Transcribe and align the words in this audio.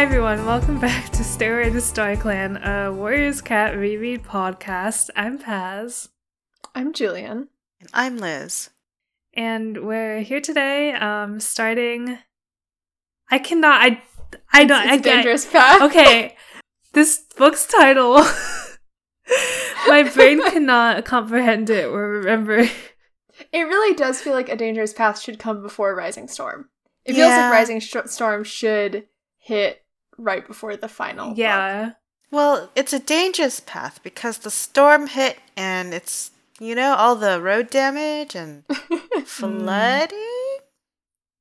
Hi 0.00 0.04
everyone, 0.06 0.46
welcome 0.46 0.80
back 0.80 1.10
to 1.10 1.22
Stairway 1.22 1.68
to 1.68 1.76
StarClan, 1.76 2.64
a 2.66 2.90
Warriors 2.90 3.42
Cat 3.42 3.76
reread 3.76 4.22
podcast. 4.22 5.10
I'm 5.14 5.36
Paz, 5.38 6.08
I'm 6.74 6.94
Julian. 6.94 7.48
And 7.80 7.90
I'm 7.92 8.16
Liz. 8.16 8.70
and 9.34 9.84
we're 9.86 10.20
here 10.20 10.40
today, 10.40 10.94
um, 10.94 11.38
starting. 11.38 12.16
I 13.30 13.40
cannot. 13.40 13.82
I. 13.82 14.02
I 14.50 14.64
don't. 14.64 14.84
It's 14.84 14.90
I 14.90 14.94
a 14.94 14.96
get- 15.00 15.14
dangerous 15.16 15.44
path. 15.44 15.82
Okay, 15.82 16.34
this 16.94 17.22
book's 17.36 17.66
title. 17.66 18.14
My 19.86 20.02
brain 20.14 20.42
cannot 20.50 21.04
comprehend 21.04 21.68
it 21.68 21.84
or 21.84 22.08
remember. 22.08 22.60
It 23.52 23.62
really 23.64 23.94
does 23.94 24.22
feel 24.22 24.32
like 24.32 24.48
a 24.48 24.56
dangerous 24.56 24.94
path 24.94 25.20
should 25.20 25.38
come 25.38 25.60
before 25.60 25.94
Rising 25.94 26.26
Storm. 26.26 26.70
It 27.04 27.12
feels 27.12 27.28
Yeah. 27.28 27.50
like 27.50 27.52
Rising 27.52 27.80
Sh- 27.80 27.96
Storm 28.06 28.44
should 28.44 29.06
hit 29.36 29.82
right 30.20 30.46
before 30.46 30.76
the 30.76 30.88
final. 30.88 31.30
book. 31.30 31.38
Yeah. 31.38 31.92
Well, 32.30 32.70
it's 32.76 32.92
a 32.92 32.98
dangerous 33.00 33.58
path 33.60 34.00
because 34.02 34.38
the 34.38 34.50
storm 34.50 35.08
hit 35.08 35.38
and 35.56 35.92
it's, 35.92 36.30
you 36.60 36.74
know, 36.76 36.94
all 36.94 37.16
the 37.16 37.40
road 37.42 37.70
damage 37.70 38.34
and 38.36 38.64
flooding? 39.24 40.58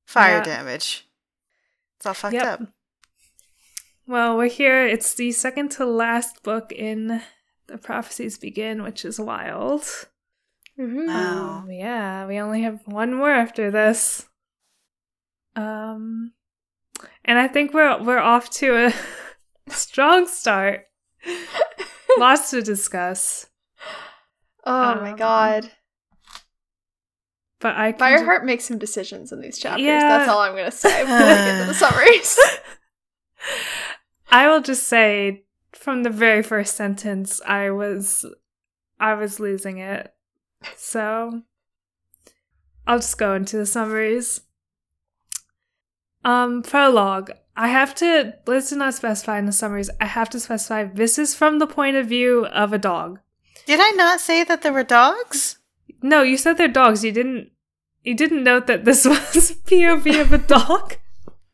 Fire 0.06 0.38
Yeah. 0.38 0.44
damage. 0.44 1.06
It's 1.98 2.06
all 2.06 2.14
fucked 2.16 2.34
Yep. 2.34 2.46
up. 2.62 2.62
Well, 4.08 4.36
we're 4.38 4.48
here. 4.50 4.88
It's 4.88 5.14
the 5.14 5.32
second 5.32 5.70
to 5.74 5.86
last 5.86 6.42
book 6.42 6.72
in 6.72 7.22
The 7.68 7.78
Prophecies 7.78 8.40
Begin, 8.40 8.82
which 8.82 9.06
is 9.06 9.20
wild. 9.20 9.84
Mhm. 10.80 11.08
Wow. 11.08 11.66
Yeah, 11.70 12.26
we 12.26 12.40
only 12.40 12.64
have 12.64 12.80
one 12.88 13.14
more 13.14 13.30
after 13.32 13.70
this. 13.70 14.28
Um, 15.56 16.34
and 17.30 17.38
I 17.40 17.48
think 17.48 17.74
we're 17.74 18.02
we're 18.04 18.18
off 18.20 18.50
to 18.60 18.88
a 18.88 18.94
strong 19.72 20.28
start. 20.28 20.82
Lots 22.18 22.50
to 22.52 22.62
discuss, 22.62 23.48
Oh 24.66 24.96
my 24.96 25.12
Um, 25.12 25.16
god. 25.18 25.72
but 27.62 27.76
I 27.76 27.94
Fireheart 27.94 28.44
makes 28.44 28.66
some 28.66 28.78
decisions 28.80 29.32
in 29.32 29.42
these 29.42 29.58
chapters. 29.60 29.86
Yeah. 29.86 30.00
That's 30.00 30.30
all 30.30 30.40
I'm 30.40 30.54
going 30.54 30.66
to 30.66 30.72
say 30.72 31.02
before 31.04 31.18
we 31.18 31.24
get 31.24 31.48
into 31.56 31.66
the 31.68 31.74
summaries. 31.76 32.40
I 34.32 34.48
will 34.48 34.62
just 34.62 34.88
say 34.88 35.44
from 35.74 36.04
the 36.04 36.10
very 36.10 36.42
first 36.44 36.76
sentence, 36.76 37.42
I 37.46 37.70
was 37.72 38.26
I 39.00 39.14
was 39.14 39.40
losing 39.40 39.78
it. 39.78 40.12
So 40.76 41.44
I'll 42.88 43.00
just 43.00 43.18
go 43.18 43.36
into 43.36 43.58
the 43.58 43.66
summaries. 43.66 44.42
Um, 46.24 46.62
prologue. 46.64 47.32
I 47.56 47.68
have 47.70 47.94
to 47.96 48.36
did 48.46 48.72
not 48.74 48.94
specify 48.94 49.38
in 49.38 49.46
the 49.46 49.52
summaries. 49.52 49.90
I 50.00 50.06
have 50.06 50.30
to 50.32 50.40
specify 50.40 50.86
this 50.86 51.18
is 51.18 51.36
from 51.36 51.60
the 51.60 51.68
point 51.68 51.98
of 51.98 52.08
view 52.08 52.46
of 52.48 52.72
a 52.74 52.78
dog. 52.78 53.20
Did 53.66 53.80
I 53.82 53.92
not 53.92 54.20
say 54.20 54.44
that 54.44 54.62
there 54.62 54.74
were 54.74 54.84
dogs? 54.84 55.58
No, 56.02 56.22
you 56.22 56.38
said 56.38 56.58
they're 56.58 56.68
dogs. 56.68 57.04
You 57.04 57.12
didn't 57.12 57.52
you 58.04 58.16
didn't 58.16 58.44
note 58.44 58.68
that 58.68 58.86
this 58.86 59.06
was 59.08 59.58
POV 59.66 60.22
of 60.22 60.34
a 60.34 60.38
dog. 60.38 60.98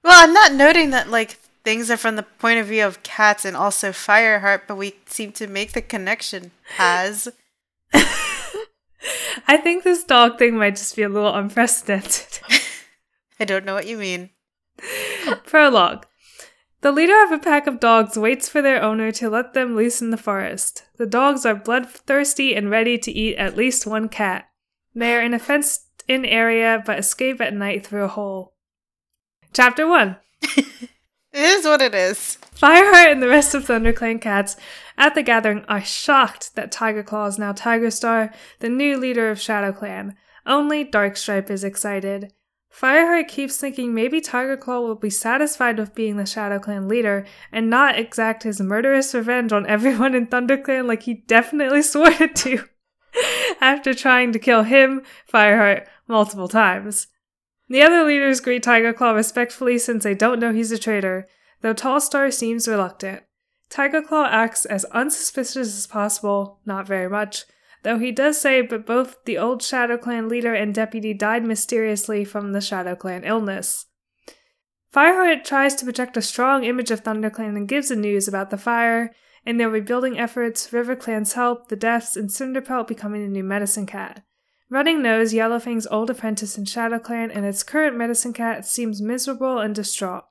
Well, 0.03 0.23
I'm 0.23 0.33
not 0.33 0.53
noting 0.53 0.91
that, 0.91 1.09
like, 1.09 1.31
things 1.63 1.89
are 1.89 1.97
from 1.97 2.15
the 2.15 2.23
point 2.23 2.59
of 2.59 2.67
view 2.67 2.85
of 2.85 3.01
cats 3.01 3.43
and 3.43 3.57
also 3.57 3.89
Fireheart, 3.89 4.61
but 4.67 4.77
we 4.77 4.95
seem 5.07 5.31
to 5.33 5.47
make 5.47 5.73
the 5.73 5.81
connection. 5.81 6.51
as. 6.77 7.27
I 9.47 9.57
think 9.57 9.83
this 9.83 10.03
dog 10.03 10.37
thing 10.37 10.57
might 10.57 10.75
just 10.75 10.95
be 10.95 11.01
a 11.03 11.09
little 11.09 11.33
unprecedented. 11.33 12.39
I 13.39 13.45
don't 13.45 13.65
know 13.65 13.73
what 13.73 13.87
you 13.87 13.97
mean. 13.97 14.29
Prologue. 15.45 16.05
The 16.81 16.91
leader 16.91 17.23
of 17.23 17.31
a 17.31 17.39
pack 17.39 17.65
of 17.65 17.79
dogs 17.79 18.17
waits 18.17 18.47
for 18.47 18.61
their 18.61 18.81
owner 18.81 19.11
to 19.13 19.29
let 19.29 19.53
them 19.53 19.75
loose 19.75 20.01
in 20.01 20.11
the 20.11 20.17
forest. 20.17 20.83
The 20.97 21.07
dogs 21.07 21.45
are 21.45 21.55
bloodthirsty 21.55 22.55
and 22.55 22.69
ready 22.69 22.97
to 22.99 23.11
eat 23.11 23.37
at 23.37 23.57
least 23.57 23.87
one 23.87 24.07
cat. 24.07 24.49
They 24.93 25.15
are 25.15 25.21
in 25.21 25.33
a 25.33 25.39
fenced 25.39 26.03
in 26.07 26.25
area 26.25 26.83
but 26.85 26.99
escape 26.99 27.41
at 27.41 27.53
night 27.53 27.85
through 27.85 28.03
a 28.03 28.09
hole. 28.09 28.53
Chapter 29.53 29.87
1 29.87 30.17
It 31.35 31.41
is 31.41 31.65
what 31.65 31.81
it 31.81 31.93
is. 31.93 32.37
Fireheart 32.55 33.11
and 33.11 33.21
the 33.21 33.27
rest 33.27 33.53
of 33.53 33.65
ThunderClan 33.65 34.21
cats 34.21 34.55
at 34.97 35.15
the 35.15 35.23
gathering 35.23 35.65
are 35.67 35.83
shocked 35.83 36.55
that 36.55 36.71
Tigerclaw 36.71 37.27
is 37.27 37.37
now 37.37 37.51
Tigerstar, 37.51 38.33
the 38.59 38.69
new 38.69 38.95
leader 38.97 39.29
of 39.29 39.39
ShadowClan. 39.39 40.13
Only 40.45 40.85
Darkstripe 40.85 41.49
is 41.49 41.65
excited. 41.65 42.31
Fireheart 42.75 43.29
keeps 43.29 43.55
thinking 43.55 43.93
maybe 43.93 44.19
Tiger 44.19 44.57
Claw 44.57 44.81
will 44.81 44.95
be 44.95 45.09
satisfied 45.09 45.79
with 45.79 45.95
being 45.95 46.17
the 46.17 46.23
ShadowClan 46.23 46.89
leader 46.89 47.25
and 47.49 47.69
not 47.69 47.97
exact 47.97 48.43
his 48.43 48.59
murderous 48.59 49.13
revenge 49.13 49.53
on 49.53 49.65
everyone 49.65 50.13
in 50.13 50.27
ThunderClan 50.27 50.85
like 50.85 51.03
he 51.03 51.13
definitely 51.13 51.81
swore 51.81 52.11
to 52.11 52.65
after 53.61 53.93
trying 53.93 54.33
to 54.33 54.39
kill 54.39 54.63
him, 54.63 55.03
Fireheart, 55.31 55.87
multiple 56.09 56.49
times. 56.49 57.07
The 57.69 57.81
other 57.81 58.03
leaders 58.03 58.41
greet 58.41 58.63
Tiger 58.63 58.91
Claw 58.91 59.11
respectfully 59.11 59.77
since 59.77 60.03
they 60.03 60.13
don't 60.13 60.39
know 60.39 60.51
he's 60.51 60.73
a 60.73 60.77
traitor, 60.77 61.29
though 61.61 61.73
Tall 61.73 62.01
Star 62.01 62.29
seems 62.29 62.67
reluctant. 62.67 63.23
Tiger 63.69 64.01
Claw 64.01 64.25
acts 64.25 64.65
as 64.65 64.83
unsuspicious 64.85 65.77
as 65.77 65.87
possible, 65.87 66.59
not 66.65 66.85
very 66.85 67.09
much, 67.09 67.45
though 67.85 67.99
he 67.99 68.11
does 68.11 68.41
say 68.41 68.61
but 68.61 68.85
both 68.85 69.23
the 69.25 69.37
old 69.37 69.61
Shadow 69.61 69.95
Clan 69.97 70.27
leader 70.27 70.55
and 70.55 70.73
deputy 70.73 71.13
died 71.13 71.45
mysteriously 71.45 72.25
from 72.25 72.51
the 72.51 72.59
Shadow 72.59 72.95
Clan 72.95 73.23
illness. 73.23 73.85
Fireheart 74.91 75.43
tries 75.43 75.75
to 75.75 75.85
project 75.85 76.17
a 76.17 76.21
strong 76.21 76.63
image 76.63 76.89
of 76.89 77.03
ThunderClan 77.03 77.55
and 77.55 77.67
gives 77.67 77.89
the 77.89 77.95
news 77.95 78.27
about 78.27 78.49
the 78.49 78.57
fire 78.57 79.13
and 79.45 79.59
their 79.59 79.69
rebuilding 79.69 80.17
efforts, 80.17 80.73
River 80.73 80.95
Clan's 80.95 81.33
help, 81.33 81.67
the 81.67 81.75
deaths, 81.75 82.17
and 82.17 82.29
Cinderpelt 82.29 82.87
becoming 82.87 83.21
the 83.21 83.29
new 83.29 83.43
medicine 83.43 83.85
cat. 83.85 84.23
Running 84.67 85.03
Nose, 85.03 85.31
Yellowfang's 85.31 85.85
old 85.91 86.09
apprentice 86.09 86.57
in 86.57 86.65
Shadow 86.65 86.97
Clan, 86.97 87.29
and 87.29 87.45
its 87.45 87.61
current 87.61 87.95
medicine 87.95 88.33
cat 88.33 88.65
seems 88.65 88.99
miserable 88.99 89.59
and 89.59 89.75
distraught. 89.75 90.23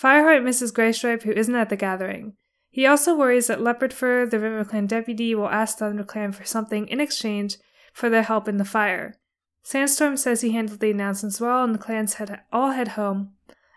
Fireheart 0.00 0.44
misses 0.44 0.70
Graystripe, 0.70 1.22
who 1.22 1.32
isn't 1.32 1.54
at 1.56 1.68
the 1.68 1.76
gathering. 1.76 2.36
He 2.72 2.86
also 2.86 3.14
worries 3.14 3.48
that 3.48 3.60
Leopard 3.60 3.92
Fur, 3.92 4.24
the 4.24 4.40
River 4.40 4.64
Clan 4.64 4.86
deputy, 4.86 5.34
will 5.34 5.50
ask 5.50 5.78
ThunderClan 5.78 6.34
for 6.34 6.46
something 6.46 6.88
in 6.88 7.00
exchange 7.00 7.58
for 7.92 8.08
their 8.08 8.22
help 8.22 8.48
in 8.48 8.56
the 8.56 8.64
fire. 8.64 9.14
Sandstorm 9.62 10.16
says 10.16 10.40
he 10.40 10.52
handled 10.52 10.80
the 10.80 10.90
announcements 10.90 11.38
well, 11.38 11.62
and 11.62 11.74
the 11.74 11.78
clans 11.78 12.14
head, 12.14 12.40
all 12.50 12.70
head 12.70 12.88
home, 12.88 13.34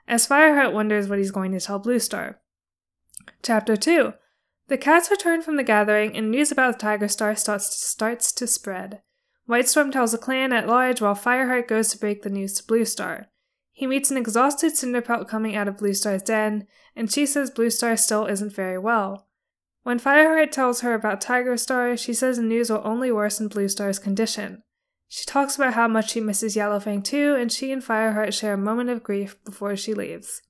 as 0.08 0.26
Fireheart 0.26 0.72
wonders 0.72 1.10
what 1.10 1.18
he's 1.20 1.32
going 1.32 1.52
to 1.52 1.60
tell 1.60 1.78
Bluestar. 1.78 2.36
Chapter 3.44 3.76
2 3.76 4.14
The 4.70 4.78
cats 4.78 5.12
return 5.12 5.42
from 5.42 5.58
the 5.58 5.64
gathering, 5.64 6.16
and 6.16 6.32
news 6.32 6.50
about 6.50 6.76
the 6.76 6.80
Tiger 6.80 7.10
Star 7.10 7.36
starts 7.36 7.76
starts 7.76 8.32
to 8.32 8.48
spread. 8.48 9.02
Whitestorm 9.46 9.92
tells 9.92 10.14
the 10.14 10.18
clan 10.18 10.54
at 10.54 10.68
large 10.68 11.02
while 11.02 11.16
Fireheart 11.16 11.68
goes 11.68 11.90
to 11.90 12.00
break 12.00 12.22
the 12.22 12.30
news 12.30 12.54
to 12.54 12.64
Bluestar. 12.64 13.26
He 13.78 13.88
meets 13.88 14.10
an 14.10 14.16
exhausted 14.16 14.72
Cinderpelt 14.72 15.28
coming 15.28 15.54
out 15.54 15.68
of 15.68 15.76
Blue 15.76 15.94
Star's 15.94 16.22
den, 16.22 16.66
and 16.96 17.12
she 17.12 17.26
says 17.26 17.52
Blue 17.52 17.70
Star 17.70 17.98
still 17.98 18.26
isn't 18.26 18.56
very 18.56 18.78
well. 18.78 19.28
When 19.84 20.00
Fireheart 20.00 20.52
tells 20.52 20.80
her 20.80 20.94
about 20.94 21.20
Tiger 21.20 21.58
Star, 21.58 21.98
she 21.98 22.14
says 22.14 22.38
the 22.38 22.44
news 22.44 22.70
will 22.70 22.82
only 22.86 23.12
worsen 23.12 23.50
Blue 23.50 23.68
Star's 23.68 24.00
condition. 24.00 24.64
She 25.10 25.26
talks 25.26 25.58
about 25.58 25.74
how 25.74 25.90
much 25.90 26.12
she 26.12 26.22
misses 26.22 26.56
Yellowfang 26.56 27.04
too, 27.04 27.36
and 27.36 27.52
she 27.52 27.74
and 27.74 27.84
Fireheart 27.84 28.32
share 28.34 28.54
a 28.54 28.58
moment 28.58 28.90
of 28.90 29.04
grief 29.04 29.36
before 29.44 29.76
she 29.76 29.94
leaves. 29.94 30.42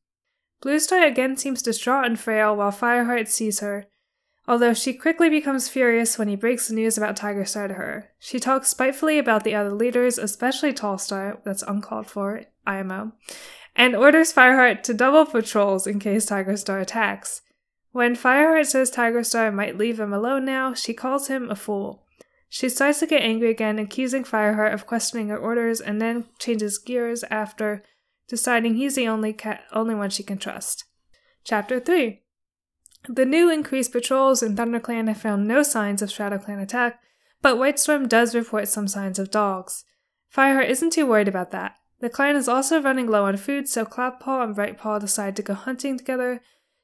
Blue 0.62 0.80
Star 0.80 1.04
again 1.04 1.36
seems 1.36 1.64
distraught 1.64 2.06
and 2.06 2.20
frail 2.20 2.56
while 2.56 2.72
Fireheart 2.72 3.28
sees 3.28 3.60
her, 3.60 3.88
although 4.48 4.76
she 4.76 4.94
quickly 4.94 5.32
becomes 5.32 5.68
furious 5.68 6.20
when 6.20 6.28
he 6.28 6.36
breaks 6.36 6.68
the 6.68 6.76
news 6.76 6.96
about 6.96 7.16
Tiger 7.16 7.44
Star 7.44 7.68
to 7.68 7.74
her. 7.74 8.12
She 8.20 8.40
talks 8.40 8.68
spitefully 8.68 9.18
about 9.18 9.44
the 9.44 9.56
other 9.56 9.74
leaders, 9.74 10.20
especially 10.20 10.74
Tallstar, 10.74 11.44
that's 11.44 11.64
uncalled 11.64 12.06
for, 12.06 12.44
IMO, 12.66 13.14
and 13.76 13.96
orders 13.96 14.34
Fireheart 14.34 14.84
to 14.84 14.94
double 14.94 15.26
patrols 15.26 15.86
in 15.86 16.00
case 16.00 16.26
Tiger 16.26 16.58
Star 16.58 16.80
attacks. 16.80 17.42
When 17.92 18.16
Fireheart 18.16 18.66
says 18.66 18.90
Tiger 18.90 19.24
Star 19.24 19.52
might 19.52 19.78
leave 19.78 20.00
him 20.00 20.14
alone 20.14 20.46
now, 20.46 20.74
she 20.74 20.94
calls 20.94 21.28
him 21.28 21.50
a 21.50 21.56
fool. 21.56 22.06
She 22.50 22.70
starts 22.70 23.00
to 23.00 23.08
get 23.08 23.22
angry 23.22 23.50
again, 23.50 23.80
accusing 23.80 24.24
Fireheart 24.24 24.74
of 24.74 24.86
questioning 24.88 25.30
her 25.30 25.38
orders, 25.38 25.82
and 25.82 26.02
then 26.02 26.26
changes 26.40 26.78
gears 26.78 27.24
after 27.32 27.84
deciding 28.28 28.76
he's 28.76 28.96
the 28.96 29.08
only 29.08 29.34
ca- 29.34 29.60
only 29.72 29.96
one 29.96 30.10
she 30.10 30.24
can 30.24 30.38
trust. 30.38 30.86
Chapter 31.44 31.80
3 31.80 32.22
The 33.08 33.26
new 33.26 33.52
increased 33.52 33.92
patrols 33.92 34.42
in 34.42 34.56
ThunderClan 34.56 35.08
have 35.08 35.22
found 35.22 35.48
no 35.48 35.64
signs 35.64 36.02
of 36.02 36.10
ShadowClan 36.10 36.62
attack, 36.62 37.02
but 37.42 37.58
Whitestorm 37.58 38.08
does 38.08 38.34
report 38.34 38.68
some 38.68 38.88
signs 38.88 39.20
of 39.20 39.32
dogs. 39.32 39.86
Fireheart 40.36 40.70
isn't 40.70 40.94
too 40.94 41.06
worried 41.06 41.28
about 41.28 41.52
that. 41.52 41.76
The 42.00 42.10
clan 42.10 42.36
is 42.36 42.48
also 42.48 42.82
running 42.82 43.08
low 43.08 43.26
on 43.26 43.38
food, 43.38 43.70
so 43.70 43.86
Cloudpaw 43.86 44.44
and 44.44 44.56
Brightpaw 44.56 45.00
decide 45.00 45.36
to 45.38 45.42
go 45.42 45.54
hunting 45.54 45.98
together, 45.98 46.42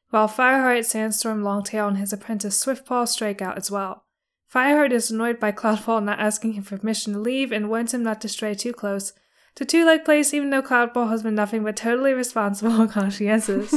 while 0.09 0.27
Fireheart, 0.27 0.85
Sandstorm, 0.85 1.43
Longtail, 1.43 1.87
and 1.87 1.97
his 1.97 2.13
apprentice 2.13 2.63
Swiftpaw 2.63 3.07
strike 3.07 3.41
out 3.41 3.57
as 3.57 3.69
well. 3.69 4.05
Fireheart 4.53 4.91
is 4.91 5.11
annoyed 5.11 5.39
by 5.39 5.51
Cloudpaw 5.51 6.03
not 6.03 6.19
asking 6.19 6.53
him 6.53 6.63
permission 6.63 7.13
to 7.13 7.19
leave 7.19 7.51
and 7.51 7.69
warns 7.69 7.93
him 7.93 8.03
not 8.03 8.19
to 8.21 8.27
stray 8.27 8.53
too 8.53 8.73
close 8.73 9.13
to 9.55 9.65
Two 9.65 9.85
Leg 9.85 10.05
Place, 10.05 10.33
even 10.33 10.49
though 10.49 10.61
Cloudpaw 10.61 11.09
has 11.09 11.23
been 11.23 11.35
nothing 11.35 11.63
but 11.63 11.75
totally 11.75 12.13
responsible 12.13 12.71
and 12.81 12.91
conscientious. 12.91 13.73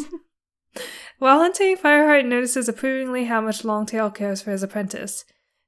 While 1.18 1.38
hunting, 1.38 1.76
Fireheart 1.76 2.26
notices 2.26 2.68
approvingly 2.68 3.24
how 3.26 3.40
much 3.40 3.64
Longtail 3.64 4.10
cares 4.10 4.42
for 4.42 4.50
his 4.50 4.62
apprentice. 4.62 5.24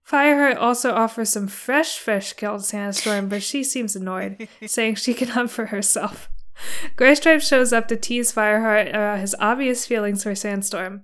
Fireheart 0.09 0.57
also 0.57 0.93
offers 0.93 1.31
some 1.31 1.49
fresh 1.49 1.99
fish 1.99 2.33
killed 2.35 2.65
Sandstorm, 2.65 3.29
but 3.29 3.43
she 3.43 3.65
seems 3.65 3.97
annoyed, 3.97 4.49
saying 4.67 4.95
she 4.95 5.15
can 5.15 5.29
hunt 5.29 5.51
for 5.51 5.67
herself. 5.67 6.31
Graystripe 6.97 7.43
shows 7.43 7.73
up 7.73 7.89
to 7.89 7.97
tease 7.97 8.33
Fireheart 8.33 8.89
about 8.89 9.19
his 9.19 9.35
obvious 9.41 9.85
feelings 9.85 10.23
for 10.23 10.35
Sandstorm. 10.35 11.03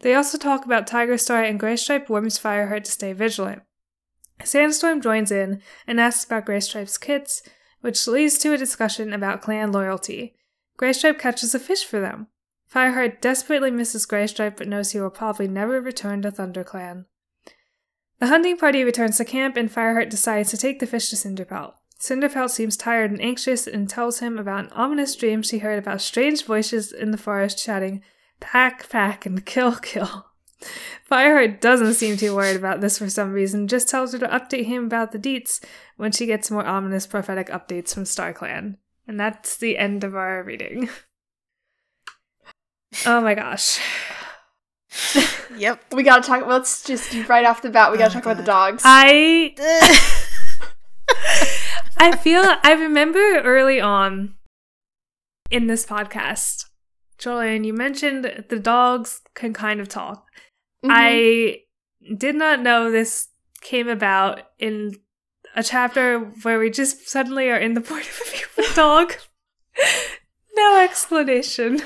They 0.00 0.14
also 0.14 0.38
talk 0.38 0.64
about 0.64 0.86
Tiger 0.86 1.18
Star, 1.18 1.42
and 1.42 1.58
Graystripe 1.58 2.08
warns 2.08 2.38
Fireheart 2.38 2.84
to 2.84 2.90
stay 2.92 3.12
vigilant. 3.12 3.62
Sandstorm 4.44 5.00
joins 5.00 5.32
in 5.32 5.60
and 5.86 6.00
asks 6.00 6.24
about 6.24 6.46
Graystripe's 6.46 6.96
kits, 6.96 7.42
which 7.80 8.06
leads 8.06 8.38
to 8.38 8.52
a 8.52 8.58
discussion 8.58 9.12
about 9.12 9.42
clan 9.42 9.72
loyalty. 9.72 10.36
Graystripe 10.78 11.18
catches 11.18 11.54
a 11.54 11.58
fish 11.58 11.84
for 11.84 12.00
them. 12.00 12.28
Fireheart 12.72 13.20
desperately 13.20 13.72
misses 13.72 14.06
Graystripe 14.06 14.56
but 14.56 14.68
knows 14.68 14.92
he 14.92 15.00
will 15.00 15.10
probably 15.10 15.48
never 15.48 15.80
return 15.80 16.22
to 16.22 16.30
ThunderClan. 16.30 17.06
The 18.20 18.26
hunting 18.26 18.56
party 18.56 18.82
returns 18.82 19.16
to 19.18 19.24
camp 19.24 19.56
and 19.56 19.72
Fireheart 19.72 20.10
decides 20.10 20.50
to 20.50 20.56
take 20.56 20.80
the 20.80 20.86
fish 20.86 21.10
to 21.10 21.16
Cinderpelt. 21.16 21.74
Cinderpelt 22.00 22.50
seems 22.50 22.76
tired 22.76 23.10
and 23.10 23.20
anxious 23.20 23.66
and 23.66 23.88
tells 23.88 24.20
him 24.20 24.38
about 24.38 24.64
an 24.64 24.70
ominous 24.72 25.14
dream 25.16 25.42
she 25.42 25.58
heard 25.58 25.78
about 25.78 26.00
strange 26.00 26.44
voices 26.44 26.92
in 26.92 27.10
the 27.10 27.18
forest 27.18 27.58
shouting, 27.58 28.02
Pack, 28.40 28.88
pack, 28.88 29.26
and 29.26 29.44
kill, 29.44 29.76
kill. 29.76 30.26
Fireheart 31.10 31.60
doesn't 31.60 31.94
seem 31.94 32.16
too 32.16 32.34
worried 32.34 32.56
about 32.56 32.80
this 32.80 32.98
for 32.98 33.08
some 33.08 33.32
reason, 33.32 33.68
just 33.68 33.88
tells 33.88 34.12
her 34.12 34.18
to 34.18 34.28
update 34.28 34.66
him 34.66 34.84
about 34.84 35.12
the 35.12 35.18
deets 35.18 35.64
when 35.96 36.12
she 36.12 36.26
gets 36.26 36.50
more 36.50 36.66
ominous 36.66 37.06
prophetic 37.06 37.48
updates 37.48 37.94
from 37.94 38.04
StarClan. 38.04 38.76
And 39.06 39.18
that's 39.18 39.56
the 39.56 39.78
end 39.78 40.04
of 40.04 40.14
our 40.14 40.42
reading. 40.42 40.88
Oh 43.04 43.20
my 43.20 43.34
gosh. 43.34 43.78
Yep. 45.56 45.86
We 45.92 46.02
gotta 46.04 46.22
talk. 46.26 46.46
Let's 46.46 46.84
just 46.84 47.12
right 47.28 47.44
off 47.44 47.62
the 47.62 47.70
bat. 47.70 47.90
We 47.90 47.98
gotta 47.98 48.10
Oh, 48.10 48.14
talk 48.14 48.22
about 48.24 48.36
the 48.36 48.42
dogs. 48.44 48.82
I 48.84 49.54
I 51.98 52.16
feel 52.16 52.42
I 52.62 52.72
remember 52.74 53.40
early 53.40 53.80
on 53.80 54.34
in 55.50 55.66
this 55.66 55.84
podcast, 55.84 56.66
Julian, 57.16 57.64
you 57.64 57.72
mentioned 57.72 58.44
the 58.48 58.58
dogs 58.58 59.20
can 59.34 59.52
kind 59.52 59.80
of 59.80 59.88
talk. 59.88 60.24
Mhm. 60.84 60.90
I 60.92 61.60
did 62.16 62.36
not 62.36 62.60
know 62.60 62.90
this 62.90 63.28
came 63.60 63.88
about 63.88 64.42
in 64.58 64.94
a 65.56 65.62
chapter 65.64 66.20
where 66.42 66.58
we 66.60 66.70
just 66.70 67.08
suddenly 67.08 67.50
are 67.50 67.58
in 67.58 67.74
the 67.74 67.80
point 67.90 68.06
of 68.06 68.28
view 68.28 68.46
of 68.64 68.70
a 68.70 68.74
dog. 68.74 69.14
no 70.54 70.78
explanation. 70.80 71.82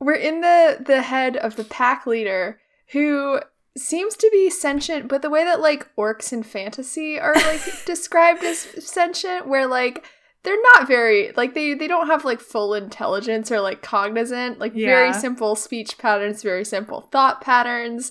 We're 0.00 0.14
in 0.14 0.40
the 0.40 0.78
the 0.84 1.02
head 1.02 1.36
of 1.36 1.56
the 1.56 1.64
pack 1.64 2.06
leader 2.06 2.60
who 2.92 3.40
seems 3.76 4.16
to 4.16 4.28
be 4.32 4.50
sentient 4.50 5.08
but 5.08 5.22
the 5.22 5.30
way 5.30 5.44
that 5.44 5.60
like 5.60 5.88
orcs 5.96 6.32
in 6.32 6.42
fantasy 6.42 7.18
are 7.18 7.34
like 7.34 7.60
described 7.84 8.42
as 8.42 8.58
sentient 8.58 9.46
where 9.46 9.66
like 9.66 10.04
they're 10.42 10.62
not 10.74 10.86
very 10.86 11.32
like 11.36 11.54
they 11.54 11.74
they 11.74 11.86
don't 11.86 12.06
have 12.06 12.24
like 12.24 12.40
full 12.40 12.74
intelligence 12.74 13.50
or 13.50 13.60
like 13.60 13.82
cognizant 13.82 14.58
like 14.58 14.72
very 14.72 15.12
simple 15.12 15.54
speech 15.56 15.98
patterns 15.98 16.42
very 16.42 16.64
simple 16.64 17.02
thought 17.12 17.40
patterns. 17.40 18.10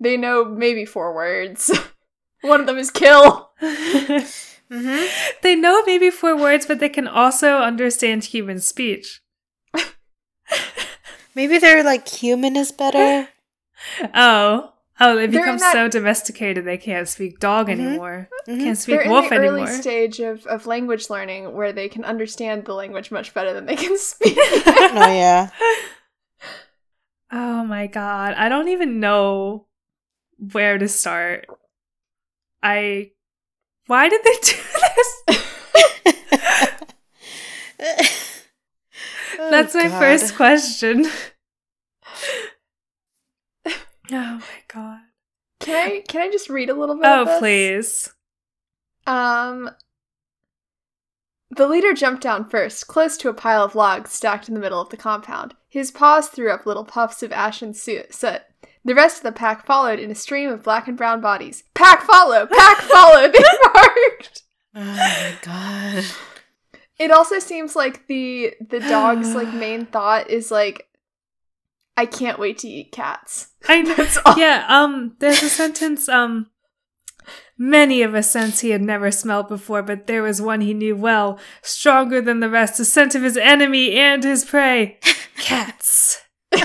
They 0.00 0.16
know 0.16 0.44
maybe 0.44 0.84
four 0.84 1.14
words. 1.14 1.76
One 2.42 2.60
of 2.60 2.66
them 2.66 2.78
is 2.78 2.90
kill. 2.90 3.50
Hmm 4.70 5.06
they 5.40 5.56
know 5.56 5.82
maybe 5.86 6.10
four 6.10 6.36
words, 6.36 6.66
but 6.66 6.78
they 6.78 6.90
can 6.90 7.08
also 7.08 7.56
understand 7.56 8.24
human 8.24 8.60
speech. 8.60 9.22
Maybe 11.38 11.58
they're 11.58 11.84
like 11.84 12.08
human 12.08 12.56
is 12.56 12.72
better. 12.72 13.28
Oh. 14.12 14.72
Oh, 14.98 15.14
they 15.14 15.28
They're 15.28 15.42
become 15.42 15.58
that- 15.58 15.72
so 15.72 15.86
domesticated 15.88 16.64
they 16.64 16.78
can't 16.78 17.06
speak 17.06 17.38
dog 17.38 17.68
Mhm. 17.68 17.72
anymore. 17.74 18.28
Mhm. 18.48 18.58
Can't 18.58 18.76
speak 18.76 18.96
they're 18.96 19.04
in 19.04 19.10
wolf 19.12 19.28
the 19.28 19.36
early 19.36 19.66
stage 19.68 20.18
of, 20.18 20.44
of 20.46 20.66
language 20.66 21.08
learning 21.10 21.54
where 21.54 21.72
they 21.72 21.88
can 21.88 22.04
understand 22.04 22.64
the 22.64 22.74
language 22.74 23.12
much 23.12 23.32
better 23.34 23.52
than 23.52 23.66
they 23.66 23.76
can 23.76 23.96
speak 24.10 24.36
Oh 24.40 25.12
yeah. 25.12 25.50
Oh 27.30 27.62
my 27.62 27.86
god. 27.86 28.34
I 28.34 28.48
don't 28.48 28.66
even 28.66 28.98
know 28.98 29.66
where 30.52 30.76
to 30.76 30.88
start. 30.88 31.46
I. 32.64 33.12
Why 33.86 34.08
did 34.08 34.22
they 34.24 34.36
do 34.42 34.56
this? 37.78 38.24
Oh, 39.38 39.50
That's 39.50 39.74
my 39.74 39.88
God. 39.88 39.98
first 40.00 40.36
question. 40.36 41.06
oh 43.66 43.72
my 44.12 44.40
god. 44.72 45.00
Can 45.60 45.90
I 45.90 46.00
can 46.06 46.22
I 46.22 46.30
just 46.30 46.48
read 46.48 46.70
a 46.70 46.74
little 46.74 46.96
bit? 46.96 47.06
Oh, 47.06 47.36
please. 47.38 48.12
Um, 49.06 49.70
the 51.50 51.66
leader 51.66 51.94
jumped 51.94 52.22
down 52.22 52.48
first, 52.48 52.88
close 52.88 53.16
to 53.18 53.28
a 53.28 53.34
pile 53.34 53.62
of 53.64 53.74
logs 53.74 54.12
stacked 54.12 54.48
in 54.48 54.54
the 54.54 54.60
middle 54.60 54.80
of 54.80 54.90
the 54.90 54.96
compound. 54.96 55.54
His 55.68 55.90
paws 55.90 56.28
threw 56.28 56.50
up 56.50 56.66
little 56.66 56.84
puffs 56.84 57.22
of 57.22 57.32
ash 57.32 57.62
and 57.62 57.76
soot. 57.76 58.12
The 58.84 58.94
rest 58.94 59.18
of 59.18 59.22
the 59.24 59.32
pack 59.32 59.66
followed 59.66 59.98
in 59.98 60.10
a 60.10 60.14
stream 60.14 60.50
of 60.50 60.62
black 60.62 60.88
and 60.88 60.96
brown 60.96 61.20
bodies. 61.20 61.64
Pack 61.74 62.02
follow! 62.02 62.46
Pack 62.46 62.78
follow! 62.82 63.28
They 63.30 63.38
marked. 63.74 64.42
Oh 64.74 64.84
my 64.84 65.34
god. 65.42 66.04
It 66.98 67.10
also 67.10 67.38
seems 67.38 67.76
like 67.76 68.06
the 68.06 68.54
the 68.60 68.80
dog's 68.80 69.34
like 69.34 69.48
main 69.54 69.86
thought 69.86 70.30
is 70.30 70.50
like, 70.50 70.88
I 71.96 72.06
can't 72.06 72.38
wait 72.38 72.58
to 72.58 72.68
eat 72.68 72.92
cats. 72.92 73.48
I 73.68 73.82
know. 73.82 73.94
That's 73.96 74.18
all. 74.24 74.38
Yeah, 74.38 74.64
um, 74.68 75.16
there's 75.18 75.42
a 75.42 75.48
sentence, 75.48 76.08
um, 76.08 76.50
many 77.56 78.02
of 78.02 78.14
a 78.14 78.22
scents 78.22 78.60
he 78.60 78.70
had 78.70 78.82
never 78.82 79.10
smelled 79.10 79.48
before, 79.48 79.82
but 79.82 80.06
there 80.06 80.22
was 80.22 80.40
one 80.40 80.60
he 80.60 80.74
knew 80.74 80.96
well, 80.96 81.38
stronger 81.62 82.20
than 82.20 82.40
the 82.40 82.50
rest, 82.50 82.78
the 82.78 82.84
scent 82.84 83.14
of 83.14 83.22
his 83.22 83.36
enemy 83.36 83.96
and 83.96 84.24
his 84.24 84.44
prey. 84.44 84.98
Cats. 85.38 86.22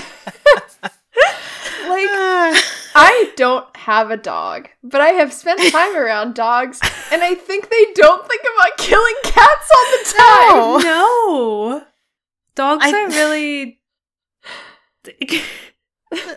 Like. 1.86 2.08
I 2.96 3.32
don't 3.36 3.73
have 3.84 4.10
a 4.10 4.16
dog, 4.16 4.68
but 4.82 5.00
I 5.00 5.08
have 5.08 5.32
spent 5.32 5.60
time 5.72 5.96
around 5.96 6.34
dogs, 6.34 6.80
and 7.12 7.22
I 7.22 7.34
think 7.34 7.68
they 7.70 7.86
don't 7.94 8.26
think 8.26 8.42
about 8.42 8.78
killing 8.78 9.14
cats 9.24 9.70
all 9.76 9.84
the 9.92 10.14
time. 10.16 10.50
No. 10.50 10.78
No. 10.78 11.84
Dogs 12.54 12.84
I- 12.86 13.04
are 13.04 13.08
really. 13.20 13.80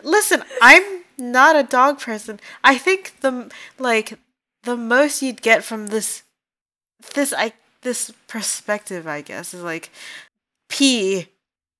Listen, 0.03 0.43
I'm 0.61 0.83
not 1.17 1.55
a 1.55 1.63
dog 1.63 1.99
person. 1.99 2.39
I 2.63 2.77
think 2.77 3.13
the 3.21 3.51
like 3.79 4.19
the 4.63 4.75
most 4.75 5.21
you'd 5.21 5.41
get 5.41 5.63
from 5.63 5.87
this 5.87 6.23
this 7.13 7.33
I 7.37 7.53
this 7.81 8.11
perspective, 8.27 9.07
I 9.07 9.21
guess, 9.21 9.53
is 9.53 9.63
like 9.63 9.89
pee. 10.69 11.27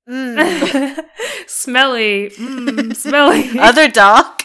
Mm. 0.08 1.04
smelly. 1.48 2.30
Mm, 2.30 2.96
smelly. 2.96 3.60
other 3.60 3.90
dog. 3.90 4.44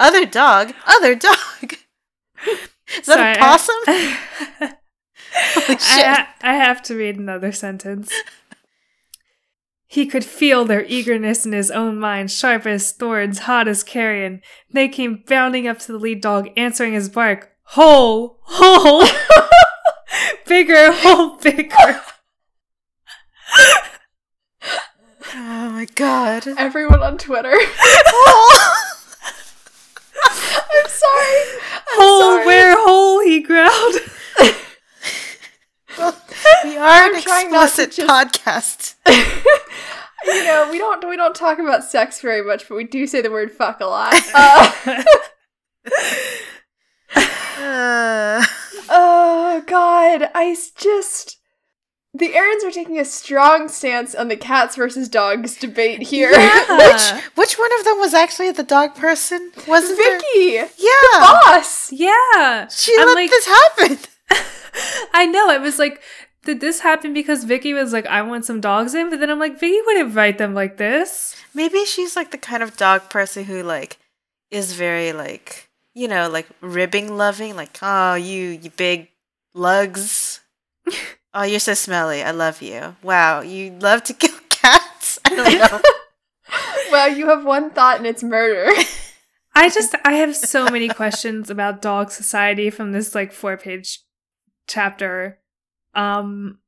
Other 0.00 0.24
dog. 0.26 0.72
Other 0.86 1.14
dog. 1.14 1.74
Is 2.46 3.06
that 3.06 3.14
Sorry, 3.16 3.32
a 3.32 3.36
possum? 3.36 3.76
I- 3.86 4.18
Holy 5.34 5.76
I, 5.76 5.78
shit. 5.78 6.06
ha- 6.06 6.34
I 6.42 6.54
have 6.54 6.82
to 6.82 6.94
read 6.96 7.16
another 7.16 7.52
sentence. 7.52 8.12
He 9.86 10.06
could 10.06 10.24
feel 10.24 10.64
their 10.64 10.84
eagerness 10.86 11.44
in 11.46 11.52
his 11.52 11.70
own 11.70 11.98
mind, 11.98 12.30
sharp 12.30 12.66
as 12.66 12.92
thorns, 12.92 13.40
hot 13.40 13.68
as 13.68 13.82
carrion. 13.82 14.40
They 14.72 14.88
came 14.88 15.22
bounding 15.26 15.66
up 15.68 15.78
to 15.80 15.92
the 15.92 15.98
lead 15.98 16.20
dog, 16.20 16.48
answering 16.56 16.92
his 16.94 17.08
bark. 17.08 17.50
Hole! 17.64 18.38
Hole! 18.42 19.06
bigger, 20.46 20.92
hole 20.92 21.36
bigger. 21.38 22.00
oh 25.34 25.70
my 25.70 25.86
god. 25.94 26.46
Everyone 26.58 27.02
on 27.02 27.16
Twitter. 27.18 27.54
I'm 30.24 30.88
sorry. 30.88 31.42
I'm 31.74 31.80
Hole 31.94 32.46
where 32.46 32.74
hole, 32.78 33.20
he 33.20 33.40
growled. 33.40 33.94
we 36.64 36.76
are 36.76 37.08
an 37.08 37.14
I'm 37.16 37.22
trying 37.22 37.50
to 37.50 37.62
explicit 37.62 37.92
just- 37.92 38.08
podcast. 38.08 38.94
you 40.26 40.44
know, 40.44 40.68
we 40.70 40.78
don't 40.78 41.06
we 41.08 41.16
don't 41.16 41.34
talk 41.34 41.58
about 41.58 41.84
sex 41.84 42.20
very 42.20 42.42
much, 42.42 42.68
but 42.68 42.76
we 42.76 42.84
do 42.84 43.06
say 43.06 43.20
the 43.22 43.30
word 43.30 43.50
fuck 43.52 43.80
a 43.80 43.86
lot. 43.86 44.14
Uh, 47.14 47.22
Uh, 47.58 48.44
oh 48.88 49.62
god, 49.66 50.30
I 50.34 50.56
just 50.76 51.38
the 52.14 52.28
Erins 52.32 52.62
are 52.64 52.70
taking 52.70 52.98
a 52.98 53.04
strong 53.04 53.68
stance 53.68 54.14
on 54.14 54.28
the 54.28 54.36
cats 54.36 54.76
versus 54.76 55.08
dogs 55.08 55.56
debate 55.56 56.02
here. 56.02 56.30
Yeah. 56.30 56.76
which 57.16 57.24
which 57.36 57.58
one 57.58 57.78
of 57.78 57.84
them 57.84 57.98
was 57.98 58.14
actually 58.14 58.50
the 58.52 58.62
dog 58.62 58.94
person? 58.94 59.50
Wasn't 59.66 59.96
there- 59.98 60.18
Vicky, 60.18 60.50
Yeah. 60.52 60.68
The 60.76 61.18
boss. 61.44 61.90
yeah. 61.92 62.68
She 62.68 62.94
I'm 62.98 63.06
let 63.08 63.14
like- 63.14 63.30
this 63.30 63.46
happen. 63.46 63.98
I 65.14 65.26
know. 65.26 65.50
It 65.50 65.60
was 65.60 65.78
like 65.78 66.02
did 66.44 66.60
this 66.60 66.80
happen 66.80 67.14
because 67.14 67.44
Vicky 67.44 67.72
was 67.72 67.92
like, 67.92 68.06
I 68.06 68.20
want 68.22 68.44
some 68.44 68.60
dogs 68.60 68.94
in? 68.94 69.10
But 69.10 69.20
then 69.20 69.30
I'm 69.30 69.38
like, 69.38 69.60
Vicky 69.60 69.78
would 69.86 70.00
invite 70.00 70.38
them 70.38 70.54
like 70.54 70.76
this. 70.76 71.36
Maybe 71.54 71.84
she's 71.84 72.16
like 72.16 72.32
the 72.32 72.38
kind 72.38 72.64
of 72.64 72.76
dog 72.76 73.08
person 73.08 73.44
who 73.44 73.62
like 73.62 73.98
is 74.50 74.72
very 74.74 75.12
like 75.12 75.68
you 75.94 76.08
know 76.08 76.28
like 76.28 76.46
ribbing 76.60 77.16
loving 77.16 77.54
like 77.56 77.78
oh 77.80 78.14
you 78.14 78.48
you 78.48 78.70
big 78.70 79.08
lugs 79.54 80.40
oh 81.34 81.42
you're 81.42 81.60
so 81.60 81.74
smelly 81.74 82.22
I 82.22 82.30
love 82.32 82.62
you 82.62 82.96
wow 83.02 83.40
you 83.40 83.72
love 83.80 84.02
to 84.04 84.14
kill 84.22 84.38
cats 84.48 85.18
I 85.24 85.30
don't 85.34 85.58
know 85.72 85.80
Well, 86.90 87.08
you 87.16 87.28
have 87.28 87.46
one 87.46 87.70
thought 87.70 87.96
and 87.96 88.06
it's 88.06 88.22
murder. 88.22 88.70
I 89.54 89.70
just 89.70 89.94
I 90.04 90.12
have 90.14 90.36
so 90.36 90.66
many 90.68 90.88
questions 90.88 91.48
about 91.48 91.80
dog 91.80 92.10
society 92.10 92.68
from 92.68 92.92
this 92.92 93.14
like 93.14 93.32
four 93.32 93.56
page 93.56 94.00
chapter. 94.66 95.38
Um 95.94 96.58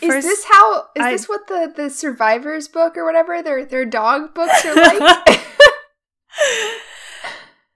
is 0.00 0.24
this 0.24 0.44
how 0.50 0.86
is 0.96 1.02
I- 1.04 1.10
this 1.10 1.28
what 1.28 1.46
the 1.48 1.70
the 1.76 1.90
survivors 1.90 2.68
book 2.68 2.96
or 2.96 3.04
whatever 3.04 3.42
their 3.42 3.66
their 3.66 3.84
dog 3.84 4.34
books 4.34 4.64
are 4.64 4.74
like? 4.74 5.40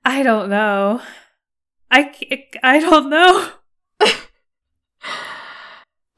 I 0.05 0.23
don't 0.23 0.49
know. 0.49 1.03
I 1.91 2.15
I 2.63 2.81
don't 2.81 3.11
know. 3.11 3.51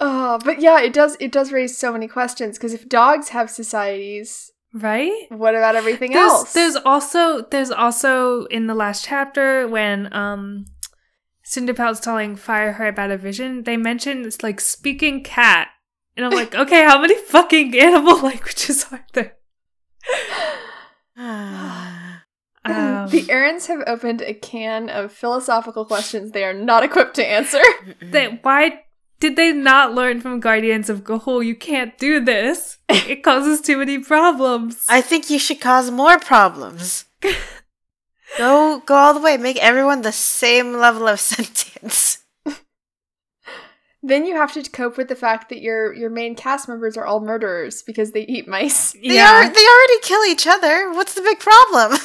Oh, 0.04 0.40
but 0.44 0.61
yeah, 0.61 0.80
it 0.80 0.92
does 0.92 1.16
it 1.21 1.30
does 1.30 1.52
raise 1.52 1.78
so 1.78 1.92
many 1.92 2.09
questions 2.09 2.59
because 2.59 2.75
if 2.75 2.88
dogs 2.88 3.28
have 3.28 3.49
societies, 3.49 4.50
Right? 4.75 5.26
what 5.28 5.54
about 5.54 5.76
everything 5.76 6.12
There's, 6.12 6.32
else? 6.32 6.52
there's 6.54 6.76
also 6.76 7.42
there's 7.42 7.71
also 7.71 8.47
in 8.47 8.66
the 8.66 8.75
last 8.75 9.04
chapter 9.04 9.68
when 9.68 10.12
um 10.12 10.64
Cinderpelt's 11.44 12.00
telling 12.00 12.35
Fire 12.37 12.75
Fireheart 12.75 12.88
about 12.90 13.11
a 13.12 13.16
vision, 13.16 13.62
they 13.62 13.76
mention 13.76 14.25
it's 14.25 14.42
like 14.42 14.61
speaking 14.61 15.23
cat. 15.23 15.68
And 16.16 16.26
I'm 16.26 16.32
like, 16.32 16.54
okay, 16.62 16.85
how 16.85 17.00
many 17.00 17.16
fucking 17.16 17.78
animal 17.78 18.18
languages 18.23 18.87
are 18.90 19.04
there? 19.12 19.37
Um, 22.64 23.09
the 23.11 23.23
Erins 23.25 23.66
have 23.66 23.82
opened 23.88 24.23
a 24.23 24.35
can 24.35 24.88
of 24.88 25.11
philosophical 25.12 25.85
questions 25.85 26.30
they 26.30 26.44
are 26.44 26.54
not 26.54 26.85
equipped 26.85 27.16
to 27.16 27.26
answer. 27.26 27.61
they, 28.00 28.38
why 28.42 28.85
did 29.23 29.37
they 29.37 29.52
not 29.52 29.95
learn 29.95 30.21
from 30.21 30.41
Guardians 30.41 30.91
of 30.91 31.05
Ga'Hoole? 31.05 31.47
You 31.47 31.55
can't 31.55 31.97
do 31.97 32.19
this. 32.19 32.79
It 32.88 33.23
causes 33.23 33.61
too 33.61 33.79
many 33.79 33.99
problems. 34.00 34.85
I 34.88 35.00
think 35.00 35.31
you 35.31 35.38
should 35.38 35.61
cause 35.61 35.91
more 35.91 36.19
problems 36.19 37.05
go 38.38 38.83
go 38.85 38.95
all 38.95 39.14
the 39.14 39.21
way 39.21 39.37
make 39.37 39.57
everyone 39.59 40.02
the 40.02 40.12
same 40.12 40.75
level 40.75 41.07
of 41.09 41.21
sentience 41.33 42.19
then 44.02 44.26
you 44.26 44.35
have 44.35 44.52
to 44.52 44.62
cope 44.71 44.97
with 44.97 45.09
the 45.09 45.14
fact 45.14 45.49
that 45.49 45.61
your 45.61 45.93
your 45.95 46.11
main 46.11 46.35
cast 46.35 46.69
members 46.69 46.97
are 46.97 47.07
all 47.07 47.21
murderers 47.21 47.83
because 47.83 48.12
they 48.12 48.23
eat 48.23 48.49
mice. 48.49 48.93
they 48.93 49.19
are 49.19 49.49
they 49.49 49.67
already 49.75 50.00
kill 50.02 50.25
each 50.25 50.47
other 50.47 50.93
what's 50.93 51.14
the 51.14 51.23
big 51.23 51.38
problem 51.38 51.99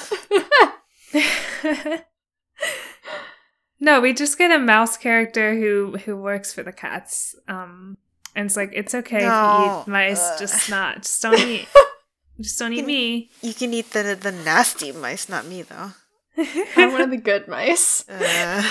no, 3.80 4.02
we 4.02 4.14
just 4.14 4.38
get 4.38 4.52
a 4.52 4.60
mouse 4.60 4.98
character 4.98 5.56
who 5.56 5.98
who 5.98 6.18
works 6.18 6.54
for 6.54 6.64
the 6.64 6.74
cats. 6.74 7.36
Um, 7.48 7.98
and 8.36 8.46
it's 8.48 8.56
like 8.56 8.72
it's 8.74 8.94
okay 8.94 9.18
if 9.18 9.24
you 9.24 9.82
eat 9.82 9.88
mice, 9.88 10.22
Ugh. 10.22 10.40
just 10.40 10.70
not, 10.70 11.04
just 11.04 11.22
don't 11.22 11.40
eat, 11.40 11.68
just 12.42 12.60
don't 12.60 12.74
eat 12.74 12.86
me. 12.86 13.30
you 13.42 13.54
can 13.54 13.74
eat 13.74 13.92
the 13.92 14.18
the 14.20 14.32
nasty 14.32 14.92
mice 14.92 15.28
not 15.30 15.46
me 15.46 15.64
though 15.64 15.92
I'm 16.76 16.92
one 16.92 17.02
of 17.02 17.10
the 17.10 17.18
good 17.18 17.48
mice. 17.48 18.06
Uh, 18.10 18.64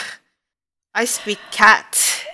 I 0.94 1.04
speak 1.04 1.38
cat. 1.50 2.24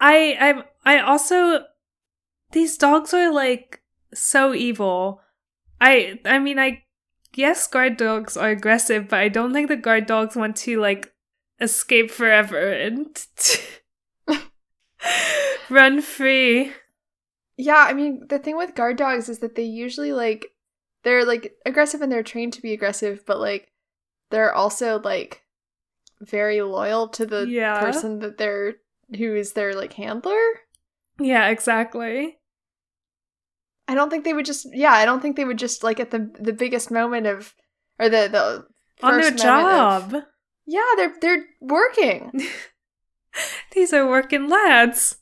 I 0.00 0.36
I'm 0.38 0.62
I 0.84 1.00
also 1.00 1.64
these 2.52 2.76
dogs 2.76 3.12
are 3.12 3.32
like 3.32 3.80
so 4.14 4.54
evil. 4.54 5.20
I 5.80 6.20
I 6.24 6.38
mean 6.38 6.58
I 6.58 6.84
yes 7.34 7.66
guard 7.66 7.96
dogs 7.96 8.36
are 8.36 8.50
aggressive, 8.50 9.08
but 9.08 9.18
I 9.20 9.28
don't 9.28 9.52
think 9.52 9.68
the 9.68 9.76
guard 9.76 10.06
dogs 10.06 10.36
want 10.36 10.56
to 10.58 10.80
like 10.80 11.12
escape 11.60 12.10
forever 12.10 12.72
and 12.72 13.24
run 15.70 16.00
free. 16.02 16.72
Yeah, 17.56 17.84
I 17.86 17.92
mean, 17.92 18.26
the 18.28 18.38
thing 18.38 18.56
with 18.56 18.74
guard 18.74 18.96
dogs 18.96 19.28
is 19.28 19.40
that 19.40 19.54
they 19.54 19.64
usually 19.64 20.12
like 20.12 20.46
they're 21.04 21.24
like 21.24 21.54
aggressive 21.66 22.00
and 22.02 22.10
they're 22.10 22.22
trained 22.22 22.52
to 22.54 22.62
be 22.62 22.72
aggressive, 22.72 23.24
but 23.26 23.38
like 23.38 23.70
they're 24.30 24.54
also 24.54 25.00
like 25.00 25.42
very 26.20 26.62
loyal 26.62 27.08
to 27.08 27.26
the 27.26 27.46
Yeah. 27.48 27.80
person 27.80 28.20
that 28.20 28.38
they're 28.38 28.76
who 29.16 29.34
is 29.34 29.52
their 29.54 29.74
like 29.74 29.94
handler. 29.94 30.40
Yeah, 31.20 31.48
exactly. 31.48 32.38
I 33.90 33.94
don't 33.94 34.08
think 34.10 34.24
they 34.24 34.32
would 34.34 34.46
just 34.46 34.66
yeah, 34.72 34.92
I 34.92 35.04
don't 35.04 35.20
think 35.20 35.36
they 35.36 35.44
would 35.44 35.58
just 35.58 35.82
like 35.82 35.98
at 36.00 36.10
the 36.10 36.30
the 36.38 36.52
biggest 36.52 36.90
moment 36.90 37.26
of 37.26 37.54
or 37.98 38.08
the 38.08 38.28
the 38.30 38.66
On 39.06 39.12
their 39.18 39.30
first 39.32 39.44
moment 39.44 39.66
of- 39.68 40.10
job. 40.12 40.22
yeah, 40.66 40.90
they're 40.96 41.14
they're 41.20 41.44
working. 41.60 42.30
These 43.72 43.92
are 43.92 44.06
working 44.08 44.48
lads. 44.48 45.16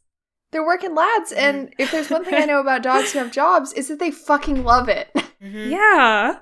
They're 0.51 0.65
working 0.67 0.95
lads 0.95 1.33
and 1.33 1.75
if 1.79 1.91
there's 1.93 2.11
one 2.11 2.25
thing 2.25 2.35
I 2.35 2.45
know 2.51 2.61
about 2.61 2.83
dogs 2.83 3.13
who 3.13 3.19
have 3.21 3.31
jobs 3.33 3.73
is 3.75 3.89
that 3.89 3.99
they 3.99 4.11
fucking 4.11 4.65
love 4.65 4.89
it 4.89 5.09
Mhm. 5.43 5.71
Yeah. 5.71 6.39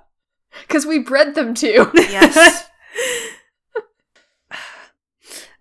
cuz 0.69 0.87
we 0.87 0.99
bred 1.01 1.35
them 1.35 1.55
to. 1.55 1.91
Yes. 1.95 2.69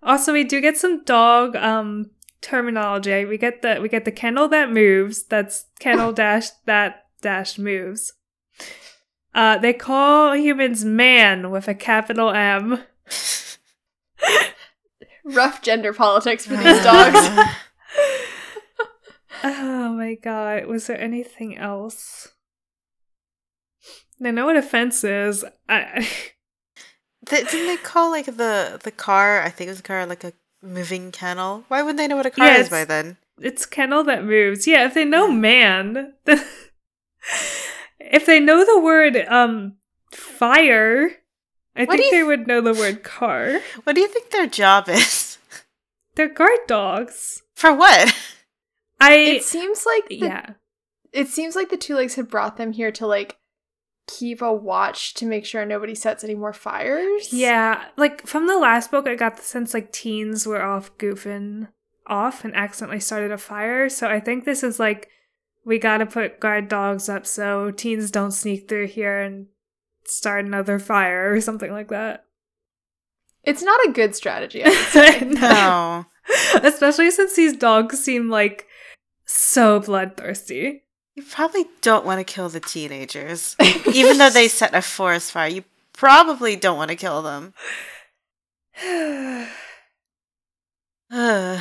also, 0.02 0.32
we 0.32 0.44
do 0.44 0.60
get 0.60 0.76
some 0.76 1.02
dog 1.04 1.56
um 1.56 2.10
terminology. 2.46 3.24
We 3.24 3.38
get 3.38 3.62
the 3.62 3.80
we 3.82 3.88
get 3.88 4.04
the 4.04 4.12
kennel 4.12 4.46
that 4.48 4.70
moves. 4.70 5.24
That's 5.24 5.66
kennel 5.80 6.12
dash 6.12 6.50
that 6.64 7.06
dash 7.20 7.58
moves. 7.58 8.12
Uh, 9.34 9.58
they 9.58 9.72
call 9.72 10.34
humans 10.34 10.84
man 10.84 11.50
with 11.50 11.66
a 11.68 11.74
capital 11.74 12.30
M. 12.30 12.84
Rough 15.24 15.60
gender 15.60 15.92
politics 15.92 16.46
for 16.46 16.56
these 16.56 16.64
dogs. 16.84 17.18
Oh 19.42 19.92
my 19.92 20.14
god! 20.14 20.66
Was 20.66 20.86
there 20.86 21.00
anything 21.00 21.58
else? 21.58 22.28
I 24.24 24.30
know 24.30 24.46
what 24.46 24.56
offense 24.56 25.04
is. 25.04 25.44
I 25.68 26.08
didn't 27.24 27.66
they 27.66 27.76
call 27.76 28.10
like 28.10 28.26
the 28.26 28.80
the 28.82 28.92
car? 28.92 29.42
I 29.42 29.50
think 29.50 29.66
it 29.66 29.72
was 29.72 29.80
a 29.80 29.82
car 29.82 30.06
like 30.06 30.24
a 30.24 30.32
moving 30.66 31.12
kennel. 31.12 31.64
Why 31.68 31.82
wouldn't 31.82 31.98
they 31.98 32.08
know 32.08 32.16
what 32.16 32.26
a 32.26 32.30
car 32.30 32.46
Yeah, 32.46 32.58
is 32.58 32.68
by 32.68 32.84
then? 32.84 33.16
it's 33.40 33.66
kennel 33.66 34.02
that 34.04 34.24
moves. 34.24 34.66
Yeah, 34.66 34.86
if 34.86 34.94
they 34.94 35.04
know 35.04 35.30
man, 35.30 36.14
then 36.24 36.44
if 38.00 38.26
they 38.26 38.40
know 38.40 38.64
the 38.64 38.80
word 38.80 39.16
um 39.28 39.76
fire, 40.12 41.10
I 41.74 41.84
What 41.84 41.96
think 41.98 42.04
you- 42.12 42.18
they 42.18 42.22
would 42.24 42.46
know 42.46 42.60
the 42.60 42.74
word 42.74 43.02
car. 43.02 43.60
What 43.84 43.94
do 43.94 44.00
you 44.00 44.08
think 44.08 44.30
their 44.30 44.46
job 44.46 44.88
is? 44.88 45.38
They're 46.14 46.28
guard 46.28 46.60
dogs. 46.66 47.42
For 47.54 47.74
what? 47.74 48.14
I 49.00 49.14
It 49.16 49.44
seems 49.44 49.84
like 49.84 50.08
the, 50.08 50.16
yeah. 50.16 50.50
it 51.12 51.28
seems 51.28 51.54
like 51.54 51.68
the 51.68 51.76
two 51.76 51.94
legs 51.94 52.14
have 52.14 52.30
brought 52.30 52.56
them 52.56 52.72
here 52.72 52.90
to 52.92 53.06
like 53.06 53.36
keep 54.06 54.40
a 54.40 54.52
watch 54.52 55.14
to 55.14 55.26
make 55.26 55.44
sure 55.44 55.64
nobody 55.64 55.94
sets 55.94 56.22
any 56.24 56.34
more 56.34 56.52
fires. 56.52 57.32
Yeah, 57.32 57.84
like 57.96 58.26
from 58.26 58.46
the 58.46 58.58
last 58.58 58.90
book, 58.90 59.06
I 59.06 59.14
got 59.14 59.36
the 59.36 59.42
sense 59.42 59.74
like 59.74 59.92
teens 59.92 60.46
were 60.46 60.62
off 60.62 60.96
goofing 60.98 61.68
off 62.06 62.44
and 62.44 62.54
accidentally 62.54 63.00
started 63.00 63.32
a 63.32 63.38
fire. 63.38 63.88
So 63.88 64.08
I 64.08 64.20
think 64.20 64.44
this 64.44 64.62
is 64.62 64.78
like 64.78 65.08
we 65.64 65.78
gotta 65.78 66.06
put 66.06 66.40
guard 66.40 66.68
dogs 66.68 67.08
up 67.08 67.26
so 67.26 67.70
teens 67.70 68.10
don't 68.10 68.30
sneak 68.30 68.68
through 68.68 68.86
here 68.86 69.20
and 69.20 69.46
start 70.04 70.44
another 70.44 70.78
fire 70.78 71.32
or 71.32 71.40
something 71.40 71.72
like 71.72 71.88
that. 71.88 72.24
It's 73.42 73.62
not 73.62 73.80
a 73.86 73.92
good 73.92 74.14
strategy. 74.14 74.62
I 74.64 74.68
would 74.68 74.78
say. 74.88 75.20
No. 75.20 76.06
Especially 76.62 77.10
since 77.10 77.34
these 77.34 77.56
dogs 77.56 77.98
seem 78.02 78.30
like 78.30 78.66
so 79.24 79.80
bloodthirsty. 79.80 80.84
You 81.16 81.22
probably 81.22 81.64
don't 81.80 82.04
want 82.04 82.20
to 82.20 82.24
kill 82.24 82.48
the 82.50 82.60
teenagers. 82.60 83.56
Even 83.92 84.18
though 84.18 84.28
they 84.30 84.48
set 84.48 84.74
a 84.74 84.82
forest 84.82 85.32
fire, 85.32 85.48
you 85.48 85.64
probably 85.94 86.56
don't 86.56 86.76
want 86.76 86.90
to 86.90 86.96
kill 86.96 87.22
them. 87.22 87.54
I 91.10 91.58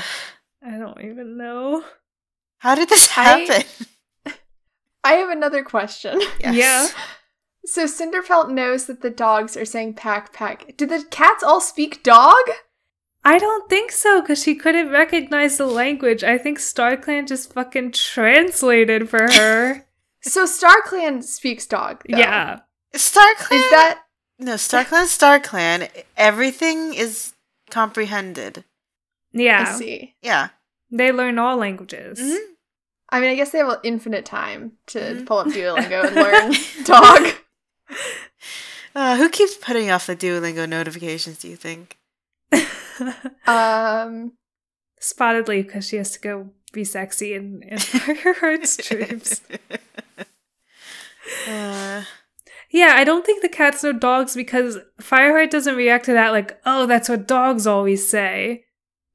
don't 0.62 1.02
even 1.02 1.38
know. 1.38 1.84
How 2.58 2.76
did 2.76 2.90
this 2.90 3.08
I- 3.18 3.24
happen? 3.24 3.68
I 5.04 5.14
have 5.14 5.30
another 5.30 5.64
question. 5.64 6.20
Yes. 6.40 6.56
Yeah. 6.56 6.88
So 7.66 7.86
Cinderpelt 7.86 8.50
knows 8.50 8.86
that 8.88 9.02
the 9.02 9.10
dogs 9.10 9.56
are 9.56 9.66
saying 9.66 9.94
pack 9.94 10.34
pack. 10.34 10.76
Do 10.78 10.86
the 10.86 11.04
cats 11.10 11.44
all 11.44 11.62
speak 11.62 12.04
dog? 12.04 12.36
I 13.28 13.40
don't 13.40 13.68
think 13.70 13.92
so 13.92 14.22
because 14.22 14.42
she 14.42 14.54
couldn't 14.56 14.92
recognize 14.92 15.58
the 15.58 15.66
language. 15.66 16.24
I 16.24 16.38
think 16.38 16.60
StarClan 16.60 17.28
just 17.28 17.52
fucking 17.54 17.92
translated 17.94 19.10
for 19.10 19.28
her. 19.32 19.86
So 20.28 20.46
StarClan 20.48 21.24
speaks 21.24 21.68
dog. 21.68 22.02
though. 22.10 22.18
yeah. 22.18 22.62
StarClan. 22.96 23.52
Is 23.52 23.70
that 23.70 24.02
no 24.40 24.56
StarClan? 24.56 25.06
StarClan. 25.06 25.88
Everything 26.18 26.96
is 26.96 27.34
comprehended. 27.70 28.64
Yeah. 29.34 29.66
I 29.70 29.78
see. 29.78 30.16
Yeah. 30.24 30.48
They 30.90 31.12
learn 31.12 31.38
all 31.38 31.58
languages. 31.58 32.18
Mhm. 32.20 32.40
I 33.10 33.20
mean, 33.20 33.30
I 33.30 33.36
guess 33.36 33.52
they 33.52 33.60
have 33.60 33.80
infinite 33.84 34.26
time 34.26 34.72
to 34.88 35.00
Mhm. 35.00 35.26
pull 35.28 35.38
up 35.38 35.48
Duolingo 35.48 36.06
and 36.08 36.16
learn 36.16 36.54
dog. 36.86 37.36
Uh, 38.96 39.18
who 39.18 39.30
keeps 39.30 39.56
putting 39.58 39.92
off 39.92 40.08
the 40.08 40.16
Duolingo 40.16 40.68
notifications? 40.68 41.38
Do 41.38 41.50
you 41.50 41.56
think? 41.56 41.98
Um, 43.48 44.34
Spottedleaf, 45.02 45.66
because 45.66 45.88
she 45.88 45.98
has 45.98 46.12
to 46.12 46.20
go 46.20 46.50
be 46.74 46.84
sexy 46.84 47.34
and 47.34 47.64
in 47.64 47.78
Fireheart's 47.78 48.78
dreams. 48.78 49.42
Uh, 51.48 52.04
Yeah, 52.76 52.94
I 52.98 53.06
don't 53.06 53.26
think 53.26 53.42
the 53.42 53.48
cats 53.48 53.84
know 53.84 53.94
dogs 53.94 54.36
because 54.36 54.78
Fireheart 55.00 55.50
doesn't 55.50 55.78
react 55.78 56.04
to 56.06 56.14
that 56.14 56.34
like, 56.34 56.60
oh, 56.66 56.86
that's 56.86 57.08
what 57.08 57.26
dogs 57.26 57.66
always 57.66 58.06
say. 58.06 58.66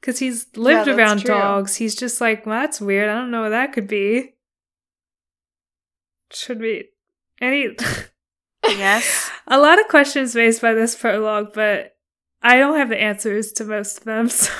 Because 0.01 0.19
he's 0.19 0.47
lived 0.57 0.89
that's 0.89 0.99
around 0.99 1.19
true. 1.19 1.35
dogs. 1.35 1.77
He's 1.77 1.95
just 1.95 2.23
like, 2.23 2.47
well, 2.47 2.59
that's 2.59 2.81
weird. 2.81 3.11
I 3.11 3.15
don't 3.15 3.31
know 3.31 3.43
what 3.43 3.51
that 3.51 3.75
could 3.75 3.87
be. 3.87 4.33
Should 6.33 6.61
we. 6.61 6.89
Any. 7.39 7.77
yes. 8.65 9.31
a 9.47 9.59
lot 9.59 9.79
of 9.79 9.89
questions 9.89 10.35
raised 10.35 10.63
by 10.63 10.73
this 10.73 10.97
prologue, 10.97 11.53
but 11.53 11.97
I 12.43 12.59
don't 12.59 12.77
have 12.79 12.89
the 12.89 13.01
answers 13.01 13.53
to 13.53 13.65
most 13.65 13.99
of 13.99 14.05
them, 14.05 14.29
so 14.31 14.51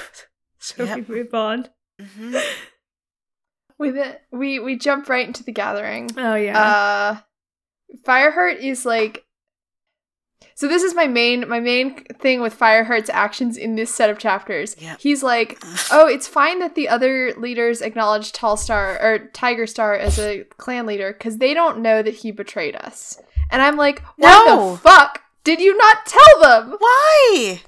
should 0.59 0.89
Yep. 0.89 1.09
we 1.09 1.15
move 1.17 1.35
on? 1.35 1.69
hmm 2.01 2.37
we 3.79 3.91
then 3.91 4.17
we 4.31 4.59
we 4.59 4.77
jump 4.77 5.09
right 5.09 5.27
into 5.27 5.43
the 5.43 5.53
gathering. 5.53 6.11
Oh, 6.17 6.35
yeah. 6.35 6.59
Uh, 6.61 7.17
Fireheart 8.07 8.61
is 8.61 8.85
like. 8.85 9.25
So 10.55 10.69
this 10.69 10.83
is 10.83 10.95
my 10.95 11.07
main 11.07 11.49
my 11.49 11.61
main 11.61 12.05
thing 12.05 12.43
with 12.43 12.59
Fireheart's 12.59 13.09
actions 13.11 13.57
in 13.57 13.77
this 13.77 13.95
set 13.95 14.11
of 14.11 14.19
chapters. 14.19 14.77
Yep. 14.79 15.01
He's 15.01 15.23
like, 15.23 15.59
oh, 15.91 16.07
it's 16.07 16.29
fine 16.29 16.59
that 16.61 16.75
the 16.75 16.89
other 16.89 17.33
leaders 17.39 17.81
acknowledge 17.81 18.33
Tall 18.33 18.57
Star 18.59 19.01
or 19.03 19.19
Tiger 19.33 19.67
Star 19.67 19.95
as 19.95 20.19
a 20.19 20.45
clan 20.59 20.85
leader 20.85 21.13
because 21.15 21.39
they 21.39 21.55
don't 21.55 21.81
know 21.81 22.03
that 22.03 22.15
he 22.17 22.31
betrayed 22.31 22.77
us. 22.77 23.19
And 23.51 23.63
I'm 23.63 23.77
like, 23.77 24.03
what 24.17 24.47
No. 24.47 24.73
the 24.73 24.79
fuck 24.79 25.23
did 25.45 25.61
you 25.61 25.77
not 25.77 26.05
tell 26.07 26.41
them? 26.43 26.77
Why? 26.79 27.63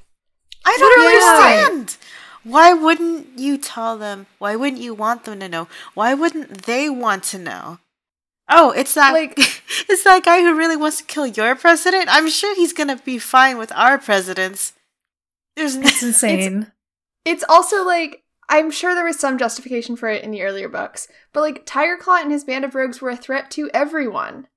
I 0.65 0.77
don't 0.79 0.99
Literally 0.99 1.65
understand. 1.65 1.97
Why 2.45 2.73
wouldn't 2.73 3.39
you 3.39 3.57
tell 3.57 3.97
them? 3.99 4.27
Why 4.39 4.57
wouldn't 4.57 4.83
you 4.83 4.95
want 4.95 5.25
them 5.25 5.41
to 5.41 5.49
know? 5.49 5.69
Why 5.95 6.15
wouldn't 6.15 6.65
they 6.65 6.91
want 6.91 7.23
to 7.25 7.39
know? 7.39 7.79
Oh, 8.49 8.71
it's 8.73 8.95
that 8.95 9.13
Like- 9.13 9.39
it's 9.89 10.05
that 10.05 10.25
guy 10.25 10.41
who 10.41 10.57
really 10.57 10.77
wants 10.77 10.99
to 10.99 11.05
kill 11.05 11.27
your 11.27 11.55
president. 11.55 12.09
I'm 12.11 12.29
sure 12.29 12.55
he's 12.55 12.73
gonna 12.73 12.97
be 12.97 13.19
fine 13.19 13.59
with 13.59 13.73
our 13.73 13.99
presidents. 13.99 14.73
There's 15.57 15.77
it's 15.77 16.03
insane. 16.03 16.73
It's 17.25 17.45
also 17.49 17.85
like 17.85 18.23
I'm 18.49 18.71
sure 18.71 18.95
there 18.95 19.05
was 19.05 19.19
some 19.19 19.39
justification 19.39 19.97
for 19.97 20.09
it 20.09 20.25
in 20.25 20.31
the 20.31 20.43
earlier 20.43 20.69
books, 20.69 21.09
but 21.33 21.41
like 21.41 21.65
Tiger 21.65 21.97
Claw 21.97 22.21
and 22.21 22.31
his 22.33 22.45
band 22.45 22.65
of 22.65 22.75
rogues 22.75 23.01
were 23.01 23.11
a 23.11 23.17
threat 23.17 23.51
to 23.53 23.71
everyone 23.73 24.49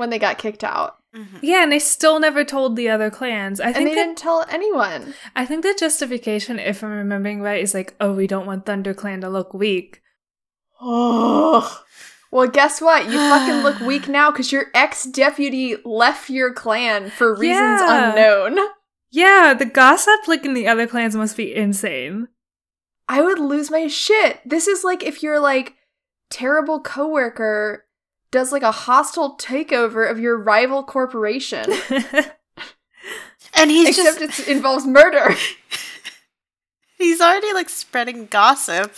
when 0.00 0.10
they 0.10 0.18
got 0.18 0.38
kicked 0.38 0.64
out, 0.64 0.96
Mhm. 1.14 1.38
yeah, 1.42 1.62
and 1.62 1.70
they 1.70 1.78
still 1.78 2.18
never 2.18 2.42
told 2.44 2.74
the 2.74 2.88
other 2.88 3.10
clans. 3.10 3.60
I 3.60 3.66
and 3.66 3.76
think 3.76 3.88
they 3.90 3.94
that 3.94 4.00
didn't 4.06 4.18
tell 4.18 4.44
anyone. 4.48 5.14
I 5.36 5.46
think 5.46 5.62
the 5.62 5.74
justification, 5.78 6.58
if 6.58 6.82
I'm 6.82 6.90
remembering 6.90 7.40
right, 7.42 7.62
is 7.62 7.74
like, 7.74 7.94
oh, 8.00 8.12
we 8.12 8.26
don't 8.26 8.46
want 8.46 8.66
ThunderClan 8.66 9.20
to 9.20 9.28
look 9.28 9.54
weak. 9.54 10.00
Oh. 10.80 11.82
Well, 12.32 12.46
guess 12.48 12.80
what? 12.80 13.06
You 13.06 13.18
fucking 13.18 13.62
look 13.62 13.80
weak 13.86 14.08
now 14.08 14.30
because 14.30 14.52
your 14.52 14.66
ex 14.74 15.04
deputy 15.04 15.76
left 15.84 16.30
your 16.30 16.52
clan 16.52 17.10
for 17.10 17.34
reasons 17.34 17.80
Yeah. 17.82 18.10
unknown. 18.10 18.58
Yeah, 19.10 19.54
the 19.58 19.64
gossip 19.66 20.28
like 20.28 20.44
in 20.44 20.54
the 20.54 20.68
other 20.68 20.86
clans 20.86 21.16
must 21.16 21.36
be 21.36 21.54
insane. 21.54 22.28
I 23.08 23.20
would 23.22 23.40
lose 23.40 23.68
my 23.70 23.88
shit. 23.88 24.38
This 24.46 24.68
is 24.68 24.84
like 24.84 25.02
if 25.02 25.22
your 25.22 25.40
like 25.40 25.74
terrible 26.30 26.80
coworker 26.80 27.84
does 28.30 28.52
like 28.52 28.62
a 28.62 28.72
hostile 28.72 29.36
takeover 29.36 30.08
of 30.10 30.18
your 30.18 30.36
rival 30.38 30.82
corporation, 30.84 31.64
and 33.54 33.70
he's 33.70 33.98
except 33.98 34.18
just 34.18 34.40
it 34.40 34.48
involves 34.48 34.86
murder. 34.86 35.34
he's 36.98 37.20
already 37.20 37.52
like 37.52 37.68
spreading 37.68 38.26
gossip. 38.26 38.92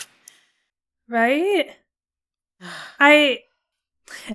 right? 1.09 1.67
I 3.01 3.41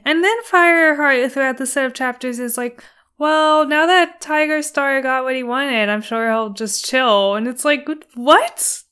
and 0.06 0.24
then 0.24 0.44
Fireheart 0.44 1.32
throughout 1.32 1.58
the 1.58 1.66
set 1.66 1.86
of 1.86 1.94
chapters 1.94 2.40
is 2.40 2.58
like, 2.58 2.84
well, 3.18 3.66
now 3.68 3.86
that 3.86 4.22
Tiger 4.22 4.62
Star 4.62 5.02
got 5.02 5.24
what 5.24 5.36
he 5.36 5.44
wanted, 5.44 5.90
I'm 5.90 6.02
sure 6.02 6.30
he'll 6.30 6.50
just 6.52 6.86
chill. 6.86 7.36
And 7.36 7.48
it's 7.48 7.66
like, 7.66 7.88
what? 8.16 8.84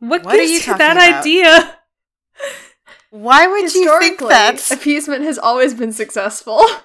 What, 0.00 0.24
What 0.24 0.38
are 0.40 0.46
gives 0.46 0.50
you 0.52 0.60
you 0.60 0.74
that 0.78 0.96
about? 0.96 1.20
idea? 1.20 1.78
Why 3.10 3.46
would 3.46 3.74
you 3.74 3.98
think 4.00 4.18
that? 4.20 4.70
appeasement 4.70 5.24
has 5.24 5.38
always 5.38 5.74
been 5.74 5.92
successful. 5.92 6.62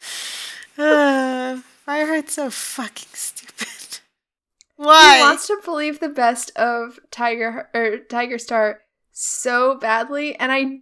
Uh, 0.76 1.60
Fireheart's 1.86 2.34
so 2.34 2.50
fucking 2.50 3.08
stupid. 3.12 4.00
Why? 4.76 5.16
He 5.16 5.20
Why? 5.20 5.20
wants 5.20 5.46
to 5.46 5.60
believe 5.64 6.00
the 6.00 6.08
best 6.08 6.50
of 6.56 6.98
Tiger 7.12 7.70
or 7.72 7.98
Tiger 7.98 8.38
Star 8.38 8.80
so 9.12 9.78
badly, 9.78 10.34
and 10.34 10.50
I, 10.50 10.80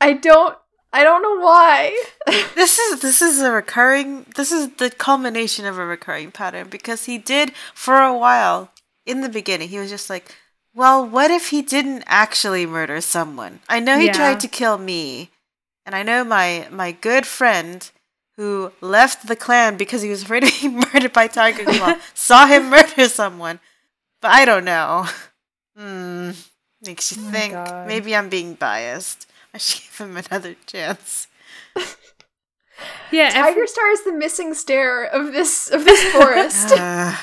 I 0.00 0.14
don't, 0.14 0.56
I 0.92 1.04
don't 1.04 1.22
know 1.22 1.38
why. 1.44 2.02
this 2.54 2.78
is 2.78 3.00
this 3.02 3.20
is 3.20 3.42
a 3.42 3.50
recurring. 3.50 4.24
This 4.36 4.50
is 4.52 4.70
the 4.76 4.88
culmination 4.88 5.66
of 5.66 5.76
a 5.78 5.84
recurring 5.84 6.30
pattern 6.30 6.68
because 6.70 7.04
he 7.04 7.18
did 7.18 7.52
for 7.74 8.00
a 8.00 8.16
while 8.16 8.70
in 9.04 9.20
the 9.20 9.28
beginning. 9.28 9.68
He 9.68 9.78
was 9.78 9.90
just 9.90 10.08
like, 10.08 10.34
"Well, 10.74 11.06
what 11.06 11.30
if 11.30 11.48
he 11.50 11.62
didn't 11.62 12.02
actually 12.06 12.66
murder 12.66 13.00
someone? 13.00 13.60
I 13.68 13.80
know 13.80 13.98
he 13.98 14.06
Yeah. 14.06 14.12
tried 14.12 14.40
to 14.40 14.48
kill 14.48 14.76
me, 14.78 15.30
and 15.86 15.94
I 15.94 16.02
know 16.02 16.24
my 16.24 16.68
my 16.70 16.92
good 16.92 17.26
friend." 17.26 17.88
Who 18.36 18.72
left 18.80 19.28
the 19.28 19.36
clan 19.36 19.76
because 19.76 20.02
he 20.02 20.10
was 20.10 20.24
afraid 20.24 20.42
of 20.42 20.50
being 20.60 20.74
murdered 20.92 21.12
by 21.12 21.28
Tiger 21.28 21.62
Claw? 21.64 21.94
saw 22.14 22.46
him 22.48 22.68
murder 22.68 23.08
someone, 23.08 23.60
but 24.20 24.32
I 24.32 24.44
don't 24.44 24.64
know. 24.64 25.06
Hmm, 25.78 26.32
makes 26.84 27.12
you 27.16 27.22
Oh 27.24 27.30
think. 27.30 27.52
God. 27.54 27.86
Maybe 27.86 28.10
I'm 28.16 28.28
being 28.28 28.54
biased. 28.54 29.28
I 29.54 29.58
should 29.58 29.82
give 29.84 29.98
him 29.98 30.16
another 30.16 30.56
chance. 30.66 31.28
Yeah, 33.12 33.30
every- 33.32 33.52
Tiger 33.54 33.66
Star 33.68 33.88
is 33.90 34.02
the 34.02 34.12
missing 34.12 34.52
stair 34.54 35.04
of 35.04 35.32
this 35.32 35.70
of 35.70 35.84
this 35.84 36.02
forest. 36.12 36.72
Uh, 36.76 37.14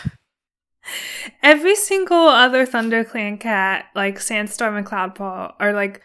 Every 1.43 1.75
single 1.75 2.27
other 2.27 2.65
ThunderClan 2.65 3.39
cat, 3.39 3.85
like 3.95 4.19
Sandstorm 4.19 4.77
and 4.77 4.85
Cloudpaw, 4.85 5.55
are 5.59 5.73
like, 5.73 6.01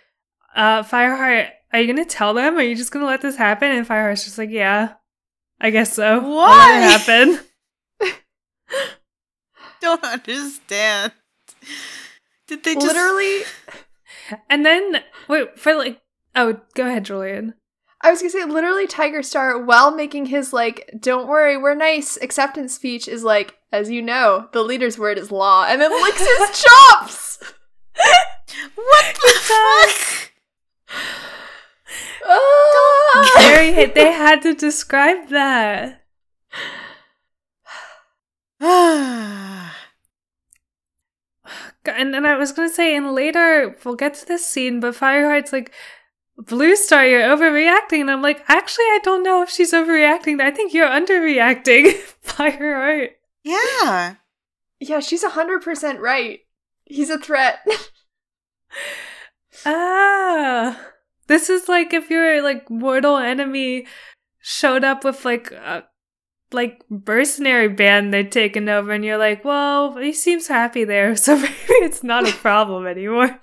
uh, 0.54 0.82
Fireheart, 0.82 1.50
are 1.72 1.80
you 1.80 1.86
gonna 1.86 2.04
tell 2.04 2.32
them? 2.34 2.56
Are 2.56 2.62
you 2.62 2.74
just 2.74 2.90
gonna 2.90 3.06
let 3.06 3.20
this 3.20 3.36
happen? 3.36 3.70
And 3.70 3.86
Fireheart's 3.86 4.24
just 4.24 4.38
like, 4.38 4.50
yeah, 4.50 4.94
I 5.60 5.70
guess 5.70 5.92
so. 5.92 6.20
I'll 6.20 6.20
let 6.20 6.22
it 6.22 6.28
Why? 6.28 6.70
happen? 6.80 7.40
don't 9.80 10.04
understand. 10.04 11.12
Did 12.46 12.64
they 12.64 12.74
just 12.74 12.86
Literally, 12.86 13.42
And 14.50 14.64
then, 14.64 15.02
wait, 15.28 15.58
for 15.58 15.74
like, 15.74 16.00
oh, 16.34 16.60
go 16.74 16.86
ahead, 16.86 17.04
Julian. 17.04 17.54
I 18.06 18.10
was 18.10 18.20
gonna 18.20 18.30
say, 18.30 18.44
literally, 18.44 18.86
Tiger 18.86 19.20
Star, 19.20 19.58
while 19.58 19.90
making 19.90 20.26
his 20.26 20.52
like 20.52 20.88
"Don't 21.00 21.26
worry, 21.26 21.56
we're 21.56 21.74
nice" 21.74 22.16
acceptance 22.22 22.72
speech, 22.72 23.08
is 23.08 23.24
like, 23.24 23.56
as 23.72 23.90
you 23.90 24.00
know, 24.00 24.48
the 24.52 24.62
leader's 24.62 24.96
word 24.96 25.18
is 25.18 25.32
law, 25.32 25.64
and 25.68 25.80
then 25.80 25.90
licks 25.90 26.20
his 26.20 26.64
chops. 26.64 27.38
What 28.76 29.14
the 29.16 29.32
fuck? 29.40 30.30
Ah! 32.24 33.32
Very, 33.38 33.86
they 33.92 34.12
had 34.12 34.40
to 34.42 34.54
describe 34.54 35.26
that. 35.30 36.04
And 41.88 42.12
then 42.12 42.26
I 42.26 42.36
was 42.36 42.52
gonna 42.52 42.68
say, 42.68 42.96
and 42.96 43.12
later 43.12 43.76
we'll 43.84 43.94
get 43.94 44.14
to 44.14 44.26
this 44.26 44.44
scene, 44.44 44.80
but 44.80 44.94
Fireheart's 44.94 45.52
like, 45.52 45.72
Blue 46.38 46.76
Star, 46.76 47.06
you're 47.06 47.22
overreacting. 47.22 48.00
And 48.00 48.10
I'm 48.10 48.22
like, 48.22 48.42
actually, 48.48 48.84
I 48.84 49.00
don't 49.02 49.22
know 49.22 49.42
if 49.42 49.50
she's 49.50 49.72
overreacting. 49.72 50.40
I 50.40 50.50
think 50.50 50.74
you're 50.74 50.88
underreacting, 50.88 51.92
Fireheart. 52.24 53.10
yeah. 53.42 54.16
Yeah, 54.78 55.00
she's 55.00 55.24
hundred 55.24 55.62
percent 55.62 56.00
right. 56.00 56.40
He's 56.84 57.10
a 57.10 57.18
threat. 57.18 57.60
Ah, 59.64 60.78
this 61.28 61.48
is 61.48 61.68
like 61.68 61.92
if 61.92 62.10
your 62.10 62.42
like 62.42 62.68
mortal 62.70 63.16
enemy 63.16 63.86
showed 64.38 64.84
up 64.84 65.02
with 65.02 65.24
like 65.24 65.50
a 65.50 65.84
like 66.52 66.84
mercenary 66.88 67.68
band 67.68 68.12
they'd 68.12 68.30
taken 68.30 68.68
over, 68.68 68.92
and 68.92 69.04
you're 69.04 69.16
like, 69.18 69.44
well, 69.44 69.96
he 69.96 70.12
seems 70.12 70.46
happy 70.48 70.84
there, 70.84 71.16
so 71.24 71.36
maybe 71.36 71.54
it's 71.70 72.04
not 72.04 72.28
a 72.28 72.32
problem 72.32 72.86
anymore. 72.86 73.40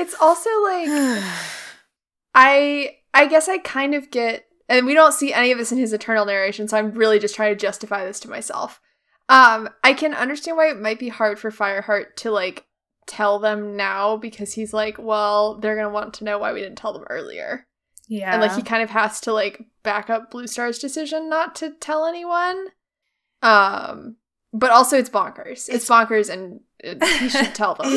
It's 0.00 0.14
also 0.20 0.50
like 0.62 0.88
I 2.34 2.96
I 3.12 3.26
guess 3.26 3.48
I 3.48 3.58
kind 3.58 3.94
of 3.94 4.10
get 4.10 4.46
and 4.68 4.86
we 4.86 4.94
don't 4.94 5.12
see 5.12 5.32
any 5.32 5.50
of 5.50 5.58
this 5.58 5.72
in 5.72 5.78
his 5.78 5.92
eternal 5.92 6.24
narration, 6.24 6.68
so 6.68 6.76
I'm 6.78 6.92
really 6.92 7.18
just 7.18 7.34
trying 7.34 7.52
to 7.52 7.60
justify 7.60 8.04
this 8.04 8.20
to 8.20 8.30
myself. 8.30 8.80
Um, 9.28 9.68
I 9.82 9.92
can 9.94 10.14
understand 10.14 10.56
why 10.56 10.70
it 10.70 10.80
might 10.80 10.98
be 10.98 11.08
hard 11.08 11.38
for 11.38 11.50
Fireheart 11.50 12.14
to 12.16 12.30
like 12.30 12.66
tell 13.06 13.38
them 13.40 13.76
now 13.76 14.16
because 14.16 14.52
he's 14.54 14.72
like, 14.72 14.96
well, 14.98 15.56
they're 15.58 15.76
gonna 15.76 15.90
want 15.90 16.14
to 16.14 16.24
know 16.24 16.38
why 16.38 16.52
we 16.52 16.60
didn't 16.60 16.78
tell 16.78 16.92
them 16.92 17.04
earlier. 17.10 17.66
Yeah. 18.08 18.32
And 18.32 18.40
like 18.40 18.54
he 18.56 18.62
kind 18.62 18.82
of 18.82 18.90
has 18.90 19.20
to 19.22 19.32
like 19.32 19.62
back 19.82 20.10
up 20.10 20.30
Blue 20.30 20.46
Star's 20.46 20.78
decision 20.78 21.28
not 21.28 21.54
to 21.56 21.70
tell 21.80 22.06
anyone. 22.06 22.68
Um 23.42 24.16
but 24.52 24.70
also 24.70 24.98
it's 24.98 25.10
bonkers. 25.10 25.68
It's, 25.68 25.68
It's- 25.68 25.88
bonkers 25.88 26.28
and 26.28 26.60
it, 26.78 27.02
he 27.20 27.28
should 27.28 27.54
tell 27.54 27.74
them. 27.74 27.92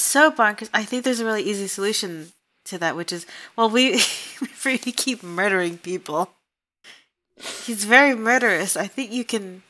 So 0.00 0.30
bonkers. 0.30 0.68
I 0.74 0.84
think 0.84 1.04
there's 1.04 1.20
a 1.20 1.24
really 1.24 1.42
easy 1.42 1.66
solution 1.68 2.32
to 2.66 2.78
that, 2.78 2.96
which 2.96 3.12
is 3.12 3.26
well, 3.56 3.70
we 3.70 4.00
we 4.64 4.78
keep 4.78 5.22
murdering 5.22 5.78
people. 5.78 6.30
He's 7.64 7.84
very 7.84 8.14
murderous. 8.14 8.76
I 8.76 8.86
think 8.86 9.12
you 9.12 9.24
can. 9.24 9.62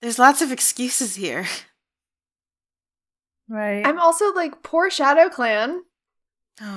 There's 0.00 0.18
lots 0.18 0.42
of 0.42 0.52
excuses 0.52 1.14
here. 1.16 1.46
right. 3.48 3.86
I'm 3.86 3.98
also 3.98 4.32
like 4.32 4.62
poor 4.62 4.90
Shadow 4.90 5.28
Clan. 5.28 5.82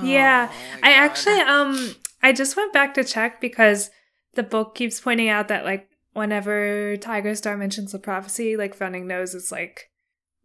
Yeah, 0.02 0.50
Oh 0.50 0.80
my 0.82 0.88
I 0.88 0.92
God. 0.92 1.04
actually 1.04 1.40
um 1.40 1.94
I 2.22 2.32
just 2.32 2.56
went 2.56 2.72
back 2.72 2.94
to 2.94 3.04
check 3.04 3.40
because 3.40 3.90
the 4.34 4.42
book 4.42 4.74
keeps 4.74 5.00
pointing 5.00 5.28
out 5.28 5.48
that 5.48 5.64
like 5.64 5.88
whenever 6.14 6.96
Tiger 6.96 7.34
Star 7.34 7.56
mentions 7.56 7.92
the 7.92 7.98
prophecy, 7.98 8.56
like 8.56 8.80
Running 8.80 9.06
Nose 9.06 9.34
is 9.34 9.52
like 9.52 9.88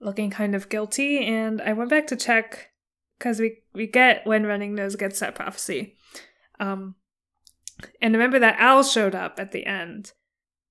looking 0.04 0.30
kind 0.30 0.54
of 0.56 0.70
guilty, 0.70 1.20
and 1.26 1.62
I 1.62 1.74
went 1.74 1.90
back 1.90 2.08
to 2.08 2.16
check 2.16 2.70
because 3.18 3.40
we 3.40 3.60
we 3.74 3.88
get 3.88 4.26
when 4.26 4.46
Running 4.46 4.76
Nose 4.76 4.96
gets 4.96 5.20
that 5.20 5.36
prophecy, 5.36 5.96
um, 6.60 6.96
and 8.02 8.14
remember 8.14 8.40
that 8.40 8.56
Owl 8.60 8.84
showed 8.84 9.16
up 9.16 9.40
at 9.40 9.52
the 9.52 9.66
end. 9.66 10.12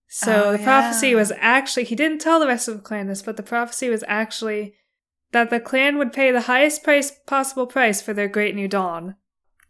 So 0.09 0.45
Oh, 0.49 0.53
the 0.53 0.59
prophecy 0.63 1.09
yeah. 1.11 1.17
was 1.17 1.33
actually 1.39 1.85
he 1.85 1.95
didn't 1.95 2.19
tell 2.21 2.39
the 2.39 2.47
rest 2.47 2.69
of 2.69 2.77
the 2.77 2.83
clan 2.83 3.07
this, 3.07 3.23
but 3.23 3.37
the 3.39 3.43
prophecy 3.43 3.89
was 3.89 4.05
actually 4.07 4.75
that 5.33 5.49
the 5.49 5.59
clan 5.61 5.97
would 5.97 6.13
pay 6.13 6.31
the 6.31 6.43
highest 6.43 6.83
price 6.85 7.11
possible 7.27 7.67
price 7.67 8.03
for 8.03 8.13
their 8.13 8.29
great 8.29 8.55
new 8.55 8.69
dawn. 8.69 9.17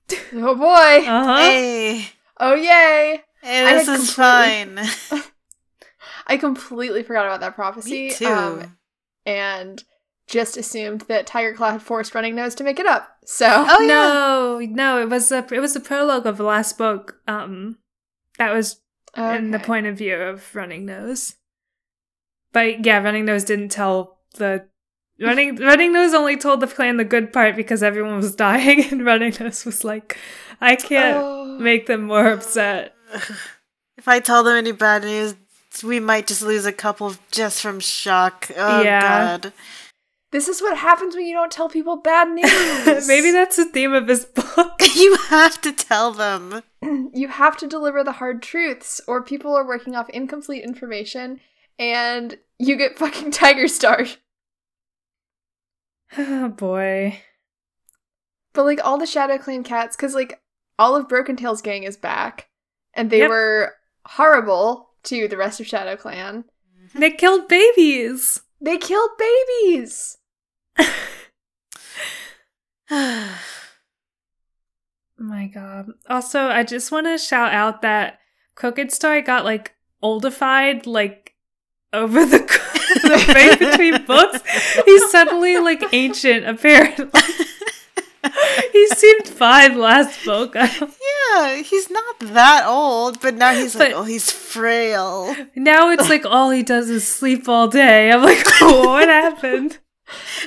Oh 0.35 0.55
boy. 0.57 1.07
Uh 1.09 1.25
huh. 1.25 1.37
Hey, 1.37 2.07
Oh 2.39 2.55
yay. 2.55 3.23
hey, 3.43 3.65
this 3.65 3.87
is 3.89 4.15
completely- 4.15 4.85
fine. 4.85 5.23
I 6.27 6.37
completely 6.37 7.03
forgot 7.03 7.27
about 7.27 7.41
that 7.41 7.55
prophecy. 7.55 8.09
Me 8.09 8.11
too. 8.11 8.27
um, 8.27 8.77
and 9.27 9.83
just 10.27 10.57
assumed 10.57 11.03
that 11.03 11.27
Tiger 11.27 11.53
Claw 11.55 11.73
had 11.73 11.83
forced 11.83 12.15
Running 12.15 12.35
Nose 12.35 12.55
to 12.57 12.65
make 12.65 12.79
it 12.79 12.87
up. 12.87 13.09
So 13.25 13.47
oh 13.49 13.81
yeah. 13.81 13.87
No, 13.87 14.59
no, 14.61 15.03
it 15.03 15.09
was 15.11 15.31
a 15.33 15.47
it 15.53 15.61
was 15.61 15.75
the 15.75 15.81
prologue 15.81 16.27
of 16.27 16.37
the 16.37 16.45
last 16.45 16.79
book. 16.79 17.17
Um, 17.29 17.79
that 18.39 18.53
was 18.55 18.81
in 19.17 19.51
the 19.51 19.59
point 19.59 19.87
of 19.87 19.99
view 19.99 20.17
of 20.17 20.55
Running 20.55 20.87
Nose. 20.87 21.35
But 22.53 22.85
yeah, 22.85 22.99
Running 23.03 23.25
Nose 23.25 23.45
didn't 23.45 23.71
tell 23.71 24.19
the 24.37 24.67
Running 25.21 25.57
Running 25.61 25.93
Nose 25.93 26.15
only 26.15 26.37
told 26.37 26.61
the 26.61 26.67
clan 26.67 26.97
the 26.97 27.05
good 27.05 27.33
part 27.33 27.57
because 27.57 27.83
everyone 27.83 28.17
was 28.17 28.35
dying, 28.37 28.85
and 28.91 29.05
Running 29.05 29.35
Nose 29.39 29.65
was 29.65 29.85
like, 29.85 30.17
"I 30.61 30.77
can't 30.77 31.17
Oh. 31.19 31.59
make 31.59 31.87
them 31.87 32.03
more 32.05 32.29
upset." 32.29 32.95
If 33.99 34.09
I 34.09 34.19
tell 34.21 34.43
them 34.43 34.57
any 34.57 34.73
bad 34.73 35.05
news, 35.05 35.37
we 35.83 36.01
might 36.01 36.27
just 36.27 36.43
lose 36.43 36.67
a 36.67 36.73
couple 36.73 37.15
just 37.31 37.63
from 37.63 37.81
shock. 37.81 38.51
Oh 38.57 38.85
Yeah. 38.85 39.01
god. 39.01 39.53
This 40.31 40.49
is 40.49 40.63
what 40.63 40.79
happens 40.79 41.15
when 41.15 41.27
you 41.27 41.35
don't 41.35 41.53
tell 41.53 41.69
people 41.69 41.97
bad 41.97 42.29
news. 42.31 43.07
Maybe 43.07 43.31
that's 43.31 43.57
the 43.57 43.67
theme 43.67 43.93
of 43.93 44.09
his 44.09 44.25
book. 44.25 44.81
you 44.95 45.17
have 45.29 45.61
to 45.61 45.73
tell 45.73 46.13
them. 46.13 46.63
you 47.13 47.29
have 47.29 47.57
to 47.59 47.67
deliver 47.67 48.03
the 48.03 48.13
hard 48.13 48.43
truths, 48.43 49.01
or 49.07 49.23
people 49.23 49.55
are 49.55 49.67
working 49.67 49.95
off 49.95 50.09
incomplete 50.11 50.65
information, 50.65 51.41
and 51.79 52.39
you 52.59 52.77
get 52.77 52.99
fucking 52.99 53.31
Tiger 53.31 53.69
Star. 53.69 54.07
oh 56.19 56.49
boy. 56.49 57.21
But 58.55 58.65
like 58.65 58.85
all 58.85 58.99
the 58.99 59.07
Shadow 59.07 59.39
Clan 59.39 59.63
cats, 59.65 59.97
because 59.97 60.15
like 60.15 60.41
all 60.79 60.95
of 60.97 61.09
Broken 61.09 61.37
Tail's 61.37 61.63
gang 61.63 61.85
is 61.85 61.97
back, 61.97 62.49
and 62.95 63.11
they 63.11 63.21
Yep. 63.21 63.31
were 63.31 63.73
horrible 64.07 64.91
to 65.05 65.29
the 65.29 65.37
rest 65.37 65.61
of 65.61 65.67
Shadow 65.67 65.97
Clan. 65.97 66.45
They 66.95 67.11
killed 67.11 67.49
babies. 67.49 68.43
They 68.61 68.79
killed 68.79 69.11
babies. 69.19 70.19
My 75.19 75.47
god. 75.47 75.91
Also, 76.09 76.47
I 76.47 76.63
just 76.65 76.93
want 76.93 77.07
to 77.07 77.17
shout 77.19 77.53
out 77.53 77.83
that 77.83 78.19
Crooked 78.55 78.93
Star 78.93 79.21
got 79.23 79.45
like 79.45 79.75
oldified 80.03 80.87
like 80.87 81.35
over 81.93 82.25
the 82.25 82.39
the 83.03 83.33
break 83.33 83.59
between 83.59 84.05
books. 84.05 84.41
He's 84.85 85.11
suddenly 85.11 85.59
like 85.59 85.83
ancient 85.93 86.47
apparently. 86.47 87.21
he 88.73 88.87
seemed 88.89 89.27
fine 89.29 89.79
last 89.79 90.25
book. 90.25 90.55
Yeah, 90.55 91.57
he's 91.57 91.91
not 91.91 92.19
that 92.21 92.65
old, 92.67 93.21
but 93.21 93.35
now 93.35 93.53
he's 93.55 93.75
like, 93.75 93.93
oh, 93.95 94.05
he's 94.05 94.31
frail. 94.31 95.35
now 95.57 95.91
it's 95.91 96.09
like 96.09 96.25
all 96.25 96.51
he 96.51 96.63
does 96.63 96.89
is 96.91 97.07
sleep 97.07 97.49
all 97.49 97.69
day. 97.69 98.11
I'm 98.13 98.23
like, 98.23 98.45
what 98.61 99.09
happened? 99.09 99.79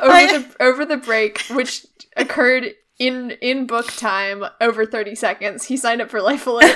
over 0.02 0.12
I- 0.12 0.38
the 0.38 0.56
over 0.64 0.86
the 0.86 0.98
break, 0.98 1.42
which 1.50 1.86
occurred 2.16 2.74
in 3.00 3.32
in 3.42 3.66
book 3.66 3.88
time 3.94 4.46
over 4.62 4.86
thirty 4.86 5.16
seconds. 5.16 5.66
He 5.66 5.76
signed 5.78 6.02
up 6.02 6.10
for 6.10 6.22
Life 6.22 6.46
Alert. 6.48 6.76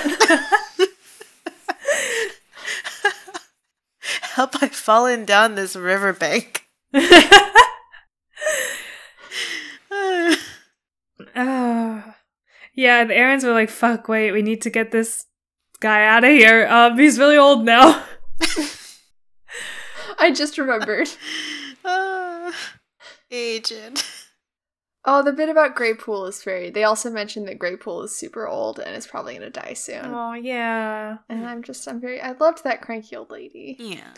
Help! 4.22 4.62
I've 4.62 4.74
fallen 4.74 5.24
down 5.24 5.54
this 5.54 5.76
riverbank. 5.76 6.66
Uh, 11.34 12.02
yeah, 12.74 13.04
the 13.04 13.14
Erins 13.14 13.44
were 13.44 13.52
like, 13.52 13.70
fuck, 13.70 14.08
wait, 14.08 14.32
we 14.32 14.42
need 14.42 14.62
to 14.62 14.70
get 14.70 14.90
this 14.90 15.26
guy 15.80 16.04
out 16.06 16.24
of 16.24 16.30
here. 16.30 16.66
Um, 16.68 16.98
he's 16.98 17.18
really 17.18 17.36
old 17.36 17.64
now. 17.64 18.04
I 20.18 20.30
just 20.32 20.58
remembered. 20.58 21.08
Ah, 21.84 22.54
aged. 23.30 24.02
Oh, 25.06 25.22
the 25.22 25.32
bit 25.32 25.48
about 25.48 25.76
Greypool 25.76 26.28
is 26.28 26.44
very. 26.44 26.68
They 26.70 26.84
also 26.84 27.10
mentioned 27.10 27.48
that 27.48 27.58
Greypool 27.58 28.04
is 28.04 28.14
super 28.14 28.46
old 28.46 28.78
and 28.78 28.94
is 28.94 29.06
probably 29.06 29.32
gonna 29.34 29.48
die 29.48 29.72
soon. 29.72 30.04
Oh, 30.04 30.34
yeah. 30.34 31.18
And 31.30 31.46
I'm 31.46 31.62
just, 31.62 31.88
I'm 31.88 32.00
very. 32.00 32.20
I 32.20 32.32
loved 32.32 32.64
that 32.64 32.82
cranky 32.82 33.16
old 33.16 33.30
lady. 33.30 33.76
Yeah, 33.78 34.12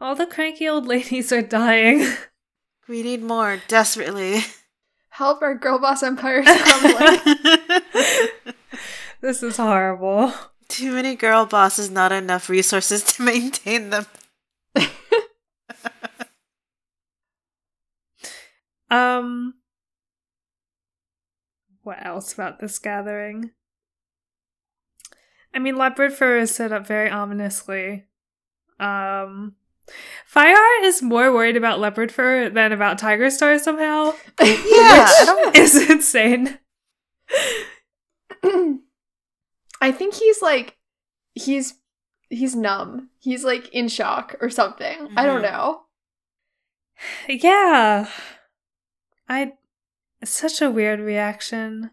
All 0.00 0.14
the 0.14 0.26
cranky 0.26 0.68
old 0.68 0.86
ladies 0.86 1.32
are 1.32 1.40
dying. 1.40 2.06
we 2.88 3.02
need 3.02 3.22
more 3.22 3.58
desperately. 3.68 4.40
Help 5.18 5.42
our 5.42 5.56
girl 5.56 5.80
boss 5.80 6.04
empire 6.04 6.44
is 6.46 6.62
crumbling. 6.62 7.38
this 9.20 9.42
is 9.42 9.56
horrible. 9.56 10.32
Too 10.68 10.92
many 10.92 11.16
girl 11.16 11.44
bosses, 11.44 11.90
not 11.90 12.12
enough 12.12 12.48
resources 12.48 13.02
to 13.02 13.22
maintain 13.24 13.90
them. 13.90 14.06
Um, 18.90 19.52
what 21.82 21.98
else 22.06 22.32
about 22.32 22.58
this 22.58 22.78
gathering? 22.78 23.50
I 25.52 25.58
mean, 25.58 25.76
Leopard 25.76 26.14
Fur 26.14 26.38
is 26.38 26.54
set 26.54 26.72
up 26.72 26.86
very 26.86 27.10
ominously. 27.10 28.06
Um, 28.80 29.56
Fire 30.26 30.56
is 30.82 31.00
more 31.02 31.32
worried 31.32 31.56
about 31.56 31.80
Leopard 31.80 32.12
Fur 32.12 32.48
than 32.50 32.72
about 32.72 32.98
Tiger 32.98 33.30
Star 33.30 33.58
somehow. 33.58 34.12
Yeah, 34.40 34.46
I 35.20 35.22
don't. 35.26 35.56
is 35.56 35.88
insane. 35.90 36.58
I 39.80 39.92
think 39.92 40.14
he's 40.14 40.42
like, 40.42 40.76
he's 41.34 41.74
he's 42.30 42.54
numb. 42.56 43.10
He's 43.18 43.44
like 43.44 43.68
in 43.70 43.88
shock 43.88 44.36
or 44.40 44.50
something. 44.50 45.08
I 45.16 45.24
don't 45.26 45.40
Mhm. 45.40 45.50
know. 45.50 45.82
Yeah. 47.28 48.08
I 49.28 49.52
it's 50.20 50.32
such 50.32 50.60
a 50.60 50.70
weird 50.70 51.00
reaction. 51.00 51.90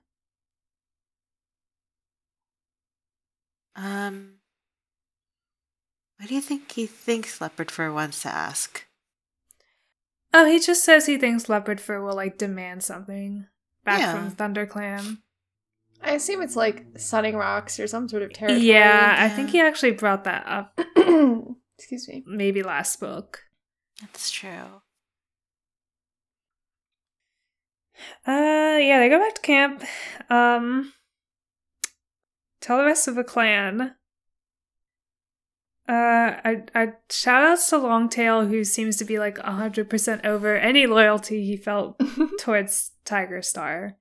Um, 3.76 4.35
what 6.18 6.30
do 6.30 6.36
you 6.36 6.42
think 6.42 6.72
he 6.72 6.86
thinks 6.86 7.40
Leopard 7.42 7.70
Fur 7.72 7.92
wants 7.92 8.22
to 8.24 8.30
ask? 8.30 8.86
Oh, 10.34 10.46
he 10.46 10.60
just 10.60 10.84
says 10.84 11.06
he 11.06 11.18
thinks 11.18 11.48
Leopard 11.50 11.80
Fur 11.80 12.02
will 12.02 12.16
like 12.16 12.38
demand 12.38 12.84
something 12.84 13.48
back 13.84 14.00
Yeah. 14.00 14.12
from 14.14 14.32
ThunderClan. 14.36 15.20
I 16.02 16.12
assume 16.12 16.42
it's 16.42 16.56
like 16.58 16.86
Sunning 16.98 17.36
Rocks 17.36 17.80
or 17.80 17.88
some 17.88 18.08
sort 18.10 18.22
of 18.22 18.34
territory. 18.34 18.62
Yeah, 18.62 19.16
I 19.18 19.30
think 19.30 19.50
he 19.50 19.62
actually 19.62 19.92
brought 19.92 20.26
that 20.26 20.46
up 20.46 20.80
Excuse 21.78 22.08
me. 22.08 22.24
maybe 22.28 22.64
last 22.64 23.00
book. 23.00 23.44
That's 24.02 24.30
true. 24.30 24.82
Uh 28.28 28.78
yeah, 28.82 29.00
they 29.00 29.10
go 29.10 29.20
back 29.20 29.36
to 29.36 29.42
camp. 29.42 29.84
Um 30.30 30.94
tell 32.62 32.78
the 32.78 32.84
rest 32.86 33.08
of 33.08 33.16
the 33.16 33.24
clan. 33.24 33.96
Uh, 35.88 36.36
I, 36.44 36.64
I 36.74 36.94
shout 37.12 37.44
outs 37.44 37.70
to 37.70 37.78
Longtail, 37.78 38.48
who 38.48 38.64
seems 38.64 38.98
to 38.98 39.06
be 39.06 39.20
like 39.20 39.38
100% 39.38 40.26
over 40.26 40.56
any 40.58 40.88
loyalty 40.88 41.46
he 41.46 41.58
felt 41.58 42.00
towards 42.40 42.92
Tiger 43.06 43.42
Star. 43.42 43.96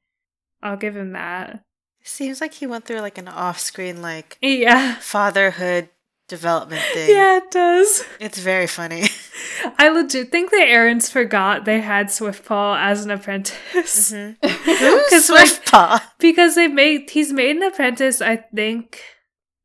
I'll 0.63 0.77
give 0.79 0.97
him 0.97 1.13
that. 1.13 1.63
Seems 2.03 2.41
like 2.41 2.55
he 2.55 2.67
went 2.67 2.85
through 2.87 3.01
like 3.01 3.19
an 3.19 3.29
off-screen 3.29 4.01
like 4.03 4.39
Yeah. 4.41 4.95
fatherhood 4.97 5.89
development 6.29 6.81
thing. 6.95 7.11
Yeah, 7.11 7.37
it 7.39 7.51
does. 7.51 8.05
It's 8.19 8.39
very 8.39 8.67
funny. 8.67 9.05
I 9.79 9.91
legit 9.91 10.31
think 10.33 10.51
the 10.51 10.57
Erins 10.57 11.11
forgot 11.11 11.67
they 11.67 11.81
had 11.81 12.07
Swiftpaw 12.07 12.79
as 12.81 13.05
an 13.05 13.11
apprentice. 13.11 14.11
Mhm. 14.13 14.37
Because, 14.41 15.29
Who's 15.29 15.31
like- 15.31 16.03
Because 16.19 16.55
they 16.55 16.69
made 16.69 17.11
he's 17.11 17.33
made 17.33 17.57
an 17.57 17.63
apprentice, 17.63 18.23
I 18.23 18.37
think 18.37 19.03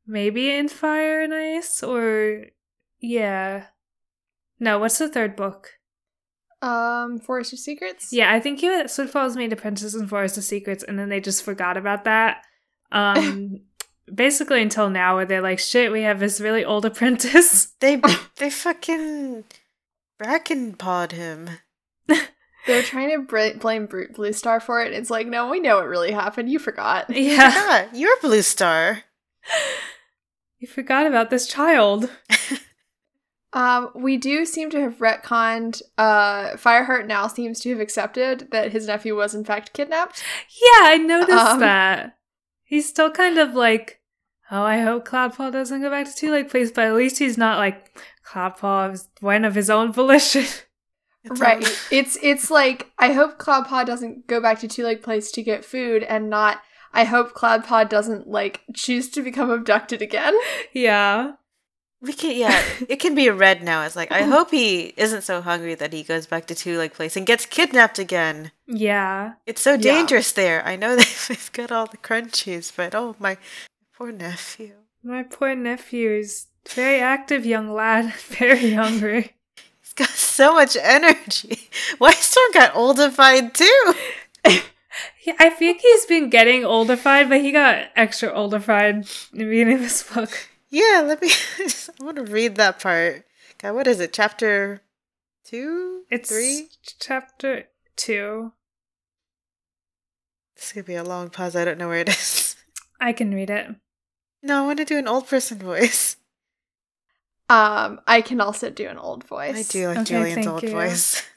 maybe 0.10 0.50
in 0.52 0.68
Fire 0.68 1.22
and 1.22 1.34
Ice 1.34 1.84
or 1.84 2.46
yeah. 3.00 3.66
No, 4.60 4.80
what's 4.80 4.98
the 4.98 5.08
third 5.08 5.36
book? 5.36 5.72
Um, 6.62 7.20
Forest 7.20 7.54
of 7.54 7.60
Secrets. 7.60 8.12
Yeah, 8.12 8.34
I 8.34 8.42
think 8.42 8.60
he 8.60 8.70
was 8.70 8.92
Swiftpaw 8.92 9.24
was 9.24 9.38
made 9.38 9.54
apprentice 9.54 9.96
in 9.96 10.08
Forest 10.08 10.38
of 10.38 10.44
Secrets 10.44 10.84
and 10.84 11.00
then 11.00 11.10
they 11.10 11.22
just 11.22 11.44
forgot 11.44 11.78
about 11.78 12.04
that. 12.04 12.44
Um 12.92 13.62
basically 14.14 14.62
until 14.62 14.90
now 14.90 15.16
where 15.16 15.26
they're 15.26 15.42
like, 15.42 15.60
shit, 15.60 15.92
we 15.92 16.02
have 16.02 16.20
this 16.20 16.42
really 16.42 16.66
old 16.66 16.84
apprentice. 16.92 17.68
They 17.80 18.02
they 18.38 18.50
fucking 18.50 19.46
bracken 20.18 20.74
pawed 20.74 21.14
him. 21.14 21.50
They're 22.68 22.84
trying 22.84 23.12
to 23.12 23.20
br- 23.26 23.58
blame 23.58 23.86
Bru- 23.86 24.12
Blue 24.12 24.34
Star 24.34 24.60
for 24.60 24.84
it. 24.84 24.92
It's 24.92 25.10
like, 25.10 25.26
no, 25.28 25.50
we 25.50 25.60
know 25.62 25.78
what 25.78 25.88
really 25.88 26.12
happened. 26.12 26.52
You 26.52 26.60
forgot. 26.60 27.10
yeah. 27.10 27.52
Ah, 27.56 27.88
you're 27.94 28.20
Blue 28.22 28.42
Star. 28.42 29.04
You 30.70 30.74
forgot 30.76 31.08
about 31.08 31.30
this 31.32 31.48
child. 31.48 32.10
Um, 33.52 33.90
we 33.96 34.18
do 34.18 34.46
seem 34.46 34.70
to 34.70 34.80
have 34.80 35.00
retconned. 35.00 35.82
Uh, 35.98 36.52
Fireheart 36.52 37.08
now 37.08 37.26
seems 37.26 37.60
to 37.62 37.72
have 37.72 37.80
accepted 37.80 38.50
that 38.52 38.72
his 38.72 38.86
nephew 38.86 39.16
was 39.16 39.34
in 39.34 39.44
fact 39.44 39.74
kidnapped. 39.74 40.24
Yeah, 40.62 40.84
I 40.88 40.98
noticed 40.98 41.32
Um, 41.36 41.60
that. 41.62 42.16
He's 42.64 42.88
still 42.88 43.10
kind 43.10 43.40
of 43.40 43.56
like, 43.56 44.02
oh, 44.52 44.62
I 44.62 44.82
hope 44.82 45.08
Cloudpaw 45.08 45.52
doesn't 45.52 45.82
go 45.82 45.90
back 45.90 46.06
to 46.06 46.14
Two 46.16 46.30
Leg 46.32 46.48
Place, 46.50 46.70
but 46.72 46.86
at 46.86 46.94
least 46.94 47.18
he's 47.18 47.40
not 47.40 47.58
like 47.58 48.00
Cloudpaw 48.24 48.94
is 48.94 49.08
one 49.20 49.44
of 49.44 49.56
his 49.56 49.70
own 49.72 49.92
volition. 49.92 50.46
It's 51.24 51.42
right. 51.42 51.62
all- 51.66 51.72
It's 51.92 52.18
it's 52.22 52.52
like 52.52 52.92
I 53.00 53.14
hope 53.14 53.40
Cloudpaw 53.40 53.86
doesn't 53.88 54.28
go 54.28 54.40
back 54.40 54.60
to 54.60 54.68
Two 54.68 54.84
Leg 54.84 55.02
Place 55.02 55.32
to 55.32 55.42
get 55.42 55.66
food, 55.66 56.04
and 56.04 56.30
not 56.30 56.62
I 56.94 57.04
hope 57.04 57.34
Cloudpaw 57.34 57.90
doesn't 57.90 58.28
like 58.28 58.62
choose 58.76 59.10
to 59.12 59.22
become 59.22 59.50
abducted 59.50 60.02
again. 60.02 60.36
yeah. 60.74 61.34
We 62.02 62.14
can 62.14 62.38
yeah, 62.38 62.64
it 62.88 63.02
can 63.02 63.14
be 63.14 63.30
read 63.30 63.62
now. 63.62 63.84
It's 63.84 63.96
like 63.98 64.10
I 64.12 64.22
hope 64.36 64.52
he 64.52 64.94
isn't 64.96 65.24
so 65.24 65.42
hungry 65.42 65.76
that 65.76 65.92
he 65.92 66.02
goes 66.04 66.26
back 66.28 66.46
to 66.48 66.56
Two 66.56 66.78
Leg 66.78 66.94
Place 66.94 67.18
and 67.18 67.26
gets 67.28 67.46
kidnapped 67.46 68.00
again. 68.00 68.52
Yeah. 68.68 69.34
It's 69.46 69.62
so 69.62 69.74
Yeah. 69.74 69.78
dangerous 69.80 70.32
there. 70.32 70.66
I 70.66 70.78
know 70.78 70.96
they've, 71.28 71.50
got 71.52 71.72
all 71.74 71.88
the 71.88 71.98
crunchies, 71.98 72.72
but 72.76 72.96
oh 72.96 73.18
my 73.20 73.38
poor 73.98 74.14
nephew. 74.14 74.76
My 75.04 75.24
poor 75.24 75.56
nephew 75.56 76.10
is 76.12 76.48
very 76.70 77.00
active 77.02 77.46
young 77.46 77.74
lad, 77.74 78.14
very 78.14 78.74
hungry. 78.74 79.34
He's 79.82 79.94
got 79.94 80.10
so 80.10 80.54
much 80.54 80.78
energy. 80.82 81.70
Whitestorm 81.98 82.52
got 82.54 82.74
oldified 82.76 83.54
too. 83.54 83.94
Yeah, 85.24 85.36
I 85.40 85.50
think 85.50 85.82
he's 85.82 86.06
been 86.06 86.30
getting 86.30 86.64
oldified, 86.64 87.30
but 87.30 87.42
he 87.42 87.52
got 87.52 87.88
extra 87.96 88.30
oldified 88.30 89.30
in 89.32 89.40
the 89.40 89.46
beginning 89.46 89.76
of 89.76 89.82
this 89.82 90.04
book. 90.04 90.50
Yeah, 90.70 91.04
let 91.06 91.22
me. 91.22 91.30
I 91.60 92.04
want 92.04 92.18
to 92.18 92.24
read 92.24 92.56
that 92.56 92.80
part. 92.80 93.26
God, 93.60 93.76
what 93.76 93.88
is 93.88 94.00
it? 94.00 94.14
Chapter 94.14 94.82
two, 95.46 96.04
It's 96.10 96.30
three. 96.30 96.70
chapter 97.00 97.66
two. 97.96 98.54
This 100.56 100.72
could 100.74 100.86
be 100.86 100.96
a 100.96 101.04
long 101.04 101.30
pause. 101.30 101.56
I 101.56 101.66
don't 101.66 101.78
know 101.78 101.88
where 101.88 102.00
it 102.00 102.10
is. 102.18 102.56
I 103.00 103.14
can 103.14 103.34
read 103.34 103.50
it. 103.50 103.68
No, 104.42 104.64
I 104.64 104.66
want 104.68 104.80
to 104.80 104.86
do 104.86 104.98
an 104.98 105.08
old 105.08 105.28
person 105.28 105.58
voice. 105.60 106.16
Um, 107.50 108.00
I 108.06 108.22
can 108.22 108.40
also 108.42 108.70
do 108.70 108.88
an 108.88 108.98
old 108.98 109.24
voice. 109.24 109.56
I 109.70 109.72
do 109.72 109.88
like 109.88 109.98
Okay, 110.00 110.04
Julian's 110.14 110.48
old 110.48 110.64
you. 110.64 110.70
voice. 110.70 111.24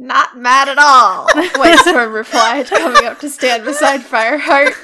Not 0.00 0.38
mad 0.38 0.66
at 0.70 0.78
all. 0.78 1.28
Whitestorm 1.56 2.14
replied, 2.14 2.68
coming 2.68 3.04
up 3.04 3.20
to 3.20 3.28
stand 3.28 3.66
beside 3.66 4.00
Fireheart. 4.00 4.74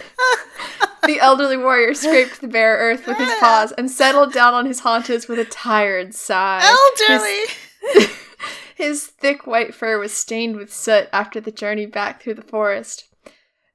The 1.06 1.18
elderly 1.20 1.56
warrior 1.56 1.94
scraped 1.94 2.42
the 2.42 2.48
bare 2.48 2.76
earth 2.76 3.06
with 3.06 3.16
his 3.16 3.32
paws 3.40 3.72
and 3.72 3.90
settled 3.90 4.34
down 4.34 4.52
on 4.52 4.66
his 4.66 4.80
haunches 4.80 5.26
with 5.26 5.38
a 5.38 5.46
tired 5.46 6.14
sigh. 6.14 6.60
Elderly. 6.62 8.08
His 8.74 9.06
thick 9.18 9.46
white 9.46 9.74
fur 9.74 9.98
was 9.98 10.12
stained 10.12 10.56
with 10.56 10.70
soot 10.70 11.08
after 11.14 11.40
the 11.40 11.50
journey 11.50 11.86
back 11.86 12.22
through 12.22 12.34
the 12.34 12.42
forest. 12.42 13.04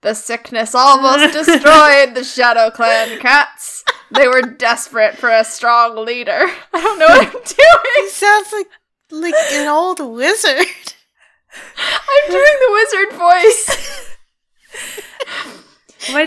The 0.01 0.13
sickness 0.13 0.75
almost 0.75 1.33
destroyed 1.33 2.13
the 2.13 2.23
Shadow 2.23 2.69
Clan 2.69 3.17
cats. 3.19 3.83
They 4.11 4.27
were 4.27 4.43
desperate 4.43 5.17
for 5.17 5.31
a 5.31 5.43
strong 5.43 6.05
leader. 6.05 6.51
I 6.71 6.81
don't 6.81 6.99
know 6.99 7.07
what 7.07 7.25
I'm 7.25 7.31
doing. 7.31 7.95
He 7.95 8.09
sounds 8.09 8.53
like 8.53 8.67
like 9.09 9.33
an 9.53 9.67
old 9.67 9.99
wizard. 9.99 10.67
I'm 11.53 12.31
doing 12.31 12.57
the 12.59 12.71
wizard 12.71 13.11
voice. 13.19 14.15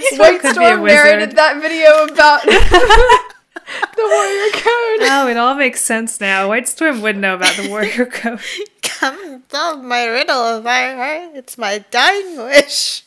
Whitestorm 0.03 0.39
could 0.41 0.59
be 0.59 0.65
a 0.65 0.79
Whitestorm 0.79 0.85
narrated 0.85 1.21
wizard. 1.21 1.37
that 1.37 1.61
video 1.61 2.05
about 2.05 2.43
the 3.97 4.03
warrior 4.03 4.51
code. 4.53 4.71
Oh, 5.07 5.29
it 5.29 5.37
all 5.37 5.55
makes 5.55 5.81
sense 5.81 6.21
now. 6.21 6.49
White 6.49 6.69
Storm 6.69 7.03
would 7.03 7.17
know 7.17 7.35
about 7.35 7.57
the 7.57 7.69
warrior 7.69 8.07
code. 8.07 8.41
Come 8.83 9.43
solve 9.49 9.83
my 9.85 10.05
riddle, 10.05 10.61
my 10.63 10.93
heart. 10.95 11.31
It's 11.35 11.59
my 11.59 11.85
dying 11.91 12.37
wish. 12.37 13.03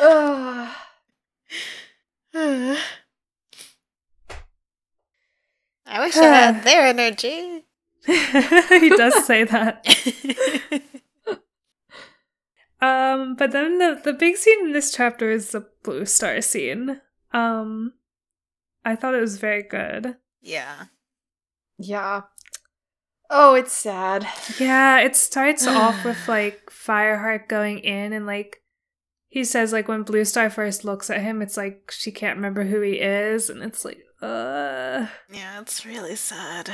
Ugh. 0.00 0.68
I 5.94 6.00
wish 6.00 6.16
I 6.16 6.24
had 6.24 6.64
their 6.64 6.86
energy. 6.86 7.64
he 8.06 8.88
does 8.96 9.26
say 9.26 9.44
that. 9.44 9.84
Um, 12.82 13.36
but 13.36 13.52
then 13.52 13.78
the 13.78 14.00
the 14.02 14.12
big 14.12 14.36
scene 14.36 14.66
in 14.66 14.72
this 14.72 14.92
chapter 14.92 15.30
is 15.30 15.52
the 15.52 15.68
blue 15.84 16.04
star 16.04 16.40
scene. 16.40 17.00
Um, 17.32 17.92
I 18.84 18.96
thought 18.96 19.14
it 19.14 19.20
was 19.20 19.38
very 19.38 19.62
good. 19.62 20.16
yeah. 20.40 20.86
yeah. 21.78 22.22
Oh, 23.30 23.54
it's 23.54 23.72
sad. 23.72 24.26
Yeah, 24.58 25.00
it 25.00 25.16
starts 25.16 25.66
off 25.66 26.04
with 26.04 26.18
like 26.28 26.70
Fireheart 26.70 27.48
going 27.48 27.78
in 27.78 28.12
and 28.12 28.26
like 28.26 28.58
he 29.28 29.44
says 29.44 29.72
like 29.72 29.88
when 29.88 30.02
Blue 30.02 30.26
Star 30.26 30.50
first 30.50 30.84
looks 30.84 31.08
at 31.08 31.22
him, 31.22 31.40
it's 31.40 31.56
like 31.56 31.90
she 31.90 32.12
can't 32.12 32.36
remember 32.36 32.64
who 32.64 32.82
he 32.82 33.00
is, 33.00 33.48
and 33.48 33.62
it's 33.62 33.82
like, 33.82 34.02
uh 34.20 35.06
Yeah, 35.32 35.60
it's 35.60 35.86
really 35.86 36.16
sad. 36.16 36.70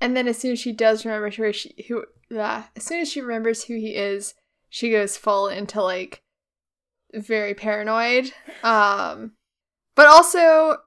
And 0.00 0.16
then 0.16 0.26
as 0.28 0.38
soon 0.38 0.52
as 0.52 0.58
she 0.58 0.72
does 0.72 1.04
remember 1.04 1.30
who 1.30 1.52
she 1.52 1.74
who 1.88 2.04
uh, 2.36 2.62
as 2.76 2.84
soon 2.84 3.00
as 3.00 3.10
she 3.10 3.20
remembers 3.20 3.64
who 3.64 3.74
he 3.74 3.94
is, 3.96 4.34
she 4.68 4.90
goes 4.90 5.16
full 5.16 5.48
into 5.48 5.82
like 5.82 6.22
very 7.14 7.54
paranoid. 7.54 8.32
Um 8.62 9.32
but 9.94 10.06
also 10.06 10.78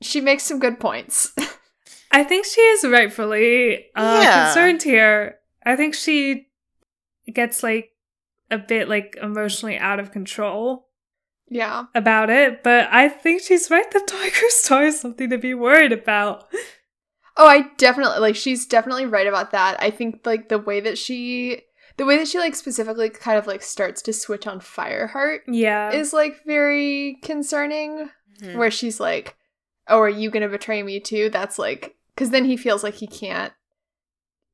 she 0.00 0.20
makes 0.20 0.44
some 0.44 0.58
good 0.58 0.78
points. 0.80 1.32
I 2.12 2.24
think 2.24 2.44
she 2.44 2.60
is 2.60 2.84
rightfully 2.84 3.86
uh, 3.94 4.20
Yeah. 4.22 4.44
concerned 4.46 4.82
here. 4.82 5.38
I 5.64 5.76
think 5.76 5.94
she 5.94 6.48
gets 7.32 7.62
like 7.62 7.90
a 8.50 8.58
bit 8.58 8.88
like 8.88 9.16
emotionally 9.22 9.78
out 9.78 9.98
of 9.98 10.12
control 10.12 10.88
yeah. 11.48 11.84
about 11.94 12.28
it, 12.30 12.62
but 12.62 12.88
I 12.92 13.08
think 13.08 13.42
she's 13.42 13.70
right 13.70 13.90
that 13.90 14.06
Tiger 14.06 14.48
Star 14.50 14.84
is 14.84 15.00
something 15.00 15.30
to 15.30 15.38
be 15.38 15.54
worried 15.54 15.92
about. 15.92 16.48
Oh, 17.36 17.46
I 17.48 17.68
definitely 17.78 18.18
like 18.18 18.36
she's 18.36 18.66
definitely 18.66 19.06
right 19.06 19.26
about 19.26 19.52
that. 19.52 19.76
I 19.82 19.90
think 19.90 20.26
like 20.26 20.48
the 20.48 20.58
way 20.58 20.80
that 20.80 20.98
she 20.98 21.62
the 21.96 22.04
way 22.06 22.16
that 22.18 22.28
she 22.28 22.38
like 22.38 22.54
specifically 22.54 23.08
kind 23.10 23.38
of 23.38 23.46
like 23.46 23.62
starts 23.62 24.02
to 24.02 24.12
switch 24.12 24.46
on 24.46 24.60
Fireheart 24.60 25.40
Yeah. 25.46 25.90
is 25.92 26.12
like 26.12 26.44
very 26.46 27.18
concerning 27.22 28.10
Mhm. 28.40 28.56
where 28.56 28.70
she's 28.70 28.98
like, 29.00 29.36
"Oh, 29.88 30.00
are 30.00 30.08
you 30.08 30.30
going 30.30 30.42
to 30.42 30.48
betray 30.48 30.82
me 30.82 31.00
too?" 31.00 31.28
That's 31.30 31.58
like 31.58 31.96
cuz 32.16 32.30
then 32.30 32.44
he 32.44 32.56
feels 32.56 32.82
like 32.82 32.94
he 32.94 33.06
can't 33.06 33.52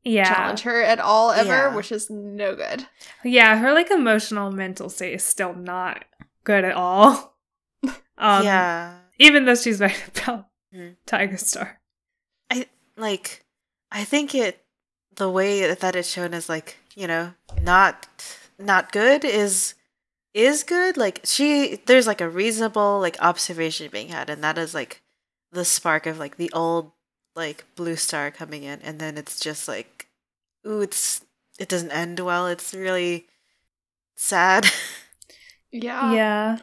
yeah. 0.05 0.33
challenge 0.33 0.61
her 0.62 0.83
at 0.83 1.01
all 1.01 1.31
ever, 1.33 1.49
Yeah. 1.49 1.75
which 1.75 1.91
is 1.93 2.09
no 2.11 2.55
good. 2.55 2.87
Yeah, 3.25 3.57
her 3.59 3.73
like 3.73 3.91
emotional 3.91 4.51
mental 4.53 4.88
state 4.88 5.14
is 5.14 5.25
still 5.25 5.55
not 5.55 6.05
good 6.45 6.64
at 6.64 6.75
all. 6.75 7.37
Um 8.21 8.43
yeah. 8.45 8.99
even 9.19 9.45
though 9.45 9.55
she's 9.55 9.81
right 9.81 9.97
about 10.17 10.47
Mhm. 10.75 10.97
Tiger 11.07 11.37
Star. 11.37 11.78
I 12.98 13.00
like 13.00 13.44
I 13.90 14.04
think 14.04 14.34
it 14.34 14.64
the 15.16 15.30
way 15.30 15.72
that 15.74 15.96
it's 15.96 16.08
shown 16.11 16.34
is 16.34 16.48
like, 16.48 16.76
you 16.94 17.06
know, 17.06 17.34
not 17.62 18.06
not 18.58 18.92
good 18.92 19.24
is 19.24 19.74
is 20.34 20.62
good. 20.64 20.96
Like 20.96 21.20
she 21.24 21.80
there's 21.87 22.06
like 22.06 22.20
a 22.20 22.28
reasonable 22.28 23.00
like 23.00 23.16
observation 23.20 23.88
being 23.90 24.08
had 24.08 24.30
and 24.30 24.42
that 24.44 24.58
is 24.58 24.74
like 24.74 25.02
the 25.52 25.64
spark 25.64 26.06
of 26.06 26.18
like 26.18 26.37
the 26.37 26.50
old 26.52 26.92
like 27.34 27.64
blue 27.76 27.96
star 27.96 28.30
coming 28.30 28.64
in 28.64 28.80
and 28.82 28.98
then 28.98 29.16
it's 29.16 29.40
just 29.40 29.68
like 29.68 30.08
ooh 30.66 30.80
it's 30.82 31.24
it 31.58 31.68
doesn't 31.68 31.90
end 31.92 32.20
well. 32.20 32.46
It's 32.46 32.74
really 32.74 33.26
sad. 34.16 34.66
Yeah. 35.70 36.12
yeah. 36.14 36.58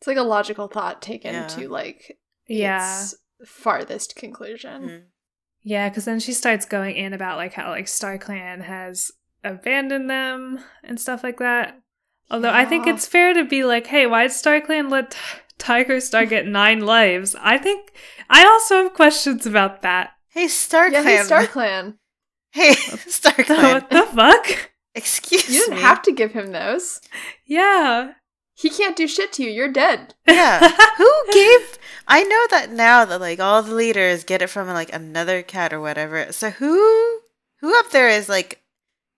It's 0.00 0.06
like 0.06 0.16
a 0.16 0.22
logical 0.22 0.68
thought 0.68 1.02
taken 1.02 1.34
Yeah. 1.34 1.46
to 1.48 1.68
like 1.68 2.18
Yeah. 2.46 3.02
its 3.02 3.14
farthest 3.44 4.16
conclusion. 4.16 4.82
Mhm. 4.88 5.02
Yeah, 5.62 5.88
because 5.88 6.04
then 6.04 6.20
she 6.20 6.32
starts 6.32 6.64
going 6.64 6.96
in 6.96 7.12
about 7.12 7.36
like 7.36 7.52
how 7.54 7.70
like 7.70 7.86
StarClan 7.86 8.62
has 8.62 9.10
abandoned 9.44 10.08
them 10.08 10.60
and 10.82 11.00
stuff 11.00 11.22
like 11.22 11.38
that. 11.38 11.80
Although 12.30 12.50
I 12.52 12.64
think 12.64 12.86
it's 12.86 13.06
fair 13.06 13.32
to 13.34 13.44
be 13.44 13.64
like, 13.64 13.86
hey, 13.86 14.06
why 14.06 14.22
did 14.22 14.32
StarClan 14.32 14.90
let 14.90 15.12
T- 15.12 15.18
Tiger 15.58 16.00
Star 16.00 16.26
get 16.26 16.46
nine 16.60 16.80
lives? 16.80 17.34
I 17.40 17.58
think 17.58 17.92
I 18.28 18.44
also 18.46 18.84
have 18.84 18.94
questions 18.94 19.46
about 19.46 19.82
that. 19.82 20.10
Hey 20.28 20.46
StarClan. 20.46 20.92
Yeah, 20.92 21.02
hey, 21.02 21.16
StarClan. 21.18 21.94
Hey 22.50 22.72
StarClan. 22.74 23.72
what 23.72 23.90
the 23.90 24.02
fuck? 24.02 24.70
Excuse 24.94 25.48
me. 25.48 25.54
You 25.54 25.60
didn't 25.62 25.76
me. 25.76 25.82
have 25.82 26.02
to 26.02 26.12
give 26.12 26.32
him 26.32 26.52
those. 26.52 27.00
Yeah. 27.46 28.12
He 28.58 28.70
can't 28.70 28.96
do 28.96 29.06
shit 29.06 29.32
to 29.34 29.44
you. 29.44 29.50
You're 29.50 29.72
dead. 29.72 30.14
Yeah. 30.26 30.58
Who 30.96 31.12
gave 31.32 31.78
I 32.08 32.24
know 32.24 32.46
that 32.50 32.72
now 32.72 33.04
that 33.04 33.20
like 33.20 33.38
all 33.38 33.62
the 33.62 33.72
leaders 33.72 34.24
get 34.24 34.42
it 34.42 34.48
from 34.48 34.66
like 34.66 34.92
another 34.92 35.42
cat 35.42 35.72
or 35.72 35.80
whatever. 35.80 36.32
So 36.32 36.50
who 36.50 37.20
who 37.60 37.78
up 37.78 37.90
there 37.90 38.08
is 38.08 38.28
like 38.28 38.60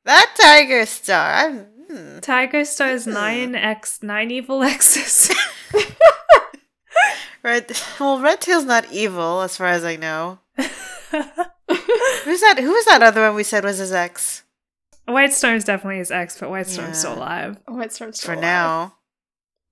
that 0.04 0.36
tiger 0.38 0.84
star? 0.84 1.32
I'm 1.32 1.58
hmm. 1.88 2.18
Tiger 2.18 2.66
Star's 2.66 3.06
nine 3.06 3.54
X 3.54 4.02
nine 4.02 4.30
evil 4.30 4.62
X's. 4.62 5.34
Red 7.42 7.80
well 7.98 8.20
Red 8.20 8.42
Tail's 8.42 8.66
not 8.66 8.92
evil 8.92 9.40
as 9.40 9.56
far 9.56 9.68
as 9.68 9.86
I 9.86 9.96
know. 9.96 10.40
Who's 10.56 12.40
that 12.40 12.58
who 12.58 12.72
was 12.72 12.84
that 12.84 13.02
other 13.02 13.22
one 13.22 13.36
we 13.36 13.42
said 13.42 13.64
was 13.64 13.78
his 13.78 13.92
ex? 13.92 14.42
White 15.06 15.32
Storm's 15.32 15.64
definitely 15.64 15.96
his 15.96 16.10
ex, 16.10 16.38
but 16.38 16.50
White 16.50 16.66
Storm's 16.66 16.98
still 16.98 17.14
alive. 17.14 17.56
White 17.66 17.92
Storm's 17.94 18.18
For 18.18 18.24
still 18.24 18.34
alive. 18.34 18.40
For 18.40 18.42
now. 18.42 18.94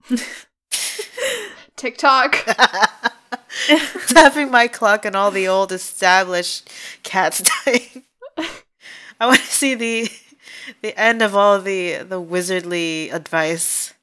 TikTok. 1.77 2.37
Tapping 4.09 4.51
my 4.51 4.69
clock 4.69 5.05
and 5.05 5.15
all 5.15 5.31
the 5.31 5.49
old 5.49 5.73
established 5.73 6.71
cats 7.03 7.43
dying. 7.65 8.05
I 9.21 9.27
want 9.27 9.41
to 9.41 9.47
see 9.47 9.75
the 9.75 10.09
the 10.83 10.99
end 10.99 11.23
of 11.23 11.35
all 11.35 11.61
the 11.61 11.99
the 11.99 12.21
wizardly 12.21 13.11
advice. 13.13 13.95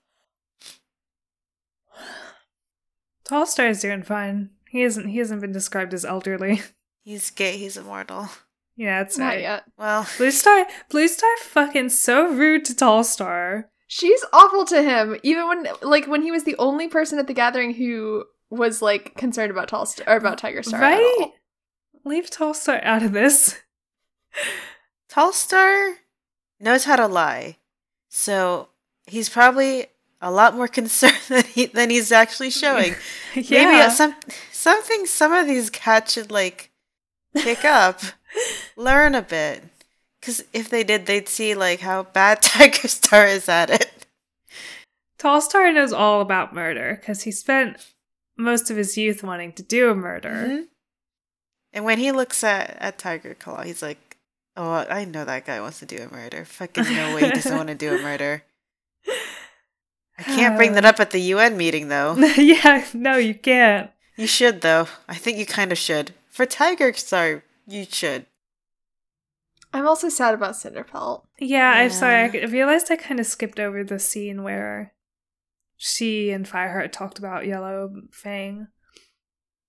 Tall 3.24 3.46
Star 3.46 3.68
is 3.68 3.82
doing 3.82 4.04
fine. 4.04 4.52
He 4.70 4.82
hasn't 4.82 5.08
he 5.10 5.18
hasn't 5.20 5.42
been 5.42 5.52
described 5.52 5.94
as 5.94 6.06
elderly. 6.06 6.62
He's 7.04 7.30
gay. 7.30 7.58
He's 7.58 7.78
immortal. 7.78 8.30
yeah, 8.76 9.02
it's 9.02 9.18
Not 9.18 9.28
right. 9.28 9.42
yet. 9.42 9.64
Well, 9.78 10.08
Blue 10.18 10.32
Star 10.32 10.66
Blue 10.90 11.08
Star 11.08 11.30
fucking 11.44 11.90
so 11.90 12.28
rude 12.28 12.66
to 12.66 12.76
Tall 12.76 13.04
Star. 13.04 13.70
She's 13.88 14.24
awful 14.34 14.66
to 14.66 14.82
him. 14.82 15.18
Even 15.24 15.48
when 15.48 15.68
like 15.82 16.08
when 16.08 16.22
he 16.22 16.32
was 16.32 16.44
the 16.44 16.56
only 16.58 16.88
person 16.88 17.20
at 17.20 17.28
the 17.28 17.34
gathering 17.34 17.74
who 17.74 18.26
was 18.50 18.82
like 18.82 19.16
concerned 19.16 19.52
about 19.52 19.68
Tall 19.68 19.86
Star 19.86 20.14
or 20.14 20.18
about 20.18 20.38
Tiger 20.38 20.64
Star. 20.64 20.82
at 20.82 20.98
right? 20.98 21.16
all. 21.20 21.34
Leave 22.04 22.30
Tall 22.30 22.54
Star 22.54 22.80
out 22.84 23.04
of 23.04 23.12
this. 23.12 23.60
Tall 25.10 25.32
Star 25.32 25.96
knows 26.60 26.86
how 26.86 26.96
to 26.96 27.08
lie, 27.08 27.58
so 28.10 28.70
he's 29.08 29.30
probably 29.30 29.88
a 30.22 30.32
lot 30.32 30.56
more 30.56 30.68
concerned 30.80 31.22
than 31.30 31.44
he 31.44 31.66
than 31.68 31.90
he's 31.90 32.12
actually 32.12 32.50
showing. 32.50 32.96
Maybe 33.36 33.48
yeah. 33.50 33.88
uh, 33.88 33.90
some 33.90 34.16
something 34.52 35.06
some 35.06 35.32
of 35.32 35.48
these 35.48 35.70
cats 35.70 36.14
should 36.14 36.32
like 36.32 36.72
pick 37.36 37.64
up, 37.64 38.02
learn 38.76 39.16
a 39.16 39.22
bit. 39.22 39.64
Because 40.26 40.44
if 40.54 40.70
they 40.70 40.84
did, 40.84 41.06
they'd 41.06 41.30
see 41.30 41.54
like 41.54 41.82
how 41.82 42.02
bad 42.02 42.42
Tiger 42.42 42.88
Star 42.88 43.28
is 43.28 43.48
at 43.48 43.70
it. 43.70 44.08
Tall 45.20 45.40
Star 45.40 45.72
knows 45.72 45.94
all 45.94 46.20
about 46.20 46.52
murder 46.52 46.98
because 47.00 47.22
he 47.24 47.32
spent 47.32 47.78
most 48.36 48.72
of 48.72 48.78
his 48.78 48.98
youth 48.98 49.22
wanting 49.22 49.54
to 49.54 49.62
do 49.62 49.92
a 49.92 49.96
murder. 49.96 50.30
Mhm. 50.50 50.68
And 51.74 51.86
when 51.86 52.00
he 52.00 52.12
looks 52.12 52.44
at 52.44 52.76
at 52.80 52.98
Tiger 52.98 53.36
Claw, 53.36 53.62
he's 53.62 53.84
like, 53.84 54.18
"Oh, 54.58 54.88
I 54.90 55.06
know 55.06 55.26
that 55.26 55.46
guy 55.46 55.62
wants 55.62 55.78
to 55.80 55.86
do 55.86 55.98
a 56.02 56.12
murder. 56.12 56.44
Fucking 56.44 56.86
no 56.86 57.14
way 57.14 57.26
he 57.26 57.30
doesn't 57.30 57.56
want 57.56 57.70
to 57.70 57.76
do 57.76 57.94
a 57.96 58.02
murder." 58.02 58.42
I 60.18 60.24
can't 60.24 60.58
bring 60.58 60.74
that 60.74 60.86
up 60.86 61.00
at 61.00 61.12
the 61.12 61.22
UN 61.22 61.56
meeting 61.56 61.90
though. 61.90 62.16
yeah, 62.38 62.84
no, 62.96 63.18
you 63.18 63.36
can't. 63.36 63.92
You 64.16 64.26
should 64.26 64.62
though. 64.62 64.88
I 65.08 65.14
think 65.14 65.38
you 65.38 65.46
kind 65.46 65.72
of 65.72 65.78
should. 65.78 66.16
For 66.32 66.48
Tiger 66.48 66.92
Star, 66.94 67.44
you 67.68 67.86
should. 67.88 68.26
I'm 69.76 69.90
also 69.90 70.08
sad 70.08 70.34
about 70.34 70.54
Cinderpelt. 70.54 71.24
Yeah, 71.38 71.70
I'm 71.70 71.90
sorry. 71.90 72.16
I 72.16 72.46
realized 72.46 72.90
I 72.90 72.96
kind 72.96 73.20
of 73.20 73.26
skipped 73.26 73.60
over 73.60 73.84
the 73.84 74.00
scene 74.00 74.42
where 74.42 74.94
she 75.76 76.32
and 76.32 76.46
Fireheart 76.46 76.94
talked 76.94 77.20
about 77.20 77.46
Yellow 77.46 77.92
Fang. 78.10 78.68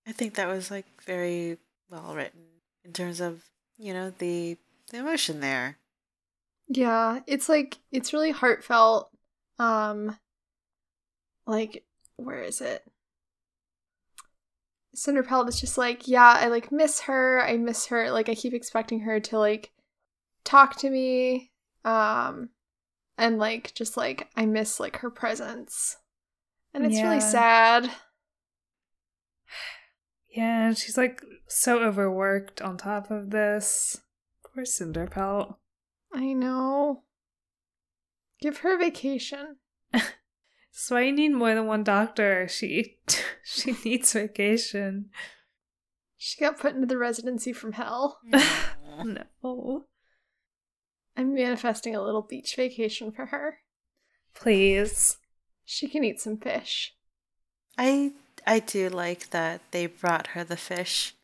I 0.07 0.13
think 0.13 0.35
that 0.35 0.47
was 0.47 0.71
like 0.71 0.87
very 1.05 1.59
well 1.91 2.15
written 2.15 2.45
in 2.85 2.93
terms 2.93 3.21
of 3.21 3.43
you 3.79 3.93
know 3.93 4.11
the 4.17 4.57
the 4.93 4.99
emotion 4.99 5.41
there. 5.41 5.79
Yeah, 6.69 7.23
it's 7.27 7.49
like 7.49 7.79
it's 7.91 8.13
really 8.13 8.31
heartfelt. 8.31 9.11
Um 9.59 10.17
like 11.49 11.85
where 12.15 12.43
is 12.43 12.61
it? 12.61 12.85
Cinderpelt 14.95 15.49
is 15.49 15.61
just 15.61 15.77
like, 15.77 16.07
yeah, 16.07 16.37
I 16.39 16.47
like 16.47 16.71
miss 16.71 17.01
her. 17.01 17.43
I 17.43 17.57
miss 17.57 17.87
her. 17.87 18.13
Like 18.13 18.29
I 18.29 18.37
keep 18.37 18.55
expecting 18.55 19.01
her 19.01 19.19
to 19.19 19.39
like 19.41 19.73
talk 20.47 20.77
to 20.79 20.91
me. 20.91 21.53
Um 21.85 22.51
and 23.19 23.39
like 23.39 23.75
just 23.75 23.97
like 23.97 24.29
I 24.37 24.47
miss 24.47 24.81
like 24.81 24.99
her 24.99 25.11
presence. 25.11 25.97
And 26.73 26.85
it's 26.85 27.01
really 27.01 27.21
sad. 27.21 27.91
Yeah, 30.31 30.75
she's 30.75 30.99
like 30.99 31.23
so 31.49 31.79
overworked 31.79 32.61
on 32.61 32.77
top 32.77 33.11
of 33.11 33.31
this. 33.31 34.03
Poor 34.45 34.65
Cinderpelt. 34.65 35.57
I 36.13 36.35
know. 36.35 37.05
Give 38.41 38.59
her 38.59 38.75
a 38.75 38.79
vacation. 38.79 39.57
so 40.71 40.95
why 40.95 41.03
you 41.03 41.13
need 41.13 41.31
more 41.31 41.55
than 41.55 41.67
one 41.67 41.85
doctor. 41.85 42.47
She 42.49 42.99
she 43.45 43.75
needs 43.85 44.13
vacation. 44.13 45.09
She 46.19 46.39
got 46.41 46.59
put 46.59 46.75
into 46.75 46.87
the 46.87 46.99
residency 46.99 47.53
from 47.53 47.73
hell. 47.73 48.21
No. 49.05 49.85
I'm 51.17 51.35
manifesting 51.35 51.95
a 51.97 52.03
little 52.03 52.23
beach 52.23 52.55
vacation 52.57 53.11
for 53.11 53.27
her. 53.27 53.59
Please. 54.35 55.17
She 55.65 55.89
can 55.89 56.05
eat 56.05 56.21
some 56.21 56.37
fish. 56.37 56.95
I 57.79 58.13
I 58.47 58.61
do 58.61 58.89
like 58.89 59.31
that 59.31 59.61
they 59.71 59.87
brought 59.87 60.29
her 60.29 60.45
the 60.45 60.57
fish. 60.57 61.15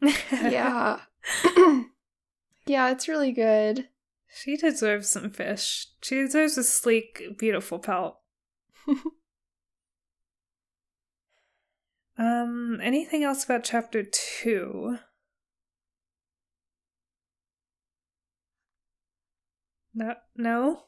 Yeah. 0.30 1.00
yeah, 2.66 2.90
it's 2.90 3.08
really 3.08 3.32
good. 3.32 3.88
She 4.28 4.56
deserves 4.56 5.08
some 5.08 5.30
fish. 5.30 5.86
She 6.02 6.16
deserves 6.16 6.58
a 6.58 6.64
sleek, 6.64 7.38
beautiful 7.38 7.78
pelt. 7.78 8.18
um, 12.18 12.78
anything 12.82 13.24
else 13.24 13.44
about 13.44 13.64
chapter 13.64 14.02
two? 14.04 14.98
No, 19.96 20.14
no. 20.36 20.82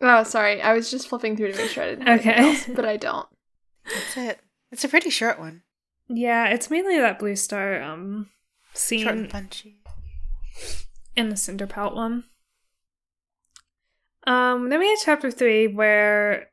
Oh, 0.00 0.22
sorry. 0.22 0.62
I 0.62 0.72
was 0.74 0.90
just 0.90 1.08
flipping 1.08 1.36
through 1.36 1.52
to 1.52 1.58
make 1.58 1.70
sure 1.70 1.82
I 1.84 1.90
didn't 1.90 2.06
have 2.06 2.20
Okay. 2.20 2.30
anything 2.32 2.54
else, 2.70 2.76
but 2.76 2.84
I 2.86 2.96
don't. 2.96 3.26
That's 3.84 4.16
it. 4.16 4.40
It's 4.70 4.84
a 4.84 4.88
pretty 4.88 5.10
short 5.10 5.38
one. 5.38 5.62
Yeah, 6.08 6.46
it's 6.48 6.70
mainly 6.70 6.98
that 6.98 7.18
blue 7.18 7.36
star 7.36 7.82
um 7.82 8.30
scene 8.74 9.02
Short 9.04 9.14
and 9.16 9.28
punchy. 9.30 9.82
in 11.16 11.28
the 11.30 11.34
Cinderpelt 11.36 11.94
one. 11.94 12.24
Um, 14.26 14.70
then 14.70 14.78
we 14.80 14.88
had 14.88 14.98
chapter 15.04 15.30
three 15.30 15.66
where 15.66 16.48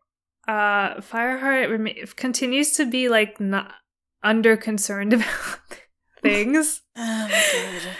uh 0.48 0.96
Fireheart 1.02 1.70
rema- 1.70 2.08
continues 2.16 2.72
to 2.74 2.86
be 2.86 3.10
like 3.10 3.40
not 3.40 3.74
under 4.24 4.58
concerned 4.58 5.14
about 5.14 5.28
things. 6.22 6.82
Oh 6.98 7.28
my 7.28 7.80
god. 7.84 7.96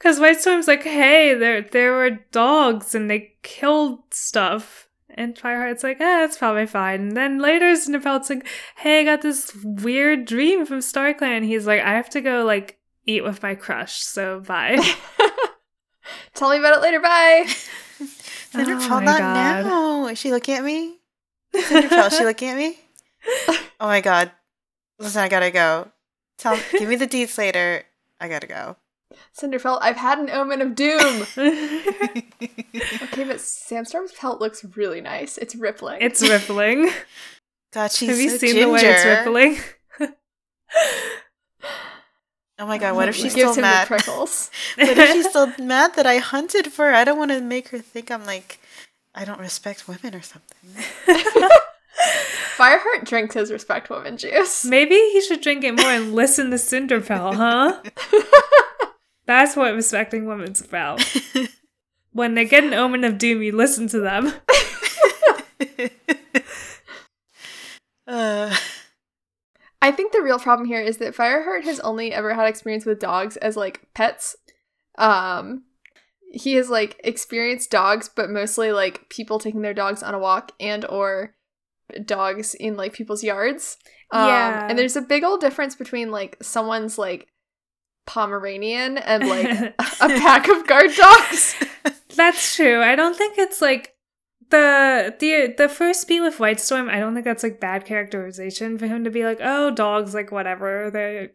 Cause 0.00 0.18
White 0.18 0.40
Storm's 0.40 0.66
like, 0.66 0.82
hey, 0.82 1.34
there 1.34 1.60
there 1.62 1.92
were 1.92 2.10
dogs 2.32 2.94
and 2.94 3.08
they 3.10 3.34
killed 3.42 4.00
stuff. 4.10 4.88
And 5.12 5.34
Fireheart's 5.36 5.82
like, 5.82 6.00
eh, 6.00 6.24
it's 6.24 6.38
probably 6.38 6.66
fine. 6.66 7.00
And 7.00 7.16
then 7.16 7.38
later 7.38 7.72
Cinderpelt's 7.72 8.30
like, 8.30 8.46
hey, 8.76 9.00
I 9.00 9.04
got 9.04 9.22
this 9.22 9.54
weird 9.62 10.24
dream 10.24 10.64
from 10.64 10.78
StarClan. 10.78 11.44
He's 11.44 11.66
like, 11.66 11.80
I 11.82 11.90
have 11.90 12.08
to 12.10 12.20
go 12.20 12.44
like 12.44 12.78
eat 13.06 13.22
with 13.24 13.42
my 13.42 13.54
crush, 13.54 14.00
so 14.00 14.40
bye. 14.40 14.78
Tell 16.34 16.50
me 16.50 16.58
about 16.58 16.76
it 16.78 16.82
later. 16.82 17.00
Bye. 17.00 17.44
Cinderpelt, 18.52 18.86
Oh 18.90 19.00
my 19.00 19.04
not 19.04 19.18
God. 19.18 19.66
now. 19.66 20.06
Is 20.06 20.18
she 20.18 20.30
looking 20.32 20.54
at 20.54 20.64
me? 20.64 20.98
Cinderpelt, 21.54 22.06
is 22.12 22.18
she 22.18 22.24
looking 22.30 22.48
at 22.48 22.56
me? 22.56 22.78
Oh 23.80 23.86
my 23.86 24.00
god. 24.00 24.30
Listen, 24.98 25.22
I 25.22 25.28
gotta 25.28 25.50
go. 25.50 25.90
Tell 26.38 26.58
give 26.72 26.88
me 26.88 26.96
the 26.96 27.06
deeds 27.06 27.36
later. 27.36 27.82
I 28.20 28.28
gotta 28.28 28.46
go. 28.46 28.76
Cinderpelt, 29.36 29.78
I've 29.82 29.96
had 29.96 30.18
an 30.18 30.30
omen 30.30 30.60
of 30.62 30.74
doom. 30.74 31.26
okay, 31.38 33.24
but 33.24 33.40
Sandstorm's 33.40 34.12
pelt 34.12 34.40
looks 34.40 34.64
really 34.76 35.00
nice. 35.00 35.38
It's 35.38 35.54
rippling. 35.54 35.98
it's 36.00 36.22
rippling. 36.22 36.90
God, 37.72 37.90
she's 37.92 38.08
Have 38.08 38.18
you 38.18 38.30
so 38.30 38.36
seen 38.38 38.50
ginger. 38.54 38.66
the 38.66 38.72
way 38.72 38.80
it's 38.82 39.04
rippling? 39.04 39.58
Oh 42.58 42.66
my 42.66 42.76
god, 42.76 42.94
what 42.94 43.08
if 43.08 43.14
she's 43.16 43.34
gives 43.34 43.52
still 43.52 43.54
him 43.54 43.62
mad? 43.62 43.84
the 43.84 43.94
prickles. 43.96 44.50
what 44.76 44.98
if 44.98 45.12
she's 45.12 45.30
still 45.30 45.50
mad 45.58 45.94
that 45.96 46.06
I 46.06 46.18
hunted 46.18 46.70
for 46.70 46.84
her? 46.90 46.94
I 46.94 47.04
don't 47.04 47.18
want 47.18 47.30
to 47.30 47.40
make 47.40 47.68
her 47.68 47.78
think 47.78 48.10
I'm 48.10 48.26
like 48.26 48.60
I 49.14 49.24
don't 49.24 49.40
respect 49.40 49.88
women 49.88 50.14
or 50.14 50.20
something. 50.20 50.68
Fireheart 52.58 53.04
drinks 53.06 53.34
his 53.34 53.50
respect 53.50 53.88
woman 53.88 54.18
juice. 54.18 54.66
Maybe 54.66 54.94
he 54.94 55.22
should 55.22 55.40
drink 55.40 55.64
it 55.64 55.72
more 55.72 55.90
and 55.90 56.14
listen 56.14 56.50
to 56.50 56.56
Cinderpelt, 56.56 57.36
huh? 57.36 57.80
That's 59.30 59.54
what 59.54 59.74
respecting 59.76 60.26
women's 60.26 60.60
about. 60.60 61.00
When 62.12 62.34
they 62.34 62.44
get 62.44 62.64
an 62.64 62.74
omen 62.74 63.04
of 63.04 63.18
doom, 63.18 63.40
you 63.40 63.54
listen 63.54 63.86
to 63.86 64.00
them. 64.00 64.32
uh, 68.08 68.56
I 69.80 69.92
think 69.92 70.10
the 70.12 70.20
real 70.20 70.40
problem 70.40 70.66
here 70.66 70.80
is 70.80 70.96
that 70.96 71.14
Fireheart 71.14 71.62
has 71.62 71.78
only 71.78 72.12
ever 72.12 72.34
had 72.34 72.48
experience 72.48 72.84
with 72.84 72.98
dogs 72.98 73.36
as 73.36 73.56
like 73.56 73.82
pets. 73.94 74.34
Um 74.98 75.62
he 76.32 76.54
has 76.54 76.68
like 76.68 77.00
experienced 77.04 77.70
dogs, 77.70 78.08
but 78.08 78.30
mostly 78.30 78.72
like 78.72 79.08
people 79.08 79.38
taking 79.38 79.62
their 79.62 79.72
dogs 79.74 80.02
on 80.02 80.14
a 80.14 80.18
walk 80.18 80.50
and 80.58 80.84
or 80.86 81.36
dogs 82.04 82.54
in 82.54 82.76
like 82.76 82.92
people's 82.92 83.22
yards. 83.22 83.76
Um, 84.10 84.26
Yeah. 84.26 84.66
and 84.68 84.76
there's 84.76 84.96
a 84.96 85.02
big 85.02 85.22
old 85.22 85.40
difference 85.40 85.76
between 85.76 86.10
like 86.10 86.36
someone's 86.42 86.98
like 86.98 87.28
Pomeranian 88.06 88.98
and 88.98 89.28
like 89.28 89.46
a 89.78 90.08
pack 90.08 90.48
of 90.48 90.66
guard 90.66 90.90
dogs. 90.94 91.54
That's 92.16 92.56
true. 92.56 92.82
I 92.82 92.96
don't 92.96 93.16
think 93.16 93.38
it's 93.38 93.62
like 93.62 93.94
the 94.50 95.14
the 95.18 95.54
the 95.56 95.68
first 95.68 96.08
beat 96.08 96.20
with 96.20 96.40
White 96.40 96.60
Storm. 96.60 96.88
I 96.88 96.98
don't 96.98 97.14
think 97.14 97.24
that's 97.24 97.44
like 97.44 97.60
bad 97.60 97.84
characterization 97.84 98.78
for 98.78 98.86
him 98.86 99.04
to 99.04 99.10
be 99.10 99.24
like, 99.24 99.38
oh, 99.40 99.70
dogs, 99.70 100.12
like 100.12 100.32
whatever. 100.32 100.90
They're 100.90 101.30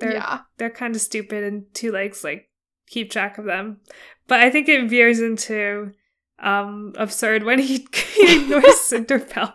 they're 0.00 0.14
yeah. 0.14 0.40
they're 0.58 0.70
kind 0.70 0.94
of 0.94 1.00
stupid 1.00 1.44
and 1.44 1.64
two 1.74 1.92
legs 1.92 2.24
like 2.24 2.48
keep 2.88 3.10
track 3.10 3.38
of 3.38 3.44
them. 3.44 3.80
But 4.28 4.40
I 4.40 4.50
think 4.50 4.68
it 4.68 4.88
veers 4.88 5.20
into 5.20 5.92
um 6.38 6.92
absurd 6.96 7.42
when 7.42 7.58
he, 7.58 7.86
he 8.14 8.42
ignores 8.42 8.64
Cinderpelt. 8.64 9.54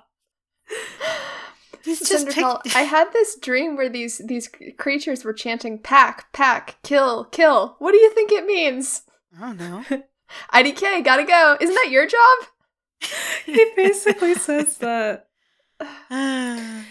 He's 1.88 1.99
just 2.07 2.27
Cinderpelt, 2.27 2.63
pick- 2.65 2.75
I 2.75 2.81
had 2.81 3.11
this 3.13 3.38
dream 3.39 3.77
where 3.77 3.88
these 3.89 4.19
these 4.25 4.49
creatures 4.77 5.23
were 5.23 5.33
chanting 5.33 5.79
pack, 5.81 6.31
pack, 6.33 6.75
kill, 6.83 7.25
kill. 7.25 7.75
What 7.79 7.93
do 7.93 7.97
you 7.97 8.11
think 8.13 8.31
it 8.31 8.45
means? 8.45 9.03
I 9.39 9.53
don't 9.53 9.57
know. 9.57 9.83
IDK, 10.53 11.03
gotta 11.05 11.23
go. 11.23 11.57
Isn't 11.61 11.75
that 11.75 11.89
your 11.89 12.05
job? 12.05 12.38
he 13.45 13.71
basically 13.75 14.35
says 14.35 14.77
that. 14.79 15.27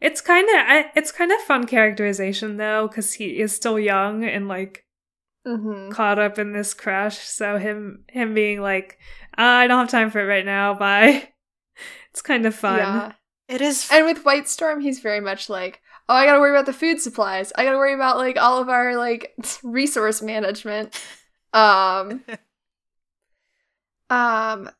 It's 0.00 0.20
kind 0.20 0.46
of 0.48 0.84
it's 0.96 1.10
kind 1.12 1.32
of 1.32 1.40
fun 1.40 1.66
characterization 1.66 2.58
though 2.58 2.88
cuz 2.88 3.14
he 3.14 3.40
is 3.40 3.54
still 3.54 3.78
young 3.78 4.24
and 4.24 4.48
like 4.48 4.80
Mm-hmm. 5.46 5.90
caught 5.90 6.18
up 6.18 6.38
in 6.38 6.52
this 6.52 6.72
crash. 6.72 7.18
So 7.18 7.58
him 7.58 8.04
him 8.08 8.32
being 8.32 8.62
like, 8.62 8.98
"Ah, 9.36 9.58
I 9.58 9.66
don't 9.66 9.78
have 9.78 9.90
time 9.90 10.10
for 10.10 10.20
it 10.20 10.24
right 10.26 10.44
now. 10.44 10.74
Bye. 10.74 11.28
It's 12.12 12.22
kind 12.22 12.46
of 12.46 12.54
fun. 12.54 12.78
Yeah. 12.78 13.12
It 13.48 13.60
is 13.60 13.88
And 13.92 14.06
with 14.06 14.24
White 14.24 14.48
Storm, 14.48 14.80
he's 14.80 15.00
very 15.00 15.20
much 15.20 15.48
like, 15.48 15.80
oh, 16.08 16.14
I 16.14 16.26
gotta 16.26 16.40
worry 16.40 16.50
about 16.50 16.66
the 16.66 16.72
food 16.72 17.00
supplies. 17.00 17.52
I 17.56 17.64
gotta 17.64 17.78
worry 17.78 17.94
about 17.94 18.16
like 18.16 18.36
all 18.38 18.60
of 18.60 18.68
our 18.68 18.96
like 18.96 19.34
resource 19.62 20.22
management. 20.22 20.98
Um, 21.52 22.24
um, 24.10 24.70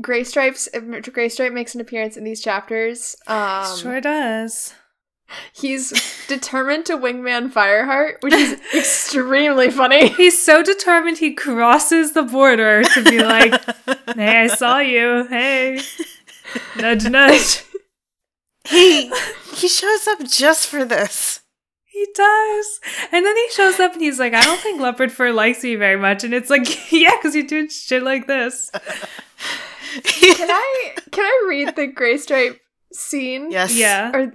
Gray 0.00 0.24
Stripes. 0.24 0.68
Gray 1.12 1.28
Stripe 1.28 1.52
makes 1.52 1.74
an 1.74 1.80
appearance 1.80 2.16
in 2.16 2.24
these 2.24 2.40
chapters. 2.40 3.16
Um, 3.26 3.76
sure 3.76 4.00
does. 4.00 4.74
He's 5.52 5.92
determined 6.26 6.86
to 6.86 6.96
wingman 6.96 7.52
Fireheart, 7.52 8.22
which 8.22 8.32
is 8.32 8.58
extremely 8.74 9.70
funny. 9.70 10.08
He's 10.08 10.42
so 10.42 10.62
determined 10.62 11.18
he 11.18 11.34
crosses 11.34 12.12
the 12.12 12.22
border 12.22 12.82
to 12.82 13.04
be 13.04 13.18
like, 13.22 13.52
"Hey, 14.14 14.44
I 14.44 14.46
saw 14.46 14.78
you. 14.78 15.26
Hey, 15.28 15.80
nudge, 16.76 17.04
nudge." 17.08 17.64
he 18.68 19.10
he 19.54 19.68
shows 19.68 20.06
up 20.08 20.24
just 20.28 20.66
for 20.68 20.84
this. 20.84 21.40
He 21.84 22.06
does. 22.14 22.80
And 23.10 23.26
then 23.26 23.34
he 23.36 23.50
shows 23.50 23.80
up 23.80 23.92
and 23.94 24.00
he's 24.02 24.20
like, 24.20 24.32
I 24.32 24.42
don't 24.42 24.60
think 24.60 24.80
leopard 24.80 25.10
fur 25.10 25.32
likes 25.32 25.64
me 25.64 25.74
very 25.74 25.96
much. 25.96 26.22
And 26.22 26.32
it's 26.32 26.48
like, 26.50 26.92
yeah, 26.92 27.10
because 27.16 27.34
you're 27.34 27.44
doing 27.46 27.68
shit 27.70 28.02
like 28.04 28.26
this. 28.28 28.70
Can 30.04 30.50
I 30.50 30.94
can 31.10 31.24
I 31.24 31.46
read 31.48 31.74
the 31.76 31.86
Gray 31.86 32.18
Stripe 32.18 32.60
scene? 32.92 33.50
yes. 33.50 33.74
Yeah. 33.76 34.10
or 34.14 34.32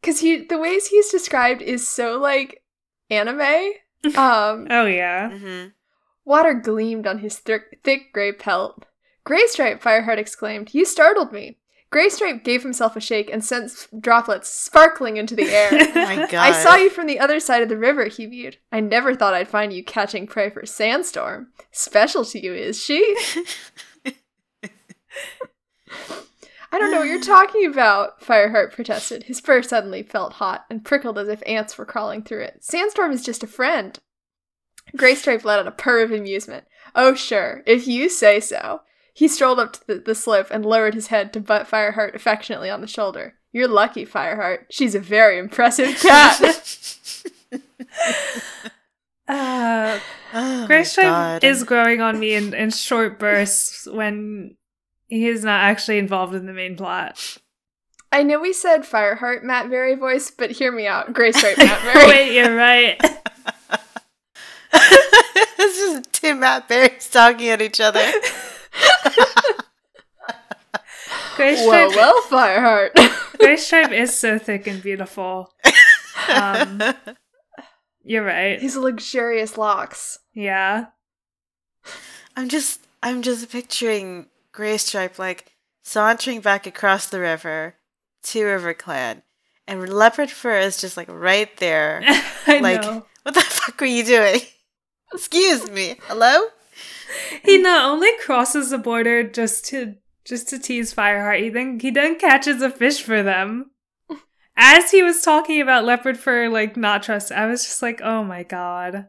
because 0.00 0.20
he 0.20 0.44
the 0.46 0.58
ways 0.58 0.86
he's 0.86 1.10
described 1.10 1.60
is 1.62 1.86
so 1.86 2.18
like 2.18 2.62
anime 3.10 3.40
um 4.16 4.66
Oh, 4.70 4.86
yeah. 4.86 5.30
Mm-hmm. 5.30 5.68
water 6.24 6.54
gleamed 6.54 7.06
on 7.06 7.18
his 7.18 7.36
thick, 7.38 7.80
thick 7.82 8.12
gray 8.14 8.32
pelt 8.32 8.84
graystripe 9.26 9.80
fireheart 9.80 10.18
exclaimed 10.18 10.74
you 10.74 10.84
startled 10.84 11.32
me 11.32 11.58
graystripe 11.90 12.42
gave 12.44 12.62
himself 12.62 12.96
a 12.96 13.00
shake 13.00 13.30
and 13.30 13.44
sent 13.44 13.86
droplets 14.00 14.48
sparkling 14.48 15.16
into 15.16 15.36
the 15.36 15.44
air 15.44 15.68
Oh 15.72 15.92
my 15.94 16.16
god. 16.16 16.34
I 16.34 16.52
saw 16.52 16.74
you 16.76 16.90
from 16.90 17.06
the 17.06 17.20
other 17.20 17.38
side 17.38 17.62
of 17.62 17.68
the 17.68 17.76
river, 17.76 18.06
he 18.06 18.26
mewed. 18.26 18.58
I 18.72 18.80
never 18.80 19.14
thought 19.14 19.34
I'd 19.34 19.48
find 19.48 19.72
you 19.72 19.84
catching 19.84 20.26
prey 20.26 20.50
for 20.50 20.66
Sandstorm. 20.66 21.48
Special 21.70 22.24
to 22.24 22.40
you, 22.44 22.52
is 22.52 22.82
she? 22.82 23.16
I 26.74 26.78
don't 26.78 26.90
know 26.90 26.98
what 26.98 27.08
you're 27.08 27.20
talking 27.22 27.66
about, 27.66 28.20
Fireheart 28.20 28.72
protested. 28.72 29.24
His 29.24 29.38
fur 29.38 29.62
suddenly 29.62 30.02
felt 30.02 30.34
hot 30.34 30.64
and 30.68 30.84
prickled 30.84 31.18
as 31.18 31.28
if 31.28 31.42
ants 31.46 31.78
were 31.78 31.86
crawling 31.86 32.22
through 32.22 32.42
it. 32.42 32.64
Sandstorm 32.64 33.12
is 33.12 33.24
just 33.24 33.44
a 33.44 33.46
friend. 33.46 34.00
Graystripe 34.96 35.44
let 35.44 35.60
out 35.60 35.68
a 35.68 35.70
purr 35.70 36.02
of 36.02 36.10
amusement. 36.10 36.64
Oh, 36.96 37.14
sure, 37.14 37.62
if 37.66 37.86
you 37.86 38.08
say 38.08 38.40
so. 38.40 38.80
He 39.14 39.28
strolled 39.28 39.60
up 39.60 39.72
to 39.74 39.86
the, 39.86 39.94
the 40.00 40.14
slope 40.14 40.48
and 40.50 40.66
lowered 40.66 40.94
his 40.94 41.06
head 41.06 41.32
to 41.32 41.40
butt 41.40 41.68
Fireheart 41.68 42.14
affectionately 42.14 42.68
on 42.68 42.80
the 42.80 42.86
shoulder. 42.86 43.34
You're 43.52 43.68
lucky, 43.68 44.04
Fireheart. 44.04 44.64
She's 44.70 44.94
a 44.94 45.00
very 45.00 45.38
impressive 45.38 45.96
cat. 46.02 46.42
Uh, 49.26 49.98
Oh 50.36 50.62
my 50.62 50.66
Graystripe 50.66 51.44
is 51.44 51.62
growing 51.62 52.00
on 52.00 52.18
me 52.18 52.34
in, 52.34 52.54
in 52.54 52.70
short 52.70 53.20
bursts 53.20 53.86
when 53.86 54.56
he 55.06 55.28
is 55.28 55.44
not 55.44 55.62
actually 55.62 55.98
involved 55.98 56.34
in 56.34 56.46
the 56.46 56.52
main 56.52 56.76
plot. 56.76 57.38
I 58.10 58.24
know 58.24 58.40
we 58.40 58.52
said 58.52 58.82
Fireheart 58.82 59.44
Matt 59.44 59.70
Berry 59.70 59.94
voice, 59.94 60.32
but 60.32 60.50
hear 60.50 60.72
me 60.72 60.88
out. 60.88 61.12
Graystripe 61.12 61.56
Matt 61.56 61.82
Berry. 61.94 62.06
Wait, 62.08 62.34
you're 62.34 62.56
right. 62.56 63.00
this 65.56 65.78
is 65.78 66.04
two 66.10 66.34
Matt 66.34 66.66
Berries 66.66 67.08
talking 67.08 67.48
at 67.48 67.62
each 67.62 67.80
other. 67.80 68.04
Grace 71.36 71.66
Well, 71.66 71.90
Stripe, 71.90 71.96
well, 71.96 72.22
Fireheart. 72.22 72.90
Graystripe 73.38 73.92
is 73.92 74.16
so 74.16 74.38
thick 74.38 74.66
and 74.66 74.80
beautiful. 74.82 75.52
Um, 76.28 76.80
you're 78.04 78.24
right. 78.24 78.60
His 78.60 78.76
luxurious 78.76 79.58
locks. 79.58 80.20
Yeah. 80.32 80.86
I'm 82.36 82.48
just 82.48 82.80
I'm 83.02 83.22
just 83.22 83.50
picturing 83.50 84.26
Graystripe 84.52 85.18
like 85.18 85.52
sauntering 85.82 86.40
back 86.40 86.66
across 86.66 87.06
the 87.08 87.20
river 87.20 87.74
to 88.24 88.44
River 88.44 88.72
Clan. 88.74 89.22
And 89.66 89.88
Leopard 89.88 90.30
Fur 90.30 90.58
is 90.58 90.80
just 90.80 90.96
like 90.96 91.08
right 91.10 91.54
there. 91.58 92.00
I 92.46 92.60
like 92.60 92.82
know. 92.82 93.06
what 93.22 93.34
the 93.34 93.40
fuck 93.40 93.80
were 93.80 93.86
you 93.86 94.04
doing? 94.04 94.40
Excuse 95.12 95.70
me. 95.70 95.96
Hello? 96.04 96.46
He 97.44 97.58
not 97.58 97.90
only 97.90 98.10
crosses 98.24 98.70
the 98.70 98.78
border 98.78 99.22
just 99.22 99.66
to 99.66 99.96
just 100.24 100.48
to 100.48 100.58
tease 100.58 100.94
Fireheart, 100.94 101.40
he 101.40 101.48
then 101.50 101.78
he 101.78 101.90
then 101.90 102.18
catches 102.18 102.62
a 102.62 102.70
fish 102.70 103.02
for 103.02 103.22
them. 103.22 103.70
As 104.56 104.90
he 104.90 105.02
was 105.02 105.20
talking 105.22 105.60
about 105.60 105.84
leopard 105.84 106.18
fur, 106.18 106.48
like 106.48 106.76
not 106.76 107.02
trust, 107.02 107.30
I 107.32 107.46
was 107.46 107.64
just 107.64 107.82
like, 107.82 108.00
oh 108.02 108.24
my 108.24 108.42
god. 108.42 109.06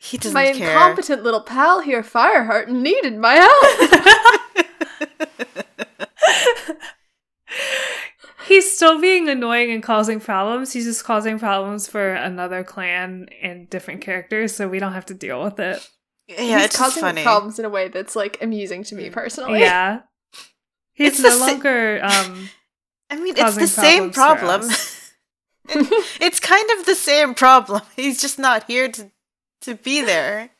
He 0.00 0.18
doesn't 0.18 0.34
my 0.34 0.52
care. 0.52 0.70
incompetent 0.70 1.22
little 1.22 1.42
pal 1.42 1.80
here, 1.80 2.02
Fireheart, 2.02 2.68
needed 2.68 3.16
my 3.16 3.34
help. 3.34 4.18
He's 8.46 8.74
still 8.74 8.98
being 8.98 9.28
annoying 9.28 9.70
and 9.70 9.82
causing 9.82 10.20
problems. 10.20 10.72
He's 10.72 10.86
just 10.86 11.04
causing 11.04 11.38
problems 11.38 11.86
for 11.86 12.14
another 12.14 12.64
clan 12.64 13.28
and 13.42 13.68
different 13.68 14.00
characters, 14.00 14.56
so 14.56 14.66
we 14.66 14.78
don't 14.78 14.94
have 14.94 15.04
to 15.06 15.14
deal 15.14 15.42
with 15.42 15.60
it. 15.60 15.86
Yeah, 16.28 16.56
He's 16.58 16.64
it's 16.66 16.76
causing 16.76 17.00
funny. 17.02 17.22
problems 17.22 17.58
in 17.58 17.64
a 17.64 17.68
way 17.70 17.88
that's 17.88 18.14
like 18.14 18.38
amusing 18.42 18.84
to 18.84 18.94
me 18.94 19.10
personally. 19.10 19.60
Yeah. 19.60 20.00
He's 20.92 21.12
It's 21.12 21.22
the 21.22 21.28
no 21.30 21.36
sa- 21.38 21.46
longer 21.46 22.00
um 22.02 22.50
I 23.10 23.16
mean, 23.16 23.34
it's 23.36 23.56
the 23.56 23.66
same 23.66 24.10
problem. 24.12 24.62
for 24.62 24.68
us. 24.68 25.12
it's 26.20 26.40
kind 26.40 26.68
of 26.78 26.86
the 26.86 26.94
same 26.94 27.34
problem. 27.34 27.80
He's 27.96 28.20
just 28.20 28.38
not 28.38 28.64
here 28.64 28.88
to 28.90 29.10
to 29.62 29.74
be 29.74 30.02
there. 30.02 30.50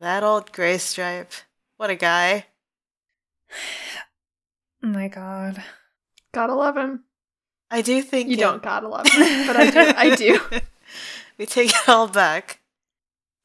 That 0.00 0.22
old 0.24 0.52
gray 0.52 0.78
stripe. 0.78 1.32
What 1.76 1.90
a 1.90 1.94
guy. 1.96 2.46
Oh 4.82 4.86
my 4.88 5.08
god. 5.08 5.62
Gotta 6.32 6.54
love 6.54 6.74
him. 6.76 7.04
I 7.70 7.82
do 7.82 8.00
think 8.02 8.28
You 8.28 8.36
it- 8.36 8.40
don't 8.40 8.62
gotta 8.62 8.88
love 8.88 9.06
him, 9.06 9.46
but 9.46 9.56
I 9.56 9.70
do. 9.70 9.92
I 9.96 10.16
do. 10.16 10.40
we 11.38 11.44
take 11.46 11.68
it 11.70 11.88
all 11.88 12.08
back. 12.08 12.60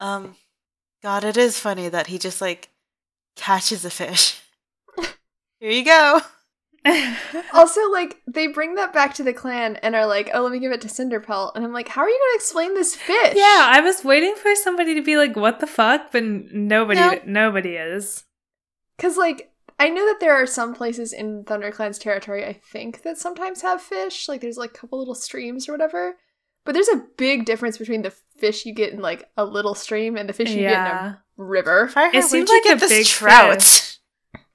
Um, 0.00 0.34
God, 1.06 1.22
it 1.22 1.36
is 1.36 1.56
funny 1.56 1.88
that 1.88 2.08
he 2.08 2.18
just 2.18 2.40
like 2.40 2.68
catches 3.36 3.84
a 3.84 3.90
fish. 3.90 4.42
Here 5.60 5.70
you 5.70 5.84
go. 5.84 6.20
Also, 7.52 7.80
like 7.92 8.20
they 8.26 8.48
bring 8.48 8.74
that 8.74 8.92
back 8.92 9.14
to 9.14 9.22
the 9.22 9.32
clan 9.32 9.76
and 9.76 9.94
are 9.94 10.06
like, 10.06 10.30
"Oh, 10.34 10.42
let 10.42 10.50
me 10.50 10.58
give 10.58 10.72
it 10.72 10.80
to 10.80 10.88
Cinderpelt," 10.88 11.52
and 11.54 11.64
I'm 11.64 11.72
like, 11.72 11.86
"How 11.86 12.02
are 12.02 12.08
you 12.08 12.18
gonna 12.18 12.36
explain 12.36 12.74
this 12.74 12.96
fish?" 12.96 13.34
Yeah, 13.36 13.68
I 13.70 13.80
was 13.80 14.04
waiting 14.04 14.34
for 14.34 14.52
somebody 14.56 14.94
to 14.94 15.02
be 15.02 15.16
like, 15.16 15.36
"What 15.36 15.60
the 15.60 15.66
fuck?" 15.68 16.10
But 16.10 16.24
nobody, 16.24 16.98
No. 16.98 17.20
nobody 17.24 17.76
is. 17.76 18.24
Because, 18.96 19.16
like, 19.16 19.52
I 19.78 19.88
know 19.90 20.06
that 20.06 20.18
there 20.20 20.34
are 20.34 20.46
some 20.46 20.74
places 20.74 21.12
in 21.12 21.44
ThunderClan's 21.44 21.98
territory, 21.98 22.44
I 22.44 22.52
think, 22.52 23.02
that 23.02 23.16
sometimes 23.18 23.62
have 23.62 23.80
fish. 23.80 24.28
Like, 24.28 24.40
there's, 24.40 24.58
like, 24.58 24.70
a 24.70 24.78
couple 24.78 24.98
little 24.98 25.14
streams 25.14 25.68
or 25.68 25.72
whatever. 25.72 26.16
But 26.64 26.72
there's 26.72 26.88
a 26.88 27.04
big 27.16 27.44
difference 27.44 27.78
between 27.78 28.02
the 28.02 28.12
fish 28.38 28.66
you 28.66 28.74
get 28.74 28.92
in, 28.92 29.00
like, 29.00 29.28
a 29.36 29.44
little 29.44 29.74
stream 29.74 30.16
and 30.16 30.28
the 30.28 30.32
fish 30.32 30.50
you 30.50 30.60
get 30.60 30.86
in 30.86 30.92
a 30.92 31.22
river. 31.36 31.88
Fireheart, 31.88 32.08
it 32.08 32.12
where'd 32.12 32.24
seems 32.24 32.50
you 32.50 32.56
like 32.56 32.64
get 32.64 32.76
a 32.76 32.80
this 32.80 32.90
big 32.90 33.06
trout? 33.06 33.98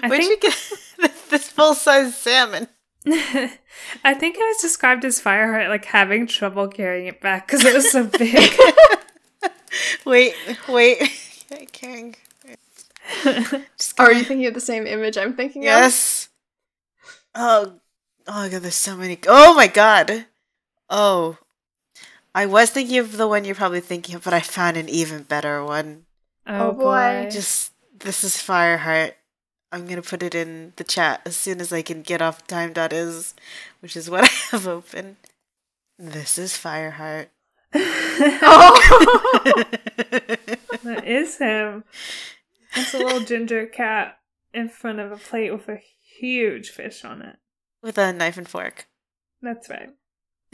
Where'd 0.01 0.23
think 0.23 0.43
you 0.43 0.51
get 0.51 1.21
this 1.31 1.49
full 1.49 1.75
size 1.75 2.17
salmon? 2.17 2.69
I 3.07 4.15
think 4.15 4.37
it 4.37 4.41
was 4.41 4.59
described 4.59 5.05
as 5.05 5.21
Fireheart 5.21 5.69
like 5.69 5.85
having 5.87 6.27
trouble 6.27 6.69
carrying 6.69 7.07
it 7.07 7.21
back 7.21 7.47
because 7.47 7.65
it 7.65 7.75
was 7.75 7.91
so 7.91 8.05
big. 8.05 8.53
wait, 10.05 10.35
wait. 10.69 11.11
Carrying. 11.73 12.15
Are 13.99 14.13
you 14.13 14.25
thinking 14.25 14.47
of 14.47 14.55
the 14.55 14.61
same 14.61 14.87
image 14.87 15.17
I'm 15.17 15.35
thinking 15.35 15.63
of? 15.63 15.67
Yes. 15.67 16.29
Oh, 17.35 17.81
oh 18.27 18.33
my 18.33 18.49
god, 18.49 18.63
there's 18.63 18.75
so 18.75 18.97
many. 18.97 19.19
Oh 19.27 19.55
my 19.55 19.67
god. 19.67 20.27
Oh. 20.91 21.39
I 22.39 22.47
was 22.47 22.71
thinking 22.71 22.99
of 22.99 23.17
the 23.17 23.27
one 23.27 23.45
you're 23.45 23.57
probably 23.57 23.81
thinking 23.81 24.15
of, 24.15 24.23
but 24.23 24.33
I 24.33 24.39
found 24.39 24.77
an 24.77 24.89
even 24.89 25.25
better 25.25 25.65
one. 25.65 26.07
oh, 26.47 26.69
Oh, 26.69 26.73
boy. 26.73 27.25
boy! 27.25 27.29
Just, 27.33 27.73
this 27.99 28.23
is 28.23 28.37
Fireheart. 28.37 29.15
I'm 29.73 29.89
gonna 29.89 30.03
put 30.03 30.23
it 30.23 30.37
in 30.37 30.73
the 30.77 30.85
chat 30.85 31.21
as 31.27 31.35
soon 31.37 31.61
as 31.61 31.73
I 31.73 31.83
can 31.83 32.03
get 32.03 32.23
off 32.23 32.47
time.is, 32.47 33.35
which 33.81 33.97
is 33.97 34.09
what 34.09 34.23
I 34.31 34.31
have 34.53 34.69
open. 34.69 35.17
This 35.99 36.39
is 36.39 36.53
Fireheart. 36.53 37.27
Oh! 38.41 38.79
that 40.85 41.03
is 41.07 41.39
him. 41.39 41.83
It's 42.77 42.95
a 42.95 42.99
little 42.99 43.21
ginger 43.21 43.67
cat 43.67 44.19
in 44.55 44.69
front 44.69 45.01
of 45.01 45.11
a 45.13 45.17
plate 45.17 45.51
with 45.53 45.69
a 45.69 45.81
huge 46.21 46.71
fish 46.71 47.05
on 47.05 47.21
it. 47.23 47.37
With 47.83 47.99
a 47.99 48.13
knife 48.13 48.37
and 48.39 48.49
fork. 48.49 48.87
That's 49.43 49.69
right. 49.69 49.91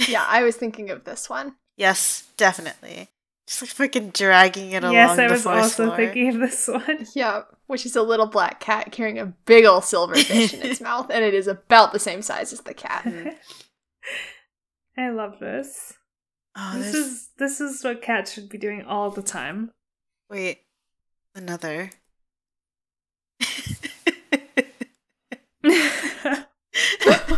yeah, 0.09 0.25
I 0.29 0.43
was 0.43 0.57
thinking 0.57 0.89
of 0.91 1.05
this 1.05 1.29
one. 1.29 1.57
Yes, 1.77 2.29
definitely. 2.37 3.09
Just 3.47 3.61
like 3.79 3.93
freaking 3.93 4.13
dragging 4.13 4.71
it 4.73 4.83
along 4.85 4.95
the 4.95 5.01
case. 5.01 5.09
yes, 5.11 5.19
I 5.19 5.27
the 5.27 5.33
was 5.35 5.43
forest 5.43 5.63
also 5.65 5.85
floor. 5.87 5.97
thinking 5.97 6.29
of 6.31 6.41
this 6.41 6.67
one. 6.69 7.07
Yeah, 7.15 7.43
which 7.67 7.85
is 7.85 7.95
a 7.97 8.03
little 8.03 8.27
black 8.27 8.59
cat 8.61 8.91
carrying 8.91 9.19
a 9.19 9.27
big 9.27 9.65
old 9.67 9.85
silver 9.85 10.15
fish 10.15 10.55
in 10.55 10.63
its 10.63 10.81
mouth, 10.83 11.11
and 11.11 11.23
it 11.25 11.35
is 11.35 11.47
about 11.47 11.93
the 11.93 11.99
same 11.99 12.23
size 12.23 12.53
as 12.53 12.61
the 12.61 12.73
cat. 12.75 13.07
I 14.97 15.11
love 15.11 15.39
this. 15.41 15.93
Oh, 16.57 16.79
this 16.79 16.93
this 16.93 16.95
is 16.95 17.29
this 17.37 17.61
is 17.61 17.85
what 17.85 18.01
cats 18.01 18.33
should 18.33 18.49
be 18.49 18.59
doing 18.59 18.83
all 18.85 19.11
the 19.11 19.23
time. 19.23 19.73
Wait, 20.31 20.61
another. 21.35 21.91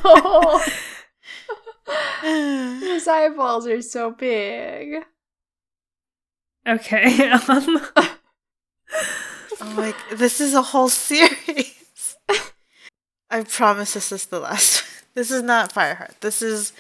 oh, 0.05 0.65
his 2.27 3.07
eyeballs 3.09 3.67
are 3.67 3.83
so 3.83 4.11
big. 4.11 5.05
okay. 6.67 7.31
Um, 7.49 7.81
oh 9.61 9.75
my! 9.75 9.95
This 10.13 10.41
is 10.41 10.55
a 10.55 10.63
whole 10.63 10.89
series. 10.89 12.17
I 13.31 13.43
promise 13.43 13.95
this 13.95 14.13
is 14.13 14.27
the 14.27 14.41
last. 14.41 14.83
one. 14.83 14.93
This 15.17 15.31
is 15.31 15.43
not 15.43 15.73
Fireheart. 15.73 16.21
This 16.21 16.43
is 16.43 16.75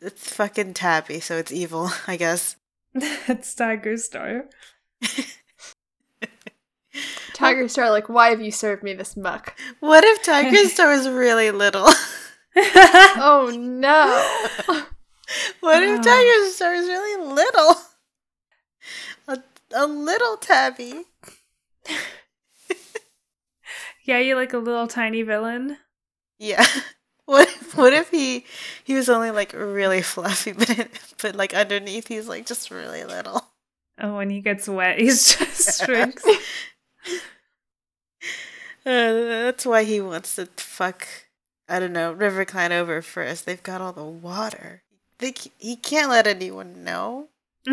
it's 0.00 0.32
fucking 0.32 0.74
Tabby, 0.74 1.20
so 1.20 1.36
it's 1.36 1.52
evil, 1.52 1.90
I 2.08 2.16
guess. 2.16 2.56
it's 2.94 3.54
Tiger 3.54 3.96
Star. 3.96 4.46
Tiger 7.34 7.68
Star, 7.68 7.90
like, 7.90 8.08
why 8.08 8.30
have 8.30 8.40
you 8.40 8.50
served 8.50 8.82
me 8.82 8.94
this 8.94 9.16
muck? 9.16 9.54
What 9.80 10.02
if 10.02 10.22
Tiger 10.24 10.56
Star 10.68 10.90
was 10.96 11.08
really 11.08 11.52
little? 11.52 11.88
Oh 12.58 13.52
no! 13.54 14.84
What 15.60 15.82
if. 15.82 16.02
Tiger 16.02 16.50
Star 16.50 16.74
is 16.74 16.86
really 16.86 17.34
little? 17.34 17.76
A, 19.28 19.38
a 19.74 19.86
little 19.86 20.36
Tabby. 20.36 21.04
yeah, 24.04 24.18
you 24.18 24.36
like 24.36 24.52
a 24.52 24.58
little 24.58 24.86
tiny 24.86 25.22
villain. 25.22 25.78
Yeah. 26.38 26.64
What 27.26 27.48
if, 27.48 27.76
what 27.76 27.92
if 27.92 28.10
he 28.10 28.44
he 28.84 28.94
was 28.94 29.08
only 29.08 29.32
like 29.32 29.52
really 29.52 30.00
fluffy, 30.00 30.52
but 30.56 30.88
but 31.20 31.34
like 31.34 31.54
underneath 31.54 32.06
he's 32.06 32.28
like 32.28 32.46
just 32.46 32.70
really 32.70 33.02
little. 33.04 33.44
Oh, 34.00 34.14
when 34.14 34.30
he 34.30 34.40
gets 34.40 34.68
wet, 34.68 35.00
he's 35.00 35.36
just 35.36 35.84
shrinks. 35.84 36.24
Uh, 38.86 39.12
that's 39.44 39.66
why 39.66 39.82
he 39.82 40.00
wants 40.00 40.36
to 40.36 40.46
fuck. 40.56 41.08
I 41.68 41.80
don't 41.80 41.92
know, 41.92 42.12
River 42.12 42.44
Clan 42.44 42.72
over 42.72 43.02
first. 43.02 43.46
They've 43.46 43.62
got 43.62 43.80
all 43.80 43.92
the 43.92 44.04
water. 44.04 44.82
They 45.18 45.32
c- 45.32 45.52
he 45.58 45.76
can't 45.76 46.10
let 46.10 46.26
anyone 46.26 46.84
know. 46.84 47.28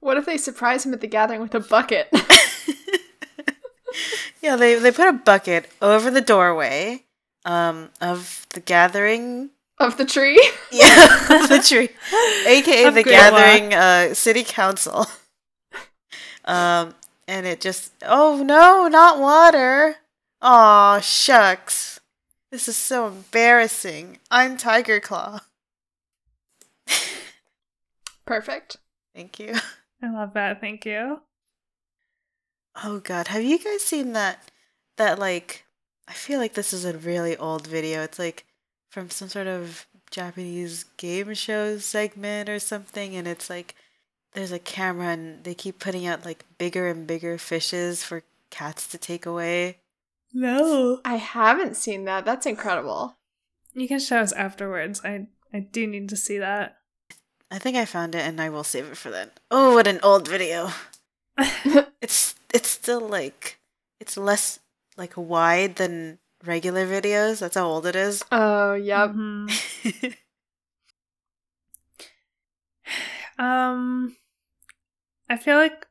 what 0.00 0.18
if 0.18 0.26
they 0.26 0.36
surprise 0.36 0.84
him 0.84 0.92
at 0.92 1.00
the 1.00 1.06
gathering 1.06 1.40
with 1.40 1.54
a 1.54 1.60
bucket? 1.60 2.08
yeah, 4.42 4.56
they 4.56 4.74
they 4.74 4.92
put 4.92 5.08
a 5.08 5.12
bucket 5.12 5.70
over 5.80 6.10
the 6.10 6.20
doorway 6.20 7.04
um 7.44 7.90
of 8.00 8.46
the 8.50 8.60
gathering 8.60 9.50
of 9.78 9.96
the 9.96 10.04
tree? 10.04 10.42
Yeah, 10.72 11.42
of 11.42 11.48
the 11.48 11.64
tree, 11.66 11.88
aka 12.46 12.84
Of 12.84 12.94
the 12.94 13.04
gathering 13.04 13.72
uh, 13.72 14.14
city 14.14 14.44
council. 14.44 15.06
Um, 16.44 16.94
and 17.26 17.46
it 17.46 17.60
just 17.60 17.92
oh 18.02 18.42
no, 18.44 18.88
not 18.88 19.18
water. 19.18 19.96
Aw, 20.40 21.00
shucks. 21.00 21.98
This 22.50 22.68
is 22.68 22.76
so 22.76 23.08
embarrassing. 23.08 24.18
I'm 24.30 24.56
Tiger 24.56 25.00
Claw. 25.00 25.40
Perfect. 28.24 28.76
Thank 29.14 29.40
you. 29.40 29.54
I 30.02 30.12
love 30.12 30.34
that. 30.34 30.60
Thank 30.60 30.86
you. 30.86 31.20
Oh 32.84 33.00
god, 33.00 33.28
have 33.28 33.42
you 33.42 33.58
guys 33.58 33.82
seen 33.82 34.12
that 34.12 34.52
that 34.96 35.18
like 35.18 35.64
I 36.06 36.12
feel 36.12 36.38
like 36.38 36.54
this 36.54 36.72
is 36.72 36.84
a 36.84 36.96
really 36.96 37.36
old 37.36 37.66
video. 37.66 38.02
It's 38.02 38.20
like 38.20 38.44
from 38.90 39.10
some 39.10 39.28
sort 39.28 39.48
of 39.48 39.86
Japanese 40.12 40.84
game 40.96 41.34
show 41.34 41.78
segment 41.78 42.48
or 42.48 42.60
something 42.60 43.16
and 43.16 43.26
it's 43.26 43.50
like 43.50 43.74
there's 44.34 44.52
a 44.52 44.60
camera 44.60 45.08
and 45.08 45.42
they 45.42 45.54
keep 45.54 45.80
putting 45.80 46.06
out 46.06 46.24
like 46.24 46.44
bigger 46.58 46.86
and 46.86 47.08
bigger 47.08 47.38
fishes 47.38 48.04
for 48.04 48.22
cats 48.50 48.86
to 48.88 48.98
take 48.98 49.26
away. 49.26 49.78
No. 50.32 51.00
I 51.04 51.16
haven't 51.16 51.76
seen 51.76 52.04
that. 52.04 52.24
That's 52.24 52.46
incredible. 52.46 53.16
You 53.74 53.88
can 53.88 54.00
show 54.00 54.18
us 54.18 54.32
afterwards. 54.32 55.00
I 55.04 55.26
I 55.52 55.60
do 55.60 55.86
need 55.86 56.08
to 56.10 56.16
see 56.16 56.38
that. 56.38 56.76
I 57.50 57.58
think 57.58 57.76
I 57.76 57.84
found 57.86 58.14
it 58.14 58.26
and 58.26 58.40
I 58.40 58.50
will 58.50 58.64
save 58.64 58.86
it 58.86 58.96
for 58.96 59.10
then. 59.10 59.30
Oh, 59.50 59.74
what 59.74 59.86
an 59.86 60.00
old 60.02 60.28
video. 60.28 60.70
It's 62.00 62.36
it's 62.54 62.68
still 62.68 63.00
like 63.00 63.58
it's 64.00 64.16
less 64.16 64.60
like 64.96 65.14
wide 65.16 65.76
than 65.76 66.18
regular 66.44 66.86
videos. 66.86 67.40
That's 67.40 67.56
how 67.56 67.66
old 67.66 67.86
it 67.86 67.96
is. 67.96 68.22
Oh, 68.30 68.74
yep. 68.74 69.10
Mhm. 69.10 70.16
Um, 73.38 74.16
I 75.28 75.36
feel 75.36 75.56
like, 75.56 75.86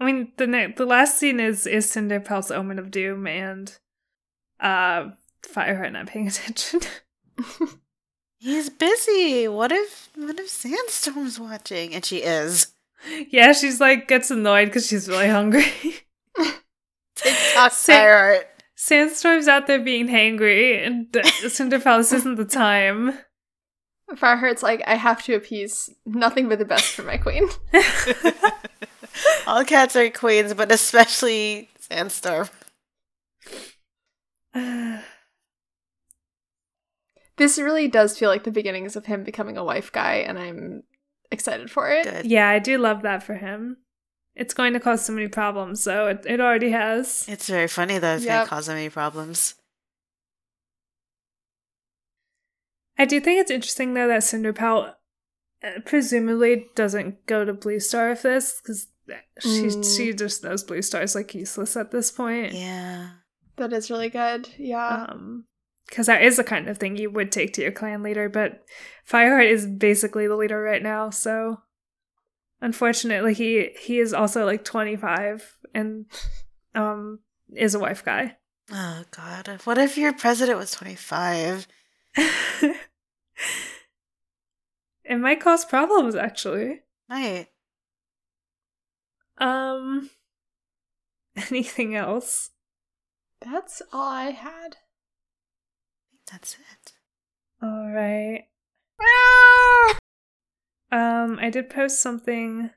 I 0.00 0.06
mean, 0.06 0.32
the 0.38 0.46
ne- 0.46 0.72
the 0.72 0.86
last 0.86 1.18
scene 1.18 1.38
is 1.40 1.66
is 1.66 1.86
Cinderpelt's 1.86 2.50
Omen 2.50 2.78
of 2.78 2.90
Doom 2.90 3.26
and 3.26 3.76
uh 4.58 5.10
Fireheart 5.42 5.92
not 5.92 6.06
paying 6.06 6.28
attention. 6.28 6.80
He's 8.38 8.70
busy. 8.70 9.46
What 9.48 9.70
if 9.72 10.08
what 10.16 10.38
if 10.40 10.48
Sandstorm's 10.48 11.38
watching? 11.38 11.94
And 11.94 12.04
she 12.04 12.18
is. 12.18 12.68
yeah, 13.28 13.52
she's 13.52 13.80
like 13.80 14.08
gets 14.08 14.30
annoyed 14.30 14.66
because 14.66 14.86
she's 14.86 15.08
really 15.08 15.28
hungry. 15.28 15.64
Take 17.16 17.36
Talk 17.54 17.72
Sa- 17.72 17.92
Fireheart. 17.92 18.44
Sandstorm's 18.76 19.46
out 19.46 19.66
there 19.66 19.78
being 19.82 20.08
hangry, 20.08 20.86
and 20.86 21.06
Cinderpelt, 21.12 21.98
this 21.98 22.14
isn't 22.14 22.36
the 22.36 22.46
time. 22.46 23.12
Fireheart's 24.12 24.62
like, 24.62 24.82
I 24.86 24.94
have 24.94 25.22
to 25.24 25.34
appease 25.34 25.90
nothing 26.06 26.48
but 26.48 26.58
the 26.58 26.64
best 26.64 26.94
for 26.94 27.02
my 27.02 27.18
queen. 27.18 27.46
All 29.46 29.64
cats 29.64 29.96
are 29.96 30.08
queens, 30.10 30.54
but 30.54 30.70
especially 30.72 31.68
Sandstorm. 31.78 32.48
This 37.36 37.56
really 37.58 37.88
does 37.88 38.18
feel 38.18 38.28
like 38.28 38.44
the 38.44 38.50
beginnings 38.50 38.96
of 38.96 39.06
him 39.06 39.24
becoming 39.24 39.56
a 39.56 39.64
wife 39.64 39.90
guy, 39.90 40.16
and 40.16 40.38
I'm 40.38 40.82
excited 41.30 41.70
for 41.70 41.90
it. 41.90 42.04
Good. 42.04 42.26
yeah, 42.26 42.50
I 42.50 42.58
do 42.58 42.76
love 42.76 43.00
that 43.00 43.22
for 43.22 43.32
him. 43.32 43.78
It's 44.34 44.52
going 44.52 44.74
to 44.74 44.80
cause 44.80 45.06
so 45.06 45.14
many 45.14 45.26
problems, 45.26 45.82
so 45.82 46.08
it, 46.08 46.26
it 46.26 46.38
already 46.38 46.70
has. 46.72 47.24
It's 47.28 47.48
very 47.48 47.66
funny 47.66 47.96
that 47.96 48.16
it's 48.16 48.26
going 48.26 48.42
to 48.42 48.46
cause 48.46 48.66
so 48.66 48.74
many 48.74 48.90
problems. 48.90 49.54
I 52.98 53.06
do 53.06 53.18
think 53.20 53.40
it's 53.40 53.50
interesting 53.50 53.94
though 53.94 54.08
that 54.08 54.20
Cinderpelt 54.20 54.92
uh, 55.64 55.80
presumably 55.86 56.66
doesn't 56.76 57.24
go 57.24 57.46
to 57.46 57.54
Blue 57.54 57.80
Star 57.80 58.10
with 58.10 58.20
this 58.20 58.60
because 58.62 58.88
she 59.40 59.48
Mm. 59.66 59.96
she 59.96 60.12
just 60.12 60.42
knows 60.44 60.62
Blue 60.64 60.82
Star's 60.82 61.14
like 61.14 61.34
useless 61.34 61.76
at 61.76 61.90
this 61.90 62.10
point. 62.10 62.52
Yeah. 62.52 63.10
That 63.56 63.72
is 63.72 63.90
really 63.90 64.08
good. 64.10 64.48
Yeah. 64.58 65.06
Um, 65.10 65.44
because 65.86 66.06
that 66.06 66.22
is 66.22 66.36
the 66.36 66.44
kind 66.44 66.68
of 66.68 66.78
thing 66.78 66.96
you 66.96 67.10
would 67.10 67.32
take 67.32 67.52
to 67.54 67.62
your 67.62 67.72
clan 67.72 68.02
leader, 68.02 68.28
but 68.28 68.64
Fireheart 69.08 69.50
is 69.50 69.66
basically 69.66 70.26
the 70.28 70.36
leader 70.36 70.60
right 70.62 70.82
now, 70.82 71.10
so 71.10 71.62
unfortunately 72.60 73.34
he 73.34 73.70
he 73.80 73.98
is 73.98 74.12
also 74.14 74.44
like 74.46 74.64
twenty 74.64 74.94
five 74.96 75.56
and 75.74 76.06
um 76.74 77.18
is 77.54 77.74
a 77.74 77.78
wife 77.80 78.04
guy. 78.04 78.36
Oh, 78.72 79.02
God. 79.10 79.60
What 79.64 79.78
if 79.78 79.98
your 79.98 80.12
president 80.12 80.56
was 80.56 80.70
25? 80.70 81.66
it 82.16 82.76
might 85.18 85.40
cause 85.40 85.64
problems 85.64 86.14
actually. 86.14 86.82
Right. 87.08 87.48
Um 89.40 90.10
anything 91.50 91.96
else? 91.96 92.50
That's 93.40 93.82
all 93.92 94.12
I 94.12 94.30
had. 94.30 94.76
That's 96.30 96.54
it. 96.54 96.92
All 97.62 97.90
right. 97.90 98.44
Um 100.92 101.38
I 101.40 101.50
did 101.50 101.70
post 101.70 102.00
something 102.02 102.70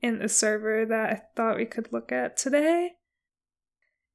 in 0.00 0.18
the 0.18 0.28
server 0.28 0.86
that 0.86 1.10
I 1.10 1.22
thought 1.34 1.56
we 1.56 1.64
could 1.64 1.92
look 1.92 2.12
at 2.12 2.36
today. 2.36 2.92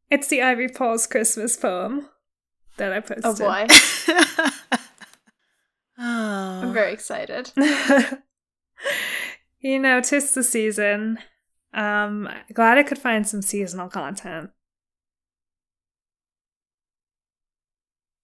It's 0.10 0.28
the 0.28 0.40
Ivypaw's 0.40 1.08
Christmas 1.08 1.56
poem 1.58 2.10
that 2.78 2.92
I 2.92 3.00
posted. 3.00 3.26
Oh 3.26 3.36
boy. 3.36 3.68
oh. 5.98 6.62
I'm 6.64 6.74
very 6.74 6.94
excited. 6.94 7.52
you 9.60 9.80
know, 9.80 10.02
tis 10.02 10.34
the 10.34 10.44
season. 10.44 11.20
Um, 11.74 12.30
glad 12.54 12.78
I 12.78 12.84
could 12.84 13.00
find 13.00 13.28
some 13.28 13.42
seasonal 13.42 13.90
content. 13.90 14.52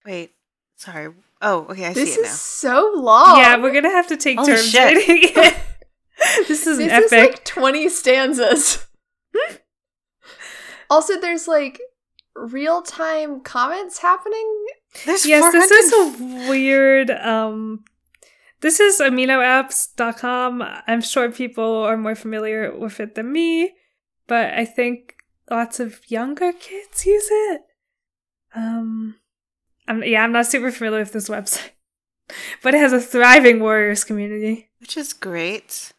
Wait. 0.04 0.32
Sorry. 0.76 1.12
Oh, 1.42 1.66
okay. 1.70 1.86
I 1.86 1.92
this 1.92 2.14
see 2.14 2.20
it 2.20 2.24
is 2.24 2.30
now. 2.30 2.34
so 2.34 2.92
long. 2.96 3.38
yeah, 3.38 3.56
we're 3.56 3.72
gonna 3.72 3.90
have 3.90 4.06
to 4.08 4.16
take 4.16 4.38
Holy 4.38 4.52
turns 4.52 4.70
shit. 4.70 4.94
reading 5.08 5.30
it. 5.36 5.56
this 6.48 6.66
is 6.66 6.78
this 6.78 6.92
an 6.92 7.04
is 7.04 7.12
like 7.12 7.44
20 7.44 7.88
stanzas. 7.88 8.86
also, 10.90 11.20
there's 11.20 11.46
like 11.48 11.80
real 12.34 12.82
time 12.82 13.40
comments 13.40 13.98
happening. 13.98 14.66
There's 15.04 15.26
yes, 15.26 15.52
this 15.52 15.70
is 15.70 15.92
a 15.92 16.48
weird. 16.50 17.10
Um, 17.10 17.84
this 18.60 18.80
is 18.80 19.00
aminoapps.com. 19.00 20.62
I'm 20.86 21.00
sure 21.00 21.30
people 21.30 21.82
are 21.82 21.96
more 21.96 22.14
familiar 22.14 22.76
with 22.76 23.00
it 23.00 23.14
than 23.14 23.32
me, 23.32 23.74
but 24.26 24.52
I 24.54 24.64
think 24.64 25.14
lots 25.50 25.80
of 25.80 26.00
younger 26.10 26.52
kids 26.52 27.06
use 27.06 27.28
it. 27.30 27.62
Um, 28.54 29.16
I'm, 29.86 30.02
yeah, 30.02 30.22
I'm 30.22 30.32
not 30.32 30.46
super 30.46 30.70
familiar 30.70 31.00
with 31.00 31.12
this 31.12 31.28
website, 31.28 31.70
but 32.62 32.74
it 32.74 32.78
has 32.78 32.92
a 32.92 33.00
thriving 33.00 33.60
Warriors 33.60 34.04
community. 34.04 34.70
Which 34.80 34.96
is 34.96 35.12
great. 35.12 35.92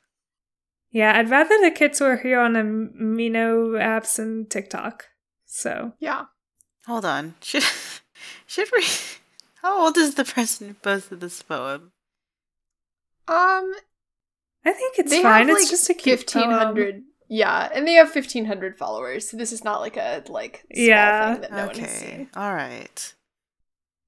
Yeah, 0.92 1.18
I'd 1.18 1.30
rather 1.30 1.56
the 1.62 1.72
kids 1.72 2.02
were 2.02 2.18
here 2.18 2.40
on 2.40 2.54
Amino 2.54 3.78
apps 3.80 4.18
and 4.18 4.50
TikTok. 4.50 5.06
So 5.46 5.94
Yeah. 6.00 6.26
Hold 6.86 7.06
on. 7.06 7.36
Should 7.42 7.64
should 8.48 8.70
we? 8.74 8.84
How 9.62 9.86
old 9.86 9.98
is 9.98 10.16
the 10.16 10.24
person 10.24 10.70
who 10.70 10.74
posted 10.74 11.20
this 11.20 11.42
poem? 11.44 11.92
Um, 13.30 13.72
I 14.66 14.72
think 14.74 15.00
it's 15.00 15.16
fine. 15.16 15.48
have 15.48 15.58
it's 15.58 15.70
just 15.70 15.90
a 15.90 15.94
cute 15.94 16.32
poem. 16.32 16.50
1500. 16.50 17.04
Yeah, 17.30 17.70
and 17.74 17.88
they 17.88 17.94
have 17.94 18.08
1500 18.14 18.78
followers. 18.78 19.30
So 19.30 19.38
this 19.38 19.52
is 19.52 19.64
not 19.64 19.82
like 19.82 19.98
a 19.98 20.24
like 20.30 20.64
small 20.74 20.86
Yeah. 20.88 21.34
thing 21.34 21.42
that 21.42 21.52
no 21.52 21.68
one 21.68 21.76
has 21.76 21.78
okay. 21.78 21.88
seen. 21.88 22.30
All 22.36 22.54
right. 22.54 23.14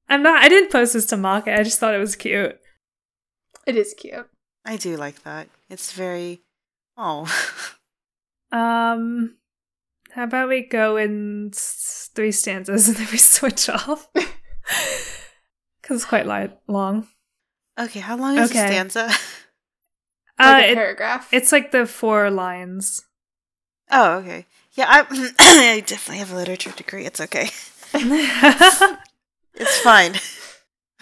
I'm 0.10 0.24
not. 0.24 0.44
I 0.44 0.50
didn't 0.50 0.72
post 0.72 0.94
this 0.94 1.06
to 1.08 1.18
mock 1.18 1.48
it. 1.48 1.58
I 1.58 1.64
just 1.64 1.80
thought 1.80 1.94
it 1.94 2.00
was 2.00 2.16
cute. 2.16 2.60
It 3.68 3.76
is 3.78 3.94
cute. 3.94 4.28
I 4.66 4.76
do 4.78 4.98
like 4.98 5.24
that. 5.24 5.48
It's 5.70 5.92
very. 5.94 6.42
Oh. 6.98 7.28
Um, 8.54 9.38
how 10.12 10.26
about 10.26 10.50
we 10.50 10.62
go 10.68 10.98
in 10.98 11.52
three 11.56 12.34
stanzas 12.34 12.90
and 12.90 12.98
then 12.98 13.08
we 13.12 13.18
switch 13.18 13.70
off? 13.70 14.10
Because 15.82 16.02
it's 16.02 16.06
quite 16.06 16.28
li- 16.28 16.54
long. 16.68 17.08
Okay. 17.82 18.00
How 18.00 18.18
long 18.18 18.38
is 18.38 18.50
Okay. 18.52 18.62
the 18.62 18.68
stanza? 18.68 19.10
Uh, 20.40 20.54
Like 20.54 20.64
a 20.66 20.72
it- 20.72 20.76
paragraph. 20.76 21.30
it's 21.32 21.52
like 21.52 21.72
the 21.72 21.86
four 21.86 22.32
lines. 22.32 23.04
Oh, 23.92 24.14
okay. 24.20 24.48
Yeah, 24.74 24.86
I, 24.90 25.34
I 25.40 25.84
definitely 25.86 26.18
have 26.18 26.32
a 26.32 26.36
literature 26.36 26.72
degree. 26.72 27.06
It's 27.06 27.22
okay. 27.22 27.50
It's 29.54 29.80
fine. 29.82 30.14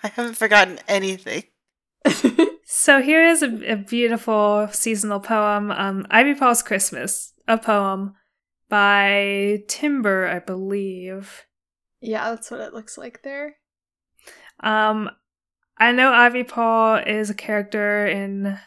I 0.03 0.07
haven't 0.09 0.35
forgotten 0.35 0.79
anything. 0.87 1.43
so 2.65 3.01
here 3.01 3.23
is 3.25 3.41
a, 3.43 3.71
a 3.73 3.75
beautiful 3.77 4.67
seasonal 4.71 5.19
poem. 5.19 5.71
Um, 5.71 6.05
Ivypaw's 6.11 6.63
Christmas, 6.63 7.31
a 7.47 7.57
poem 7.57 8.15
by 8.69 9.59
Timber, 9.67 10.27
I 10.27 10.39
believe. 10.39 11.45
yeah, 12.01 12.31
that's 12.31 12.49
what 12.51 12.59
it 12.59 12.73
looks 12.73 12.97
like 12.97 13.21
there. 13.23 13.55
Um, 14.61 15.09
I 15.79 15.91
know 15.91 16.11
Ivypaw 16.11 17.07
is 17.07 17.29
a 17.29 17.33
character 17.33 18.05
in 18.05 18.59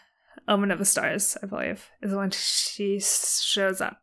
Omen 0.48 0.70
of 0.70 0.78
the 0.78 0.84
Stars, 0.84 1.36
I 1.42 1.46
believe, 1.46 1.90
is 2.00 2.14
when 2.14 2.30
she 2.30 3.00
shows 3.00 3.80
up. 3.80 3.98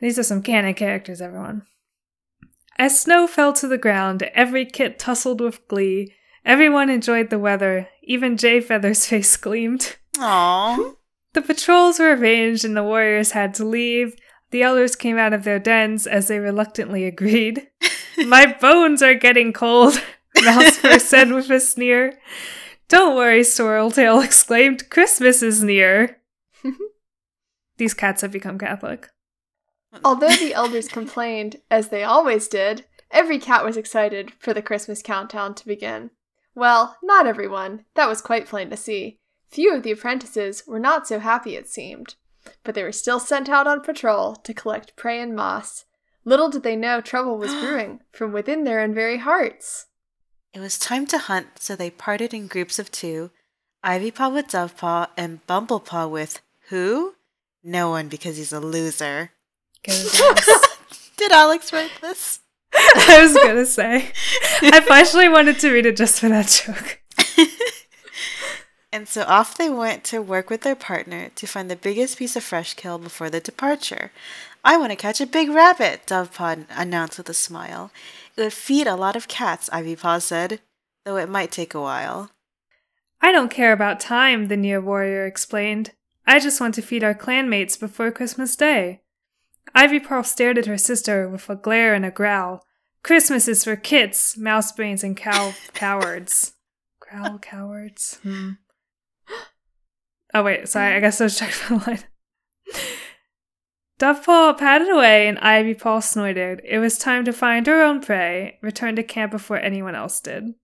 These 0.00 0.18
are 0.18 0.22
some 0.22 0.42
canon 0.42 0.74
characters, 0.74 1.20
everyone. 1.20 1.62
As 2.78 2.98
snow 2.98 3.26
fell 3.26 3.52
to 3.54 3.68
the 3.68 3.78
ground, 3.78 4.22
every 4.34 4.64
kit 4.64 4.98
tussled 4.98 5.40
with 5.40 5.66
glee. 5.68 6.12
Everyone 6.44 6.90
enjoyed 6.90 7.30
the 7.30 7.38
weather. 7.38 7.88
Even 8.02 8.36
Jay 8.36 8.60
Feather's 8.60 9.06
face 9.08 9.36
gleamed. 9.36 9.96
Aww. 10.16 10.94
The 11.32 11.42
patrols 11.42 11.98
were 11.98 12.14
arranged 12.14 12.64
and 12.64 12.74
the 12.74 12.82
warriors 12.82 13.32
had 13.32 13.52
to 13.56 13.64
leave. 13.66 14.16
The 14.52 14.62
elders 14.62 14.96
came 14.96 15.18
out 15.18 15.34
of 15.34 15.44
their 15.44 15.58
dens 15.58 16.06
as 16.06 16.28
they 16.28 16.38
reluctantly 16.38 17.04
agreed. 17.04 17.68
My 18.26 18.56
bones 18.58 19.02
are 19.02 19.12
getting 19.12 19.52
cold, 19.52 20.02
Mousefur 20.36 21.00
said 21.00 21.32
with 21.32 21.50
a 21.50 21.60
sneer. 21.60 22.18
Don't 22.88 23.16
worry, 23.16 23.40
Sorreltail 23.40 24.24
exclaimed. 24.24 24.90
Christmas 24.90 25.42
is 25.42 25.62
near. 25.62 26.18
These 27.78 27.94
cats 27.94 28.22
have 28.22 28.32
become 28.32 28.58
Catholic. 28.58 29.08
Although 30.04 30.28
the 30.28 30.54
elders 30.54 30.88
complained, 30.88 31.56
as 31.70 31.88
they 31.88 32.04
always 32.04 32.48
did, 32.48 32.84
every 33.10 33.38
cat 33.38 33.64
was 33.64 33.76
excited 33.76 34.32
for 34.38 34.52
the 34.54 34.62
Christmas 34.62 35.02
countdown 35.02 35.54
to 35.54 35.66
begin. 35.66 36.10
Well, 36.54 36.96
not 37.02 37.26
everyone. 37.26 37.84
That 37.94 38.08
was 38.08 38.20
quite 38.20 38.46
plain 38.46 38.70
to 38.70 38.76
see. 38.76 39.18
Few 39.50 39.74
of 39.74 39.82
the 39.82 39.92
apprentices 39.92 40.64
were 40.66 40.80
not 40.80 41.06
so 41.06 41.18
happy, 41.18 41.56
it 41.56 41.68
seemed. 41.68 42.14
But 42.64 42.74
they 42.74 42.82
were 42.82 42.92
still 42.92 43.20
sent 43.20 43.48
out 43.48 43.66
on 43.66 43.80
patrol 43.80 44.36
to 44.36 44.54
collect 44.54 44.96
prey 44.96 45.20
and 45.20 45.34
moss. 45.34 45.84
Little 46.24 46.48
did 46.48 46.62
they 46.62 46.76
know 46.76 47.00
trouble 47.00 47.38
was 47.38 47.54
brewing 47.60 48.00
from 48.10 48.32
within 48.32 48.64
their 48.64 48.80
own 48.80 48.94
very 48.94 49.18
hearts. 49.18 49.86
It 50.52 50.60
was 50.60 50.78
time 50.78 51.06
to 51.08 51.18
hunt, 51.18 51.58
so 51.60 51.76
they 51.76 51.90
parted 51.90 52.32
in 52.32 52.46
groups 52.46 52.78
of 52.78 52.90
two 52.90 53.30
Ivypaw 53.84 54.32
with 54.32 54.48
Dovepaw 54.48 55.08
and 55.16 55.46
Bumblepaw 55.46 56.10
with 56.10 56.40
who? 56.68 57.14
No 57.62 57.90
one 57.90 58.08
because 58.08 58.36
he's 58.36 58.52
a 58.52 58.60
loser. 58.60 59.30
Did 59.84 61.32
Alex 61.32 61.72
write 61.72 61.92
this? 62.00 62.40
I 62.74 63.20
was 63.22 63.34
gonna 63.34 63.66
say. 63.66 64.10
I 64.62 64.80
partially 64.80 65.28
wanted 65.28 65.58
to 65.60 65.70
read 65.70 65.86
it 65.86 65.96
just 65.96 66.20
for 66.20 66.28
that 66.28 66.48
joke. 66.48 67.00
And 68.96 69.06
so 69.06 69.24
off 69.24 69.58
they 69.58 69.68
went 69.68 70.04
to 70.04 70.22
work 70.22 70.48
with 70.48 70.62
their 70.62 70.74
partner 70.74 71.28
to 71.34 71.46
find 71.46 71.70
the 71.70 71.76
biggest 71.76 72.16
piece 72.16 72.34
of 72.34 72.42
fresh 72.42 72.72
kill 72.72 72.96
before 72.96 73.28
the 73.28 73.40
departure. 73.40 74.10
I 74.64 74.78
want 74.78 74.90
to 74.90 74.96
catch 74.96 75.20
a 75.20 75.26
big 75.26 75.50
rabbit, 75.50 76.06
Dovepaw 76.06 76.64
announced 76.70 77.18
with 77.18 77.28
a 77.28 77.34
smile. 77.34 77.90
Feed 78.50 78.86
a 78.86 78.96
lot 78.96 79.16
of 79.16 79.28
cats, 79.28 79.70
Ivypaw 79.70 80.20
said, 80.20 80.60
though 81.04 81.16
it 81.16 81.28
might 81.28 81.50
take 81.50 81.74
a 81.74 81.80
while. 81.80 82.30
I 83.20 83.32
don't 83.32 83.50
care 83.50 83.72
about 83.72 83.98
time, 83.98 84.48
the 84.48 84.56
near 84.56 84.80
warrior 84.80 85.26
explained. 85.26 85.92
I 86.26 86.38
just 86.38 86.60
want 86.60 86.74
to 86.74 86.82
feed 86.82 87.02
our 87.02 87.14
clanmates 87.14 87.78
before 87.78 88.10
Christmas 88.10 88.54
Day. 88.56 89.00
Ivy 89.74 90.00
Ivypaw 90.00 90.26
stared 90.26 90.58
at 90.58 90.66
her 90.66 90.78
sister 90.78 91.28
with 91.28 91.48
a 91.48 91.56
glare 91.56 91.94
and 91.94 92.04
a 92.04 92.10
growl. 92.10 92.64
Christmas 93.02 93.48
is 93.48 93.64
for 93.64 93.76
kits, 93.76 94.36
mousebrains, 94.36 95.02
and 95.02 95.16
cow 95.16 95.54
cowards. 95.72 96.54
Growl 97.00 97.38
cowards. 97.38 98.18
Hmm. 98.22 98.50
Oh 100.34 100.42
wait, 100.42 100.68
sorry. 100.68 100.94
I 100.94 101.00
guess 101.00 101.18
I 101.20 101.24
was 101.24 101.38
checking 101.38 101.78
the 101.78 101.84
line. 101.86 102.04
Dovepaw 103.98 104.58
padded 104.58 104.90
away 104.90 105.26
and 105.26 105.38
Ivy 105.38 105.74
Ivypaw 105.74 106.02
snorted. 106.02 106.60
It 106.64 106.78
was 106.78 106.98
time 106.98 107.24
to 107.24 107.32
find 107.32 107.66
her 107.66 107.82
own 107.82 108.00
prey, 108.00 108.58
return 108.60 108.94
to 108.96 109.02
camp 109.02 109.32
before 109.32 109.58
anyone 109.58 109.94
else 109.94 110.20
did. 110.20 110.54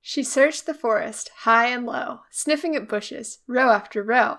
She 0.00 0.22
searched 0.22 0.66
the 0.66 0.74
forest, 0.74 1.30
high 1.40 1.66
and 1.68 1.84
low, 1.84 2.20
sniffing 2.30 2.74
at 2.74 2.88
bushes, 2.88 3.38
row 3.46 3.70
after 3.70 4.02
row. 4.02 4.38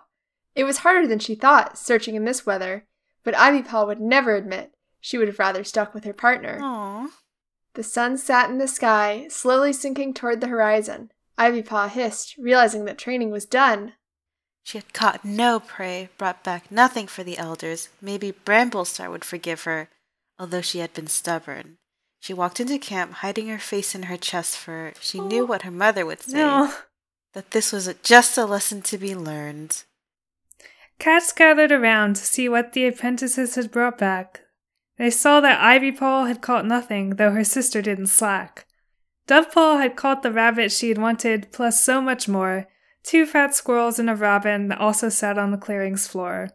It 0.56 0.64
was 0.64 0.80
harder 0.80 1.08
than 1.08 1.20
she 1.20 1.36
thought, 1.36 1.78
searching 1.78 2.16
in 2.16 2.26
this 2.26 2.46
weather, 2.46 2.88
but 3.24 3.36
Ivy 3.36 3.62
Ivypaw 3.62 3.88
would 3.88 4.00
never 4.00 4.36
admit 4.36 4.74
she 5.00 5.18
would 5.18 5.28
have 5.28 5.40
rather 5.40 5.64
stuck 5.64 5.94
with 5.94 6.04
her 6.04 6.14
partner. 6.14 6.60
Aww. 6.62 7.10
The 7.76 7.84
sun 7.84 8.18
sat 8.18 8.50
in 8.50 8.58
the 8.58 8.68
sky, 8.68 9.28
slowly 9.30 9.74
sinking 9.74 10.14
toward 10.14 10.42
the 10.42 10.48
horizon. 10.48 11.12
Ivypaw 11.38 11.90
hissed, 11.90 12.36
realizing 12.38 12.86
that 12.86 12.98
training 12.98 13.32
was 13.32 13.46
done. 13.46 13.94
She 14.66 14.80
had 14.80 14.94
caught 14.94 15.24
no 15.24 15.60
prey, 15.60 16.10
brought 16.18 16.44
back 16.44 16.72
nothing 16.72 17.06
for 17.06 17.24
the 17.24 17.38
elders. 17.38 17.90
Maybe 18.02 18.32
Bramblestar 18.32 19.12
would 19.12 19.24
forgive 19.24 19.66
her, 19.66 19.90
although 20.40 20.62
she 20.62 20.80
had 20.80 20.92
been 20.92 21.06
stubborn. 21.06 21.78
She 22.20 22.34
walked 22.34 22.60
into 22.60 22.80
camp, 22.80 23.14
hiding 23.22 23.48
her 23.50 23.60
face 23.60 23.94
in 23.94 24.04
her 24.04 24.18
chest, 24.18 24.58
for 24.58 24.94
she 25.00 25.20
knew 25.20 25.46
what 25.46 25.62
her 25.62 25.72
mother 25.72 26.04
would 26.04 26.24
say 26.24 26.38
No. 26.38 26.74
that 27.34 27.52
this 27.52 27.72
was 27.72 27.94
just 28.02 28.40
a 28.40 28.46
lesson 28.46 28.82
to 28.82 28.98
be 28.98 29.14
learned. 29.14 29.84
Cats 30.98 31.32
gathered 31.32 31.72
around 31.72 32.16
to 32.16 32.26
see 32.26 32.50
what 32.50 32.74
the 32.74 32.88
apprentices 32.88 33.54
had 33.54 33.70
brought 33.70 34.00
back. 34.00 34.42
They 34.98 35.12
saw 35.12 35.42
that 35.42 35.62
Ivy 35.62 35.92
Ivypaw 35.92 36.28
had 36.28 36.42
caught 36.42 36.66
nothing, 36.66 37.18
though 37.18 37.34
her 37.34 37.44
sister 37.44 37.84
didn't 37.84 38.08
slack. 38.08 38.66
Dove 39.28 39.52
Dovepaw 39.52 39.80
had 39.80 39.96
caught 39.96 40.24
the 40.24 40.32
rabbit 40.32 40.72
she 40.72 40.90
had 40.90 40.98
wanted, 40.98 41.52
plus 41.52 41.84
so 41.84 42.02
much 42.02 42.28
more 42.28 42.68
two 43.06 43.26
fat 43.26 43.54
squirrels 43.54 44.00
and 44.00 44.10
a 44.10 44.16
robin 44.16 44.72
also 44.72 45.10
sat 45.10 45.38
on 45.38 45.52
the 45.52 45.58
clearing's 45.58 46.08
floor. 46.08 46.50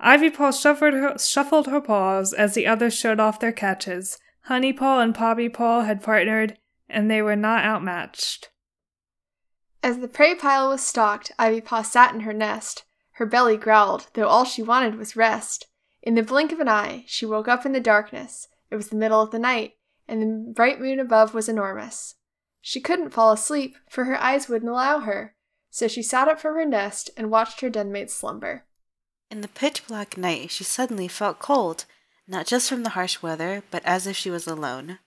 Ivypaw 0.00 0.60
shuffled 0.60 0.94
her, 0.94 1.18
shuffled 1.18 1.66
her 1.68 1.80
paws 1.80 2.32
as 2.32 2.54
the 2.54 2.66
others 2.66 2.94
showed 2.94 3.20
off 3.20 3.40
their 3.40 3.52
catches. 3.52 4.18
Honeypaw 4.48 5.02
and 5.02 5.14
Poppypaw 5.14 5.84
had 5.86 6.02
partnered, 6.02 6.58
and 6.88 7.10
they 7.10 7.22
were 7.22 7.36
not 7.36 7.64
outmatched. 7.64 8.50
As 9.82 9.98
the 9.98 10.08
prey 10.08 10.34
pile 10.34 10.68
was 10.70 10.82
stocked, 10.82 11.32
Ivypaw 11.38 11.84
sat 11.84 12.14
in 12.14 12.20
her 12.20 12.32
nest. 12.32 12.84
Her 13.12 13.26
belly 13.26 13.56
growled, 13.56 14.08
though 14.14 14.26
all 14.26 14.44
she 14.44 14.62
wanted 14.62 14.96
was 14.96 15.16
rest. 15.16 15.66
In 16.02 16.14
the 16.14 16.22
blink 16.22 16.50
of 16.50 16.60
an 16.60 16.68
eye, 16.68 17.04
she 17.06 17.24
woke 17.24 17.46
up 17.46 17.64
in 17.64 17.72
the 17.72 17.80
darkness. 17.80 18.48
It 18.70 18.76
was 18.76 18.88
the 18.88 18.96
middle 18.96 19.20
of 19.20 19.30
the 19.30 19.38
night, 19.38 19.74
and 20.08 20.22
the 20.22 20.52
bright 20.52 20.80
moon 20.80 20.98
above 20.98 21.34
was 21.34 21.48
enormous. 21.48 22.16
She 22.60 22.80
couldn't 22.80 23.10
fall 23.10 23.32
asleep, 23.32 23.76
for 23.88 24.04
her 24.04 24.16
eyes 24.16 24.48
wouldn't 24.48 24.70
allow 24.70 25.00
her, 25.00 25.34
so 25.72 25.88
she 25.88 26.02
sat 26.02 26.28
up 26.28 26.38
from 26.38 26.54
her 26.54 26.66
nest 26.66 27.10
and 27.16 27.30
watched 27.30 27.62
her 27.62 27.70
denmates 27.70 28.14
slumber. 28.14 28.64
In 29.30 29.40
the 29.40 29.48
pitch 29.48 29.86
black 29.86 30.18
night, 30.18 30.50
she 30.50 30.64
suddenly 30.64 31.08
felt 31.08 31.38
cold, 31.38 31.86
not 32.28 32.46
just 32.46 32.68
from 32.68 32.82
the 32.82 32.90
harsh 32.90 33.22
weather, 33.22 33.62
but 33.70 33.82
as 33.86 34.06
if 34.06 34.14
she 34.14 34.30
was 34.30 34.46
alone. 34.46 34.98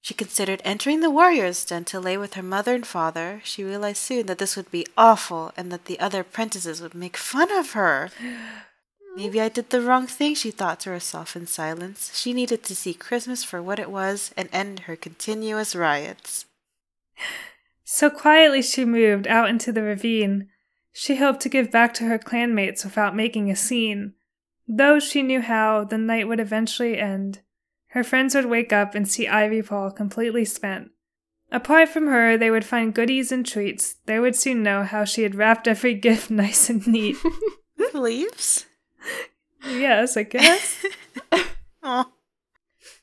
She 0.00 0.14
considered 0.14 0.62
entering 0.64 1.00
the 1.00 1.10
warrior's 1.10 1.62
den 1.66 1.84
to 1.86 2.00
lay 2.00 2.16
with 2.16 2.32
her 2.34 2.42
mother 2.42 2.74
and 2.74 2.86
father. 2.86 3.42
She 3.44 3.62
realized 3.62 3.98
soon 3.98 4.24
that 4.26 4.38
this 4.38 4.56
would 4.56 4.70
be 4.70 4.86
awful 4.96 5.52
and 5.54 5.70
that 5.70 5.84
the 5.84 6.00
other 6.00 6.20
apprentices 6.20 6.80
would 6.80 6.94
make 6.94 7.18
fun 7.18 7.52
of 7.52 7.72
her. 7.72 8.10
Maybe 9.16 9.38
I 9.38 9.50
did 9.50 9.68
the 9.68 9.82
wrong 9.82 10.06
thing, 10.06 10.34
she 10.34 10.50
thought 10.50 10.80
to 10.80 10.90
herself 10.90 11.36
in 11.36 11.46
silence. 11.46 12.10
She 12.14 12.32
needed 12.32 12.62
to 12.64 12.74
see 12.74 12.94
Christmas 12.94 13.44
for 13.44 13.62
what 13.62 13.78
it 13.78 13.90
was 13.90 14.32
and 14.34 14.48
end 14.50 14.80
her 14.80 14.96
continuous 14.96 15.76
riots. 15.76 16.46
So 17.88 18.10
quietly 18.10 18.62
she 18.62 18.84
moved 18.84 19.28
out 19.28 19.48
into 19.48 19.70
the 19.70 19.82
ravine. 19.82 20.48
She 20.92 21.16
hoped 21.16 21.40
to 21.42 21.48
give 21.48 21.70
back 21.70 21.94
to 21.94 22.04
her 22.04 22.18
clanmates 22.18 22.84
without 22.84 23.14
making 23.14 23.48
a 23.48 23.54
scene. 23.54 24.14
Though 24.66 24.98
she 24.98 25.22
knew 25.22 25.40
how, 25.40 25.84
the 25.84 25.96
night 25.96 26.26
would 26.26 26.40
eventually 26.40 26.98
end. 26.98 27.42
Her 27.88 28.02
friends 28.02 28.34
would 28.34 28.46
wake 28.46 28.72
up 28.72 28.96
and 28.96 29.06
see 29.06 29.26
Ivypaw 29.26 29.94
completely 29.94 30.44
spent. 30.44 30.90
Apart 31.52 31.88
from 31.88 32.08
her, 32.08 32.36
they 32.36 32.50
would 32.50 32.64
find 32.64 32.92
goodies 32.92 33.30
and 33.30 33.46
treats. 33.46 33.94
They 34.06 34.18
would 34.18 34.34
soon 34.34 34.64
know 34.64 34.82
how 34.82 35.04
she 35.04 35.22
had 35.22 35.36
wrapped 35.36 35.68
every 35.68 35.94
gift 36.06 36.28
nice 36.28 36.68
and 36.68 36.84
neat. 36.88 37.16
Leaves? 37.94 38.66
yes, 39.64 40.16
I 40.16 40.24
guess. 40.24 40.84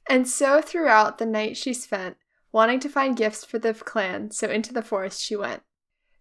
And 0.09 0.27
so 0.27 0.61
throughout 0.61 1.17
the 1.17 1.25
night 1.25 1.57
she 1.57 1.73
spent, 1.73 2.17
wanting 2.53 2.79
to 2.79 2.87
find 2.87 3.17
gifts 3.17 3.43
for 3.43 3.59
the 3.59 3.73
clan, 3.73 4.31
so 4.31 4.47
into 4.49 4.73
the 4.73 4.81
forest 4.81 5.21
she 5.21 5.35
went. 5.35 5.63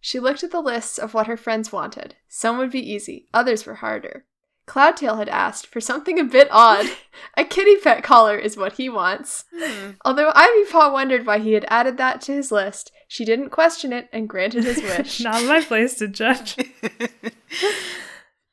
She 0.01 0.19
looked 0.19 0.43
at 0.43 0.51
the 0.51 0.59
lists 0.59 0.97
of 0.97 1.13
what 1.13 1.27
her 1.27 1.37
friends 1.37 1.71
wanted. 1.71 2.15
Some 2.27 2.57
would 2.57 2.71
be 2.71 2.91
easy, 2.91 3.29
others 3.33 3.65
were 3.65 3.75
harder. 3.75 4.25
Cloudtail 4.65 5.17
had 5.17 5.29
asked 5.29 5.67
for 5.67 5.81
something 5.81 6.19
a 6.19 6.23
bit 6.23 6.47
odd. 6.49 6.85
a 7.37 7.43
kitty 7.43 7.75
pet 7.77 8.03
collar 8.03 8.37
is 8.37 8.57
what 8.57 8.73
he 8.73 8.89
wants. 8.89 9.45
Hmm. 9.55 9.91
Although 10.05 10.31
Ivypaw 10.31 10.91
wondered 10.91 11.25
why 11.25 11.39
he 11.39 11.53
had 11.53 11.65
added 11.69 11.97
that 11.97 12.21
to 12.21 12.33
his 12.33 12.51
list, 12.51 12.91
she 13.07 13.25
didn't 13.25 13.49
question 13.49 13.91
it 13.91 14.09
and 14.13 14.29
granted 14.29 14.63
his 14.63 14.81
wish. 14.81 15.21
Not 15.21 15.45
my 15.45 15.61
place 15.61 15.95
to 15.95 16.07
judge. 16.07 16.57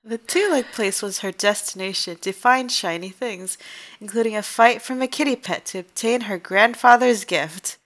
The 0.03 0.19
two-leg 0.19 0.67
place 0.73 1.03
was 1.03 1.19
her 1.19 1.31
destination 1.31 2.17
to 2.19 2.33
find 2.33 2.73
shiny 2.73 3.11
things, 3.11 3.59
including 4.01 4.35
a 4.35 4.43
fight 4.43 4.81
from 4.81 5.03
a 5.03 5.07
kitty 5.07 5.37
pet 5.37 5.67
to 5.67 5.79
obtain 5.81 6.23
her 6.23 6.39
grandfather's 6.39 7.25
gift. 7.25 7.77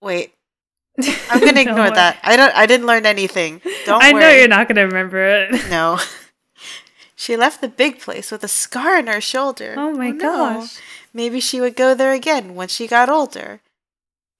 Wait, 0.00 0.32
I'm 1.30 1.40
gonna 1.40 1.60
ignore 1.68 1.90
that. 1.90 2.18
I 2.22 2.36
don't. 2.36 2.54
I 2.54 2.64
didn't 2.66 2.86
learn 2.86 3.04
anything. 3.04 3.60
Don't 3.84 4.02
I 4.02 4.12
worry. 4.12 4.22
know 4.22 4.30
you're 4.30 4.48
not 4.48 4.68
to 4.68 4.80
remember 4.80 5.22
it. 5.22 5.52
No. 5.70 5.98
She 7.14 7.36
left 7.36 7.60
the 7.60 7.68
big 7.68 8.00
place 8.00 8.32
with 8.32 8.42
a 8.42 8.48
scar 8.48 8.96
on 8.96 9.06
her 9.06 9.20
shoulder. 9.20 9.74
Oh 9.76 9.92
my 9.92 10.10
no. 10.10 10.18
gosh. 10.18 10.80
Maybe 11.14 11.38
she 11.38 11.60
would 11.60 11.76
go 11.76 11.94
there 11.94 12.12
again 12.12 12.56
when 12.56 12.66
she 12.66 12.88
got 12.88 13.08
older. 13.08 13.60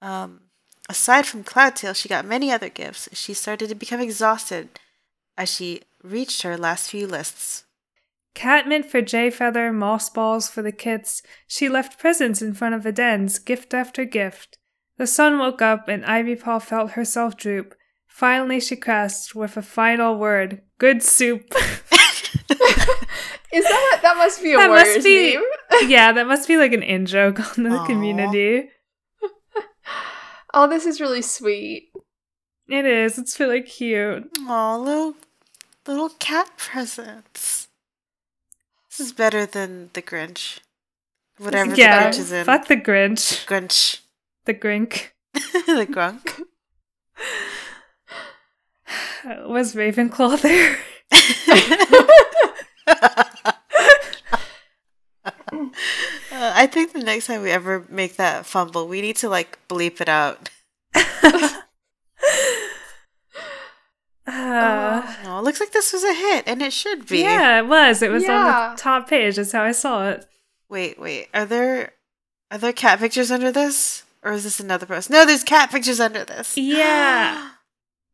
Um, 0.01 0.41
aside 0.89 1.25
from 1.25 1.45
Cloudtail, 1.45 1.95
she 1.95 2.09
got 2.09 2.25
many 2.25 2.51
other 2.51 2.67
gifts. 2.67 3.07
She 3.13 3.33
started 3.33 3.69
to 3.69 3.75
become 3.75 4.01
exhausted 4.01 4.79
as 5.37 5.47
she 5.49 5.83
reached 6.03 6.41
her 6.43 6.57
last 6.57 6.89
few 6.89 7.07
lists. 7.07 7.63
Cat 8.35 8.65
Catmint 8.65 8.85
for 8.85 9.01
Jay 9.01 9.29
Feather, 9.29 9.71
moss 9.71 10.09
balls 10.09 10.49
for 10.49 10.61
the 10.61 10.71
kits. 10.71 11.21
She 11.47 11.69
left 11.69 11.99
presents 11.99 12.41
in 12.41 12.53
front 12.53 12.75
of 12.75 12.83
the 12.83 12.91
dens, 12.91 13.39
gift 13.39 13.73
after 13.73 14.05
gift. 14.05 14.57
The 14.97 15.07
sun 15.07 15.39
woke 15.39 15.61
up 15.61 15.87
and 15.87 16.05
Ivy 16.05 16.35
Ivypaw 16.35 16.61
felt 16.63 16.91
herself 16.91 17.37
droop. 17.37 17.75
Finally, 18.07 18.59
she 18.59 18.75
crashed 18.75 19.33
with 19.33 19.57
a 19.57 19.61
final 19.61 20.17
word 20.17 20.61
good 20.77 21.01
soup. 21.01 21.43
Is 23.53 23.63
that 23.65 23.99
that 24.01 24.17
must 24.17 24.41
be 24.41 24.53
a 24.53 24.57
That 24.57 24.69
must 24.69 25.03
be- 25.03 25.33
name? 25.35 25.41
yeah, 25.89 26.11
that 26.11 26.25
must 26.27 26.47
be 26.47 26.57
like 26.57 26.73
an 26.73 26.81
in 26.83 27.05
joke 27.05 27.39
on 27.57 27.63
the 27.63 27.69
Aw. 27.77 27.85
community. 27.85 28.69
Oh, 30.55 30.67
this 30.67 30.85
is 30.85 31.01
really 31.01 31.23
sweet. 31.23 31.89
It 32.69 32.85
is. 32.85 33.17
It's 33.17 33.39
really 33.39 33.63
cute. 33.63 34.29
Aw, 34.47 34.75
little, 34.77 35.15
little 35.87 36.09
cat 36.19 36.49
presents. 36.57 37.67
This 38.89 39.07
is 39.07 39.13
better 39.13 39.45
than 39.45 39.89
the 39.93 40.01
Grinch. 40.01 40.59
Whatever 41.37 41.73
yeah, 41.75 42.09
the 42.09 42.15
Grinch 42.15 42.19
is 42.19 42.31
in. 42.31 42.45
fuck 42.45 42.67
the 42.67 42.77
Grinch. 42.77 43.45
Grinch. 43.45 43.99
The 44.45 44.53
Grink. 44.53 45.11
the 45.33 45.87
Grunk. 45.89 46.41
Was 49.49 49.75
Ravenclaw 49.75 50.41
there? 50.41 50.77
Uh, 56.31 56.51
I 56.55 56.65
think 56.67 56.91
the 56.93 56.99
next 56.99 57.27
time 57.27 57.41
we 57.41 57.51
ever 57.51 57.85
make 57.89 58.17
that 58.17 58.45
fumble, 58.45 58.87
we 58.87 59.01
need 59.01 59.15
to 59.17 59.29
like 59.29 59.59
bleep 59.69 60.01
it 60.01 60.09
out. 60.09 60.49
Uh, 64.25 65.01
Oh, 65.25 65.39
it 65.39 65.42
looks 65.53 65.59
like 65.59 65.71
this 65.71 65.93
was 65.93 66.03
a 66.03 66.13
hit, 66.13 66.47
and 66.47 66.63
it 66.63 66.73
should 66.73 67.05
be. 67.07 67.19
yeah, 67.19 67.59
it 67.59 67.67
was. 67.67 68.01
It 68.01 68.09
was 68.09 68.27
on 68.27 68.71
the 68.71 68.81
top 68.81 69.07
page. 69.07 69.35
That's 69.35 69.51
how 69.51 69.61
I 69.63 69.71
saw 69.71 70.09
it. 70.09 70.25
Wait, 70.67 70.99
wait. 70.99 71.27
Are 71.33 71.45
there 71.45 71.93
are 72.49 72.57
there 72.57 72.73
cat 72.73 72.97
pictures 72.97 73.29
under 73.29 73.51
this, 73.51 74.03
or 74.23 74.31
is 74.31 74.43
this 74.45 74.59
another 74.59 74.87
post? 74.87 75.11
No, 75.11 75.25
there's 75.25 75.43
cat 75.43 75.69
pictures 75.69 75.99
under 75.99 76.23
this. 76.23 76.57
Yeah. 76.57 77.49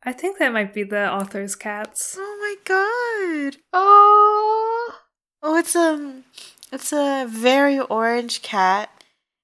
I 0.01 0.13
think 0.13 0.37
that 0.39 0.53
might 0.53 0.73
be 0.73 0.83
the 0.83 1.11
author's 1.11 1.55
cats. 1.55 2.15
oh 2.17 2.37
my 2.41 2.55
god. 2.63 3.57
Oh, 3.73 4.95
Oh, 5.41 5.57
it's 5.57 5.75
um, 5.75 6.23
It's 6.71 6.91
a 6.93 7.25
very 7.29 7.79
orange 7.79 8.41
cat 8.41 8.89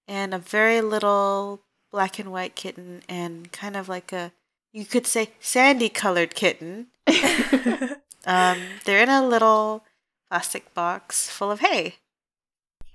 and 0.08 0.34
a 0.34 0.38
very 0.39 0.82
little 0.82 1.62
black 1.91 2.20
and 2.20 2.32
white 2.32 2.56
kitten 2.56 3.04
and 3.08 3.52
kind 3.52 3.76
of 3.76 3.88
like 3.89 4.12
a 4.14 4.32
you 4.74 4.86
could 4.86 5.08
say 5.08 5.32
sandy 5.39 5.88
colored 5.89 6.36
kitten. 6.36 6.88
Um, 8.28 8.58
they're 8.86 9.03
in 9.03 9.10
a 9.10 9.24
little 9.24 9.86
plastic 10.30 10.74
box 10.74 11.30
full 11.30 11.51
of 11.51 11.60
hay. 11.60 11.97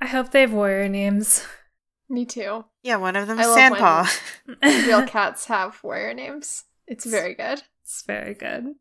I 0.00 0.06
hope 0.06 0.32
they 0.32 0.40
have 0.40 0.52
warrior 0.52 0.88
names. 0.88 1.46
Me 2.08 2.24
too. 2.24 2.64
Yeah, 2.82 2.96
one 2.96 3.14
of 3.14 3.28
them 3.28 3.38
is 3.38 3.46
love 3.46 3.56
Sandpaw. 3.56 4.08
Real 4.86 5.06
cats 5.06 5.44
have 5.46 5.78
warrior 5.84 6.14
names. 6.14 6.64
It's 6.88 7.04
very 7.04 7.34
good. 7.34 7.62
It's 7.84 8.02
very 8.02 8.34
good. 8.34 8.74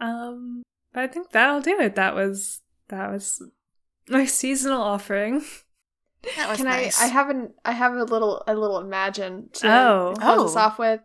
Um, 0.00 0.62
but 0.92 1.04
I 1.04 1.06
think 1.06 1.30
that'll 1.30 1.60
do 1.60 1.78
it. 1.78 1.94
That 1.94 2.16
was 2.16 2.62
that 2.88 3.08
was 3.12 3.40
my 4.08 4.24
seasonal 4.24 4.82
offering. 4.82 5.44
That 6.36 6.48
was 6.48 6.56
Can 6.56 6.66
nice. 6.66 7.00
I? 7.00 7.04
I 7.04 7.08
haven't. 7.08 7.52
I 7.64 7.70
have 7.72 7.92
a 7.94 8.02
little. 8.02 8.42
A 8.48 8.54
little 8.56 8.78
imagine 8.80 9.50
to 9.52 9.68
Oh. 9.72 10.14
close 10.18 10.50
us 10.50 10.56
Oh. 10.56 10.60
off 10.60 10.78
with. 10.80 11.00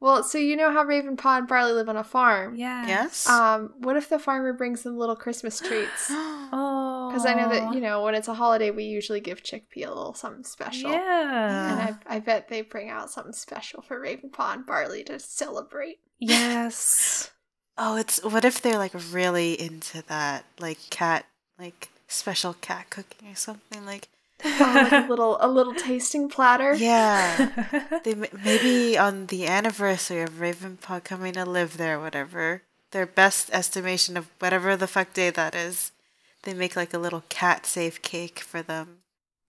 Well, 0.00 0.22
so 0.22 0.38
you 0.38 0.56
know 0.56 0.70
how 0.72 0.84
Ravenpaw 0.84 1.38
and 1.38 1.48
Barley 1.48 1.72
live 1.72 1.88
on 1.88 1.96
a 1.96 2.04
farm. 2.04 2.54
Yeah. 2.54 2.86
yes. 2.86 3.28
Um, 3.28 3.74
what 3.78 3.96
if 3.96 4.08
the 4.08 4.18
farmer 4.18 4.52
brings 4.52 4.82
them 4.82 4.96
little 4.96 5.16
Christmas 5.16 5.58
treats? 5.66 6.06
Oh. 6.10 7.08
Because 7.10 7.26
I 7.26 7.34
know 7.34 7.48
that 7.48 7.74
you 7.74 7.80
know 7.80 8.02
when 8.04 8.14
it's 8.14 8.28
a 8.28 8.34
holiday, 8.34 8.70
we 8.70 8.84
usually 8.84 9.20
give 9.20 9.42
Chickpea 9.42 9.86
a 9.86 9.88
little 9.88 10.14
something 10.14 10.44
special. 10.44 10.90
And 10.90 11.00
Yeah. 11.00 11.96
I, 12.06 12.16
I 12.16 12.18
bet 12.20 12.48
they 12.48 12.60
bring 12.62 12.90
out 12.90 13.10
something 13.10 13.32
special 13.32 13.82
for 13.82 14.00
Ravenpaw 14.00 14.54
and 14.54 14.66
Barley 14.66 15.02
to 15.04 15.18
celebrate. 15.18 15.98
Yes. 16.18 17.30
oh, 17.78 17.96
it's 17.96 18.22
what 18.22 18.44
if 18.44 18.62
they're 18.62 18.78
like 18.78 18.94
really 19.10 19.60
into 19.60 20.02
that, 20.08 20.44
like 20.60 20.78
cat, 20.90 21.24
like 21.58 21.88
special 22.06 22.54
cat 22.60 22.86
cooking 22.90 23.30
or 23.30 23.36
something 23.36 23.84
like. 23.84 24.08
Oh, 24.44 24.72
like 24.74 24.92
a 24.92 25.06
little 25.10 25.36
a 25.40 25.48
little 25.48 25.74
tasting 25.74 26.28
platter. 26.28 26.74
Yeah. 26.74 27.50
They 28.04 28.14
maybe 28.14 28.96
on 28.96 29.26
the 29.26 29.46
anniversary 29.46 30.22
of 30.22 30.38
Ravenpaw 30.40 31.02
coming 31.04 31.32
to 31.34 31.44
live 31.44 31.76
there, 31.76 31.98
whatever 32.00 32.62
their 32.92 33.04
best 33.06 33.50
estimation 33.52 34.16
of 34.16 34.28
whatever 34.38 34.74
the 34.76 34.86
fuck 34.86 35.12
day 35.12 35.28
that 35.30 35.54
is, 35.54 35.92
they 36.44 36.54
make 36.54 36.74
like 36.76 36.94
a 36.94 36.98
little 36.98 37.22
cat 37.28 37.66
safe 37.66 38.00
cake 38.00 38.38
for 38.40 38.62
them. 38.62 38.98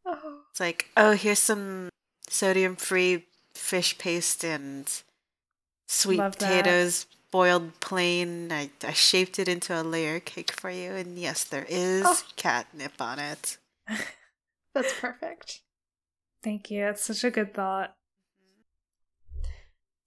Oh, 0.05 0.39
It's 0.51 0.59
like, 0.59 0.89
oh, 0.97 1.11
here's 1.13 1.39
some 1.39 1.87
sodium 2.27 2.75
free 2.75 3.25
fish 3.53 3.97
paste 3.97 4.43
and 4.43 4.91
sweet 5.87 6.17
Love 6.17 6.37
that. 6.39 6.47
potatoes 6.49 7.05
boiled 7.31 7.79
plain. 7.79 8.51
I, 8.51 8.71
I 8.83 8.91
shaped 8.93 9.39
it 9.39 9.47
into 9.47 9.79
a 9.79 9.83
layer 9.83 10.19
cake 10.19 10.51
for 10.51 10.69
you, 10.71 10.91
and 10.93 11.17
yes, 11.17 11.43
there 11.45 11.65
is 11.69 12.03
Oh. 12.05 12.19
catnip 12.35 12.99
on 12.99 13.19
it. 13.19 13.57
that's 14.73 14.93
perfect. 14.99 15.61
Thank 16.43 16.71
you. 16.71 16.87
It's 16.87 17.03
such 17.03 17.23
a 17.23 17.31
good 17.31 17.53
thought. 17.53 17.95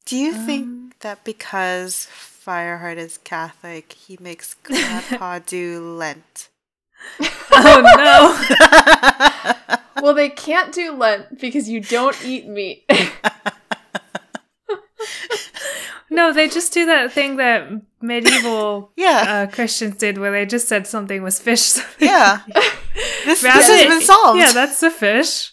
Do 0.05 0.17
you 0.17 0.33
Um, 0.35 0.47
think 0.47 0.99
that 1.01 1.25
because 1.25 2.09
Fireheart 2.13 2.97
is 2.97 3.19
Catholic, 3.19 3.93
he 3.93 4.17
makes 4.21 4.55
Grandpa 4.63 5.39
do 5.41 5.81
Lent? 5.97 6.49
Oh 7.53 7.83
no. 7.97 9.79
Well, 10.03 10.15
they 10.15 10.31
can't 10.31 10.73
do 10.75 10.91
Lent 10.93 11.39
because 11.39 11.69
you 11.69 11.81
don't 11.81 12.17
eat 12.25 12.49
meat. 12.49 12.85
no, 16.13 16.33
they 16.33 16.49
just 16.49 16.73
do 16.73 16.87
that 16.87 17.13
thing 17.13 17.37
that 17.37 17.69
medieval 18.01 18.93
yeah, 18.97 19.25
uh, 19.29 19.47
Christians 19.53 19.97
did 19.97 20.19
where 20.19 20.31
they 20.31 20.47
just 20.47 20.69
said 20.69 20.87
something 20.87 21.23
was 21.23 21.39
fish. 21.41 21.75
yeah. 21.99 22.41
This, 23.25 23.43
Rather- 23.43 23.59
this 23.59 23.69
has 23.83 23.87
been 23.89 24.03
solved. 24.03 24.39
Yeah, 24.39 24.53
that's 24.53 24.83
a 24.83 24.91
fish. 24.91 25.53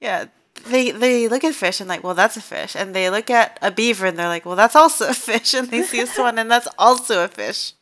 Yeah, 0.00 0.26
they 0.68 0.90
they 0.90 1.28
look 1.28 1.42
at 1.44 1.54
fish 1.54 1.80
and 1.80 1.88
like, 1.88 2.04
well, 2.04 2.14
that's 2.14 2.36
a 2.36 2.40
fish, 2.42 2.76
and 2.76 2.94
they 2.94 3.08
look 3.10 3.30
at 3.30 3.58
a 3.62 3.70
beaver 3.70 4.06
and 4.06 4.18
they're 4.18 4.28
like, 4.28 4.44
well, 4.44 4.56
that's 4.56 4.76
also 4.76 5.08
a 5.08 5.14
fish, 5.14 5.54
and 5.58 5.68
they 5.70 5.82
see 5.82 6.00
a 6.00 6.06
swan 6.06 6.38
and 6.38 6.50
that's 6.50 6.68
also 6.78 7.24
a 7.24 7.28
fish. 7.28 7.72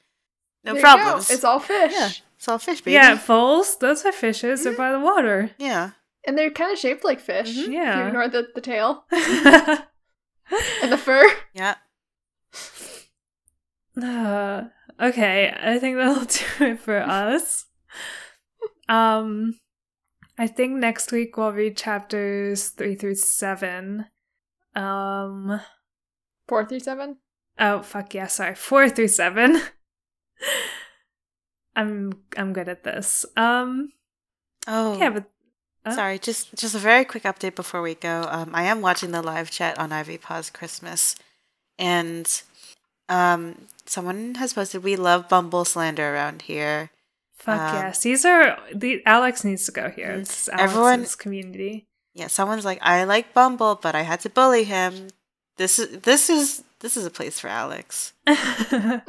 No 0.64 0.72
There 0.74 0.82
problems. 0.82 1.30
It's 1.30 1.44
all 1.44 1.60
fish. 1.60 1.92
yeah, 1.92 2.10
it's 2.36 2.48
all 2.48 2.58
fish, 2.58 2.80
baby. 2.80 2.94
Yeah, 2.94 3.16
foals. 3.18 3.76
Those 3.78 4.04
are 4.04 4.12
fishes. 4.12 4.64
They're 4.64 4.76
by 4.76 4.92
the 4.92 5.00
water. 5.00 5.50
yeah. 5.58 5.90
And 6.26 6.38
they're 6.38 6.50
kind 6.50 6.72
of 6.72 6.78
shaped 6.78 7.04
like 7.04 7.20
fish. 7.20 7.54
Mhm. 7.54 7.64
If 7.66 7.68
Yeah. 7.68 8.00
you 8.00 8.06
ignore 8.06 8.28
the, 8.28 8.48
the 8.54 8.62
tail 8.62 9.04
and 10.82 10.92
the 10.92 10.98
fur. 10.98 11.24
Yeah. 11.52 11.76
Uh, 14.00 14.64
okay, 15.00 15.54
I 15.60 15.78
think 15.78 15.96
that'll 15.96 16.24
do 16.24 16.72
it 16.72 16.80
for 16.80 16.98
us. 16.98 17.66
Um, 18.88 19.58
I 20.36 20.46
think 20.46 20.78
next 20.78 21.12
week 21.12 21.36
we'll 21.36 21.52
read 21.52 21.76
chapters 21.76 22.68
three 22.68 22.94
through 22.94 23.14
seven. 23.16 24.06
Um, 24.74 25.60
Four 26.48 26.66
through 26.66 26.80
seven. 26.80 27.18
oh 27.58 27.82
fuck 27.82 28.12
yeah, 28.14 28.26
sorry, 28.26 28.54
four 28.54 28.88
through 28.90 29.08
seven. 29.08 29.60
I'm 31.76 32.12
I'm 32.36 32.52
good 32.52 32.68
at 32.68 32.84
this. 32.84 33.24
Um, 33.36 33.90
Oh, 34.66 34.98
yeah, 34.98 35.10
but 35.10 35.30
uh, 35.84 35.94
Sorry, 35.94 36.18
just 36.18 36.54
just 36.54 36.74
a 36.74 36.78
very 36.78 37.04
quick 37.04 37.24
update 37.24 37.54
before 37.54 37.82
we 37.82 37.94
go. 37.94 38.26
Um, 38.28 38.50
I 38.54 38.64
am 38.64 38.80
watching 38.80 39.10
the 39.10 39.22
live 39.22 39.50
chat 39.50 39.78
on 39.78 39.90
Ivypaw's 39.90 40.50
Christmas, 40.50 41.16
and 41.78 42.42
um, 43.08 43.66
someone 43.86 44.36
has 44.36 44.52
posted, 44.52 44.82
"We 44.82 44.96
love 44.96 45.28
Bumble 45.28 45.64
slander 45.64 46.14
around 46.14 46.42
here." 46.42 46.90
fuck 47.44 47.60
um, 47.60 47.74
yes, 47.74 48.00
these 48.02 48.24
are 48.24 48.58
the 48.74 49.02
Alex 49.04 49.44
needs 49.44 49.66
to 49.66 49.72
go 49.72 49.90
here. 49.90 50.12
It's 50.12 50.48
Everyone- 50.48 51.04
community. 51.18 51.86
Yeah, 52.14 52.28
someone's 52.28 52.64
like, 52.64 52.78
"I 52.80 53.04
like 53.04 53.34
Bumble, 53.34 53.74
but 53.74 53.94
I 53.94 54.02
had 54.02 54.20
to 54.20 54.30
bully 54.30 54.64
him." 54.64 55.08
This 55.56 55.78
is 55.78 56.00
this 56.00 56.30
is 56.30 56.62
this 56.80 56.96
is 56.96 57.04
a 57.04 57.10
place 57.10 57.40
for 57.40 57.48
Alex. 57.48 58.12
uh, 58.26 59.00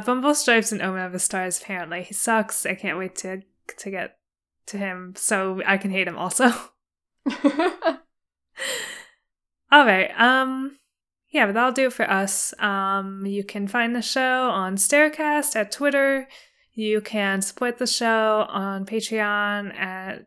Bumble 0.00 0.34
Stripes 0.34 0.72
and 0.72 0.82
Omen 0.82 1.04
of 1.04 1.12
the 1.12 1.18
Stars. 1.18 1.60
Apparently, 1.62 2.02
he 2.02 2.12
sucks. 2.12 2.66
I 2.66 2.74
can't 2.74 2.98
wait 2.98 3.14
to 3.16 3.42
to 3.78 3.90
get 3.90 4.15
to 4.66 4.78
him 4.78 5.14
so 5.16 5.62
I 5.66 5.76
can 5.78 5.90
hate 5.90 6.08
him 6.08 6.16
also. 6.16 6.50
All 9.72 9.84
right. 9.84 10.10
Um. 10.18 10.78
Yeah, 11.30 11.46
but 11.46 11.54
that'll 11.54 11.72
do 11.72 11.86
it 11.86 11.92
for 11.92 12.08
us. 12.10 12.54
Um, 12.60 13.26
you 13.26 13.44
can 13.44 13.66
find 13.68 13.94
the 13.94 14.00
show 14.00 14.48
on 14.48 14.76
Staircast 14.76 15.54
at 15.56 15.72
Twitter. 15.72 16.28
You 16.72 17.00
can 17.00 17.42
support 17.42 17.78
the 17.78 17.86
show 17.86 18.46
on 18.48 18.86
Patreon 18.86 19.74
at 19.74 20.26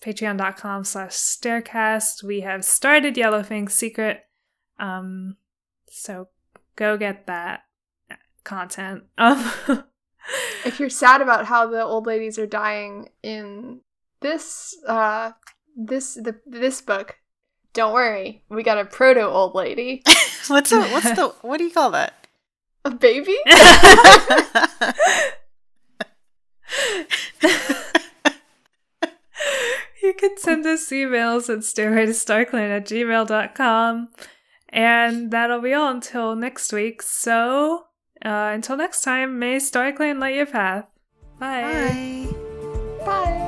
patreon.com 0.00 0.84
slash 0.84 1.12
staircast. 1.12 2.22
We 2.22 2.40
have 2.40 2.64
started 2.64 3.14
Yellowfang's 3.14 3.74
Secret. 3.74 4.20
Um, 4.78 5.36
so 5.90 6.28
go 6.76 6.96
get 6.96 7.26
that 7.26 7.60
content. 8.44 9.04
Um, 9.18 9.84
if 10.64 10.80
you're 10.80 10.90
sad 10.90 11.20
about 11.20 11.46
how 11.46 11.66
the 11.66 11.82
old 11.82 12.06
ladies 12.06 12.38
are 12.38 12.46
dying 12.46 13.08
in 13.22 13.80
this 14.20 14.76
uh 14.86 15.32
this 15.76 16.14
the 16.14 16.40
this 16.46 16.80
book, 16.80 17.18
don't 17.72 17.92
worry. 17.92 18.42
We 18.48 18.62
got 18.62 18.78
a 18.78 18.84
proto 18.84 19.22
old 19.22 19.54
lady. 19.54 20.02
what's 20.48 20.70
the 20.70 20.80
what's 20.80 21.10
the 21.10 21.28
what 21.42 21.58
do 21.58 21.64
you 21.64 21.70
call 21.70 21.90
that? 21.90 22.26
A 22.84 22.90
baby? 22.90 23.36
you 30.02 30.14
can 30.14 30.38
send 30.38 30.66
us 30.66 30.88
emails 30.90 31.50
at 31.50 31.60
stairwaytostarclan 31.60 32.70
at 32.70 32.86
gmail.com. 32.86 34.08
And 34.68 35.30
that'll 35.30 35.60
be 35.60 35.72
all 35.72 35.90
until 35.90 36.36
next 36.36 36.72
week. 36.72 37.02
So, 37.02 37.85
uh, 38.26 38.50
until 38.52 38.76
next 38.76 39.02
time, 39.02 39.38
may 39.38 39.56
StarClan 39.58 40.18
light 40.18 40.34
your 40.34 40.46
path. 40.46 40.86
Bye. 41.38 41.62
Bye. 41.62 43.04
Bye. 43.06 43.42